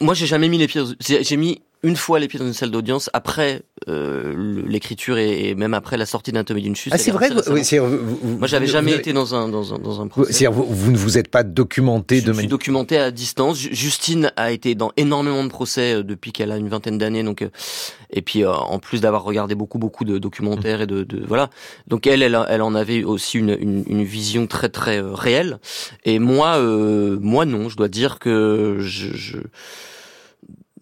moi, 0.00 0.14
j'ai 0.14 0.26
jamais 0.26 0.48
mis 0.48 0.58
les 0.58 0.68
pieds. 0.68 0.82
J'ai 1.00 1.36
mis 1.36 1.62
une 1.82 1.96
fois 1.96 2.18
les 2.18 2.28
pieds 2.28 2.38
dans 2.38 2.46
une 2.46 2.52
salle 2.52 2.70
d'audience 2.70 3.10
après 3.12 3.62
euh, 3.88 4.62
l'écriture 4.66 5.18
et, 5.18 5.48
et, 5.48 5.54
même 5.54 5.74
après 5.74 5.96
la 5.96 6.06
sortie 6.06 6.30
d'Anatomie 6.30 6.62
d'une 6.62 6.76
chute. 6.76 6.92
Ah, 6.94 6.98
c'est 6.98 7.10
vrai. 7.10 7.30
Oui, 7.48 7.62
vous, 7.78 8.16
vous, 8.22 8.38
Moi, 8.38 8.46
j'avais 8.46 8.66
jamais 8.66 8.92
vous, 8.92 8.98
été 8.98 9.12
dans 9.12 9.34
un 9.34 9.48
dans 9.48 9.74
un 9.74 9.78
dans 9.78 10.00
un 10.00 10.06
procès. 10.06 10.46
Vous, 10.46 10.64
vous, 10.64 10.92
ne 10.92 10.96
vous 10.96 11.18
êtes 11.18 11.28
pas 11.28 11.42
documenté 11.42 12.20
je 12.20 12.26
de 12.26 12.32
me 12.32 12.38
suis 12.38 12.46
documenté 12.46 12.98
à 12.98 13.10
distance. 13.10 13.58
Justine 13.58 14.32
a 14.36 14.52
été 14.52 14.74
dans 14.74 14.92
énormément 14.96 15.42
de 15.42 15.48
procès 15.48 16.04
depuis 16.04 16.32
qu'elle 16.32 16.52
a 16.52 16.56
une 16.56 16.68
vingtaine 16.68 16.98
d'années, 16.98 17.24
donc 17.24 17.44
et 18.12 18.22
puis 18.22 18.44
euh, 18.44 18.52
en 18.52 18.78
plus 18.78 19.00
d'avoir 19.00 19.24
regardé 19.24 19.54
beaucoup 19.54 19.78
beaucoup 19.78 20.04
de 20.04 20.18
documentaires 20.18 20.82
et 20.82 20.86
de, 20.86 21.02
de 21.02 21.24
voilà. 21.26 21.50
Donc 21.88 22.06
elle, 22.06 22.22
elle, 22.22 22.38
elle 22.48 22.62
en 22.62 22.74
avait 22.74 23.02
aussi 23.04 23.38
une, 23.38 23.56
une, 23.58 23.84
une 23.86 24.04
vision 24.04 24.46
très 24.46 24.68
très 24.68 24.98
euh, 24.98 25.12
réelle. 25.12 25.58
Et 26.04 26.18
moi, 26.18 26.58
euh, 26.58 27.18
moi 27.20 27.44
non, 27.44 27.68
je 27.68 27.76
dois 27.76 27.88
dire 27.88 28.18
que 28.18 28.78
je, 28.80 29.08
je 29.14 29.38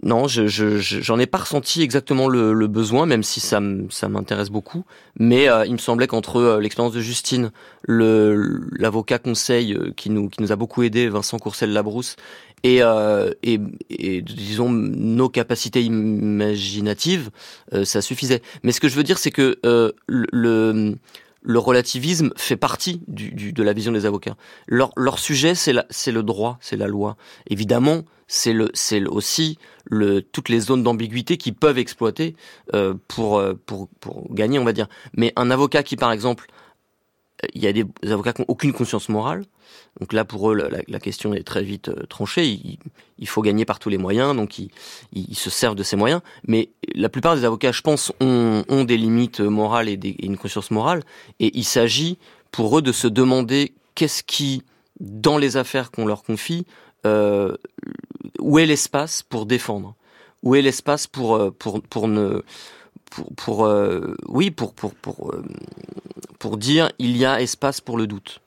non, 0.03 0.29
je, 0.29 0.47
je, 0.47 0.79
j'en 0.79 1.19
ai 1.19 1.27
pas 1.27 1.39
ressenti 1.39 1.83
exactement 1.83 2.29
le, 2.29 2.67
besoin, 2.67 3.05
même 3.05 3.23
si 3.23 3.41
ça, 3.41 3.61
m'intéresse 3.61 4.49
beaucoup. 4.49 4.85
Mais 5.19 5.49
euh, 5.49 5.67
il 5.67 5.73
me 5.73 5.79
semblait 5.79 6.07
qu'entre 6.07 6.37
euh, 6.37 6.61
l'expérience 6.61 6.95
de 6.95 7.01
Justine, 7.01 7.51
l'avocat 7.87 9.19
conseil 9.19 9.75
euh, 9.75 9.93
qui 9.95 10.09
nous, 10.09 10.31
a 10.51 10.57
beaucoup 10.57 10.83
aidé, 10.83 11.09
Vincent 11.09 11.39
Courcel-Labrousse, 11.39 12.17
et, 12.63 12.83
euh, 12.83 13.33
et, 13.43 13.61
et, 13.91 14.23
disons 14.23 14.71
nos 14.71 15.29
capacités 15.29 15.83
imaginatives, 15.83 17.31
ça 17.85 18.03
suffisait. 18.03 18.43
Mais 18.63 18.73
ce 18.73 18.81
que 18.81 18.89
je 18.89 18.97
veux 18.97 19.03
dire, 19.03 19.19
c'est 19.19 19.31
que 19.31 19.59
le 19.63 19.95
le 20.07 20.95
relativisme 21.44 22.31
fait 22.37 22.57
partie 22.57 23.03
du, 23.09 23.31
du, 23.33 23.53
de 23.53 23.62
la 23.62 23.72
vision 23.72 23.92
des 23.92 24.07
avocats. 24.07 24.37
Leur, 24.66 24.92
leur 24.96 25.18
sujet, 25.18 25.55
c'est 25.55 25.72
le 25.72 26.22
droit, 26.22 26.59
c'est 26.61 26.76
la 26.76 26.87
loi. 26.87 27.16
Évidemment, 27.48 28.03
c'est 28.26 28.53
le, 28.53 28.70
aussi 29.11 29.59
le, 29.87 30.20
toutes 30.22 30.48
les 30.48 30.61
zones 30.61 30.83
d'ambiguïté 30.83 31.37
qui 31.37 31.53
peuvent 31.53 31.79
exploiter 31.79 32.37
euh, 32.74 32.94
pour, 33.09 33.42
pour, 33.66 33.88
pour 34.00 34.35
gagner, 34.35 34.59
on 34.59 34.64
va 34.64 34.72
dire. 34.72 34.88
Mais 35.14 35.33
un 35.37 35.50
avocat 35.50 35.83
qui, 35.83 35.96
par 35.96 36.12
exemple, 36.12 36.46
il 37.55 37.62
y 37.62 37.66
a 37.66 37.72
des 37.72 37.85
avocats 38.05 38.33
qui 38.33 38.42
n'ont 38.42 38.48
aucune 38.48 38.72
conscience 38.72 39.09
morale. 39.09 39.44
Donc 39.98 40.12
là, 40.12 40.24
pour 40.24 40.50
eux, 40.50 40.68
la, 40.87 41.00
question 41.00 41.35
est 41.35 41.42
très 41.42 41.62
vite 41.62 41.88
euh, 41.88 42.07
tranchée. 42.07 42.79
Il, 43.18 43.29
faut 43.29 43.42
gagner 43.42 43.64
par 43.64 43.79
tous 43.79 43.88
les 43.88 43.98
moyens, 43.98 44.37
donc 44.37 44.59
ils, 44.59 44.70
se 45.35 45.50
servent 45.50 45.74
de 45.74 45.83
ces 45.83 45.96
moyens. 45.96 46.20
Mais 46.46 46.70
la 46.94 47.09
plupart 47.09 47.35
des 47.35 47.44
avocats, 47.44 47.72
je 47.72 47.83
pense, 47.83 48.12
ont, 48.20 48.85
des 48.85 48.96
limites 48.96 49.40
morales 49.40 49.88
et, 49.88 49.98
une 50.22 50.37
conscience 50.37 50.70
morale. 50.70 51.03
Et 51.38 51.57
il 51.57 51.64
s'agit 51.64 52.18
pour 52.50 52.79
eux 52.79 52.83
de 52.83 52.92
se 52.92 53.07
demander 53.07 53.74
qu'est-ce 53.94 54.22
qui, 54.22 54.62
dans 55.00 55.38
les 55.38 55.57
affaires 55.57 55.90
qu'on 55.90 56.07
leur 56.07 56.22
confie, 56.22 56.66
euh, 57.07 57.57
où 58.38 58.59
est 58.59 58.66
l'espace 58.66 59.22
pour 59.22 59.46
défendre? 59.46 59.94
Où 60.42 60.55
est 60.55 60.62
l'espace 60.62 61.07
pour, 61.07 61.53
pour, 61.59 61.83
pour 61.83 62.09
ne 62.09 62.42
pour, 63.11 63.35
pour 63.35 63.66
euh, 63.66 64.14
oui 64.29 64.50
pour 64.50 64.72
pour 64.72 64.94
pour 64.94 65.33
euh, 65.33 65.44
pour 66.40 66.57
dire 66.57 66.90
il 66.98 67.16
y 67.16 67.24
a 67.24 67.40
espace 67.40 67.81
pour 67.81 67.96
le 67.96 68.09
doute. 68.09 68.40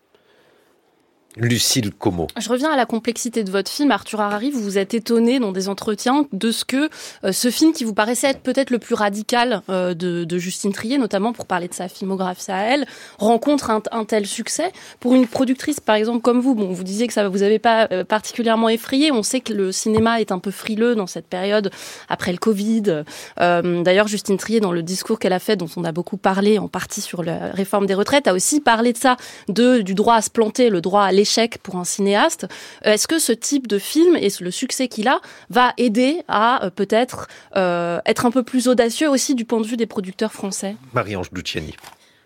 Lucille 1.35 1.91
Como. 1.91 2.27
Je 2.37 2.49
reviens 2.49 2.71
à 2.71 2.75
la 2.75 2.85
complexité 2.85 3.43
de 3.43 3.51
votre 3.51 3.71
film, 3.71 3.91
Arthur 3.91 4.21
Harari. 4.21 4.51
Vous 4.51 4.61
vous 4.61 4.77
êtes 4.77 4.93
étonné 4.93 5.39
dans 5.39 5.51
des 5.51 5.69
entretiens 5.69 6.27
de 6.31 6.51
ce 6.51 6.65
que 6.65 6.89
euh, 7.23 7.31
ce 7.31 7.49
film, 7.49 7.73
qui 7.73 7.83
vous 7.83 7.93
paraissait 7.93 8.27
être 8.27 8.41
peut-être 8.41 8.69
le 8.69 8.79
plus 8.79 8.95
radical 8.95 9.61
euh, 9.69 9.93
de, 9.93 10.37
Justine 10.37 10.73
Trier, 10.73 10.97
notamment 10.97 11.33
pour 11.33 11.45
parler 11.45 11.67
de 11.67 11.73
sa 11.73 11.87
filmographie 11.87 12.51
à 12.51 12.63
elle, 12.63 12.85
rencontre 13.17 13.69
un, 13.69 14.05
tel 14.05 14.25
succès 14.25 14.71
pour 14.99 15.13
une 15.15 15.27
productrice, 15.27 15.79
par 15.79 15.95
exemple 15.95 16.21
comme 16.21 16.39
vous. 16.39 16.55
Bon, 16.55 16.71
vous 16.71 16.83
disiez 16.83 17.07
que 17.07 17.13
ça 17.13 17.27
vous 17.27 17.43
avez 17.43 17.59
pas 17.59 17.87
euh, 17.91 18.03
particulièrement 18.03 18.69
effrayé. 18.69 19.11
On 19.11 19.23
sait 19.23 19.39
que 19.39 19.53
le 19.53 19.71
cinéma 19.71 20.19
est 20.19 20.31
un 20.31 20.39
peu 20.39 20.51
frileux 20.51 20.95
dans 20.95 21.07
cette 21.07 21.27
période 21.27 21.71
après 22.09 22.31
le 22.31 22.37
Covid. 22.37 23.03
D'ailleurs, 23.37 24.07
Justine 24.07 24.37
Trier, 24.37 24.59
dans 24.59 24.71
le 24.71 24.83
discours 24.83 25.19
qu'elle 25.19 25.33
a 25.33 25.39
fait, 25.39 25.55
dont 25.55 25.69
on 25.77 25.83
a 25.83 25.91
beaucoup 25.91 26.17
parlé, 26.17 26.59
en 26.59 26.67
partie 26.67 27.01
sur 27.01 27.23
la 27.23 27.51
réforme 27.51 27.85
des 27.85 27.93
retraites, 27.93 28.27
a 28.27 28.33
aussi 28.33 28.59
parlé 28.59 28.93
de 28.93 28.97
ça, 28.97 29.17
de 29.47 29.81
du 29.81 29.95
droit 29.95 30.15
à 30.15 30.21
se 30.21 30.29
planter, 30.29 30.69
le 30.69 30.81
droit 30.81 31.03
à 31.03 31.11
l'échec 31.23 31.57
pour 31.63 31.77
un 31.77 31.85
cinéaste. 31.85 32.47
Est-ce 32.83 33.07
que 33.07 33.17
ce 33.17 33.31
type 33.31 33.67
de 33.67 33.79
film 33.79 34.17
et 34.17 34.27
le 34.41 34.51
succès 34.51 34.89
qu'il 34.89 35.07
a 35.07 35.21
va 35.49 35.73
aider 35.77 36.21
à 36.27 36.65
euh, 36.65 36.69
peut-être 36.69 37.29
euh, 37.55 37.99
être 38.05 38.25
un 38.25 38.31
peu 38.31 38.43
plus 38.43 38.67
audacieux 38.67 39.09
aussi 39.09 39.33
du 39.33 39.45
point 39.45 39.61
de 39.61 39.65
vue 39.65 39.77
des 39.77 39.85
producteurs 39.85 40.33
français? 40.33 40.75
Marie-Ange 40.93 41.29
Luciani. 41.31 41.75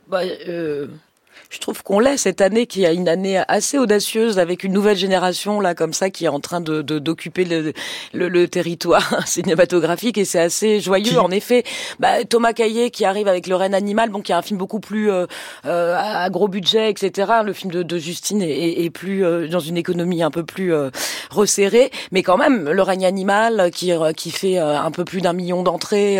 Bah, 0.07 0.21
euh, 0.47 0.87
je 1.49 1.59
trouve 1.59 1.83
qu'on 1.83 1.99
l'est 1.99 2.17
cette 2.17 2.41
année, 2.41 2.67
qui 2.67 2.85
a 2.85 2.91
une 2.91 3.07
année 3.07 3.41
assez 3.47 3.77
audacieuse 3.77 4.39
avec 4.39 4.63
une 4.63 4.73
nouvelle 4.73 4.97
génération 4.97 5.59
là 5.59 5.75
comme 5.75 5.93
ça 5.93 6.09
qui 6.09 6.25
est 6.25 6.29
en 6.29 6.39
train 6.39 6.61
de 6.61 6.81
d'occuper 6.81 7.45
le, 7.45 7.73
le, 8.13 8.29
le, 8.29 8.47
territoire 8.47 9.23
cinématographique 9.27 10.17
et 10.17 10.25
c'est 10.25 10.39
assez 10.39 10.79
joyeux. 10.79 11.19
En 11.19 11.31
effet, 11.31 11.63
bah, 11.99 12.23
Thomas 12.25 12.53
Caillet 12.53 12.89
qui 12.89 13.05
arrive 13.05 13.27
avec 13.27 13.47
Le 13.47 13.55
Reine 13.55 13.73
animal, 13.73 14.09
bon 14.09 14.21
qui 14.21 14.33
a 14.33 14.37
un 14.37 14.41
film 14.41 14.57
beaucoup 14.57 14.79
plus 14.79 15.11
euh, 15.11 15.25
euh 15.65 15.95
à 15.97 16.29
gros 16.29 16.47
budget, 16.47 16.89
etc. 16.89 17.31
Le 17.43 17.53
film 17.53 17.71
de, 17.71 17.83
de 17.83 17.97
Justine 17.97 18.41
est, 18.41 18.83
est 18.83 18.89
plus 18.89 19.25
euh, 19.25 19.47
dans 19.47 19.59
une 19.59 19.77
économie 19.77 20.23
un 20.23 20.31
peu 20.31 20.43
plus 20.43 20.73
euh, 20.73 20.89
resserrée, 21.29 21.91
mais 22.11 22.23
quand 22.23 22.37
même 22.37 22.69
Le 22.69 22.81
Règne 22.81 23.05
animal 23.05 23.71
qui 23.71 23.91
qui 24.15 24.31
fait 24.31 24.57
un 24.57 24.91
peu 24.91 25.05
plus 25.05 25.21
d'un 25.21 25.33
million 25.33 25.63
d'entrées 25.63 26.19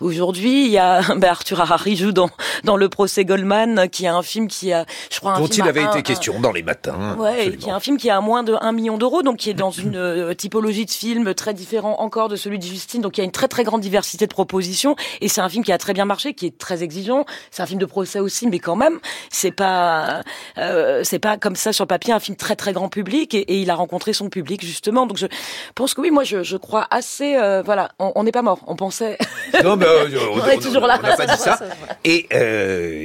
aujourd'hui. 0.00 0.66
Il 0.66 0.70
y 0.70 0.78
a 0.78 1.02
bah, 1.16 1.30
Arthur 1.30 1.60
Harari 1.60 1.96
joue 1.96 2.12
dans 2.12 2.30
dans 2.64 2.76
le 2.76 2.88
procès 2.88 3.24
Goldman 3.24 3.88
qui 3.90 4.06
a 4.06 4.14
un 4.14 4.22
film 4.22 4.48
qui 4.48 4.61
qui 4.62 4.72
a, 4.72 4.86
je 5.10 5.18
crois, 5.18 5.32
un 5.32 5.40
dont 5.40 5.46
film 5.48 5.66
il 5.66 5.68
avait 5.68 5.82
été 5.82 5.98
un- 5.98 6.02
question 6.02 6.38
dans 6.40 6.52
les 6.52 6.62
matins. 6.62 7.16
Ouais, 7.18 7.56
qui 7.56 7.68
est 7.68 7.72
un 7.72 7.80
film 7.80 7.96
qui 7.96 8.10
a 8.10 8.20
moins 8.20 8.42
de 8.44 8.54
1 8.60 8.70
million 8.72 8.96
d'euros, 8.96 9.22
donc 9.22 9.38
qui 9.38 9.50
est 9.50 9.54
dans 9.54 9.70
une 9.72 9.96
euh, 9.96 10.34
typologie 10.34 10.86
de 10.86 10.90
film 10.90 11.34
très 11.34 11.52
différent 11.54 11.96
encore 11.98 12.28
de 12.28 12.36
celui 12.36 12.58
de 12.60 12.64
Justine. 12.64 13.02
Donc 13.02 13.16
il 13.18 13.20
y 13.20 13.22
a 13.22 13.24
une 13.24 13.32
très 13.32 13.48
très 13.48 13.64
grande 13.64 13.80
diversité 13.80 14.26
de 14.26 14.32
propositions 14.32 14.94
et 15.20 15.26
c'est 15.28 15.40
un 15.40 15.48
film 15.48 15.64
qui 15.64 15.72
a 15.72 15.78
très 15.78 15.94
bien 15.94 16.04
marché, 16.04 16.34
qui 16.34 16.46
est 16.46 16.56
très 16.56 16.82
exigeant. 16.84 17.24
C'est 17.50 17.62
un 17.62 17.66
film 17.66 17.80
de 17.80 17.86
procès 17.86 18.20
aussi, 18.20 18.46
mais 18.46 18.60
quand 18.60 18.76
même, 18.76 19.00
c'est 19.30 19.50
pas 19.50 20.22
euh, 20.58 21.00
c'est 21.04 21.18
pas 21.18 21.36
comme 21.38 21.56
ça 21.56 21.72
sur 21.72 21.86
papier 21.88 22.12
un 22.12 22.20
film 22.20 22.36
très 22.36 22.54
très 22.54 22.72
grand 22.72 22.88
public 22.88 23.34
et, 23.34 23.40
et 23.40 23.56
il 23.60 23.70
a 23.70 23.74
rencontré 23.74 24.12
son 24.12 24.28
public 24.28 24.64
justement. 24.64 25.06
Donc 25.06 25.16
je 25.16 25.26
pense 25.74 25.94
que 25.94 26.00
oui, 26.00 26.10
moi 26.10 26.22
je, 26.24 26.42
je 26.44 26.56
crois 26.56 26.86
assez. 26.90 27.34
euh, 27.36 27.62
voilà, 27.64 27.90
on 27.98 28.22
n'est 28.22 28.32
pas 28.32 28.42
mort. 28.42 28.60
On 28.68 28.76
pensait. 28.76 29.18
Non, 29.64 29.76
mais, 29.76 29.86
euh, 29.86 30.08
On 30.42 30.46
est 30.48 30.58
toujours 30.58 30.86
là. 30.86 30.98
On 31.02 31.06
n'a 31.06 31.16
pas 31.16 31.26
dit 31.26 31.36
ça. 31.40 31.58
Et 32.04 32.26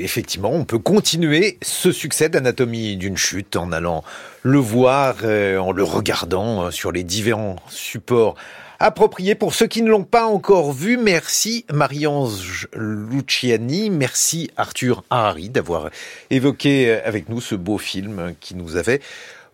effectivement, 0.03 0.49
on 0.51 0.65
peut 0.65 0.79
continuer 0.79 1.46
ce 1.61 1.91
succès 1.91 2.29
d'Anatomie 2.29 2.97
d'une 2.97 3.17
chute 3.17 3.55
en 3.55 3.71
allant 3.71 4.03
le 4.43 4.59
voir, 4.59 5.17
euh, 5.23 5.57
en 5.57 5.71
le 5.71 5.83
regardant 5.83 6.65
euh, 6.65 6.71
sur 6.71 6.91
les 6.91 7.03
différents 7.03 7.55
supports 7.69 8.35
appropriés. 8.79 9.35
Pour 9.35 9.53
ceux 9.55 9.67
qui 9.67 9.81
ne 9.81 9.89
l'ont 9.89 10.03
pas 10.03 10.25
encore 10.25 10.71
vu, 10.71 10.97
merci 10.97 11.65
Marie-Ange 11.73 12.67
Luciani, 12.75 13.89
merci 13.89 14.51
Arthur 14.57 15.03
Harari 15.09 15.49
d'avoir 15.49 15.89
évoqué 16.29 16.89
euh, 16.89 16.99
avec 17.03 17.29
nous 17.29 17.41
ce 17.41 17.55
beau 17.55 17.77
film 17.77 18.33
qui 18.39 18.53
nous 18.53 18.75
avait 18.75 19.01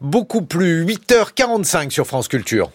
beaucoup 0.01 0.41
plu. 0.41 0.85
8h45 0.85 1.89
sur 1.91 2.05
France 2.05 2.27
Culture. 2.27 2.73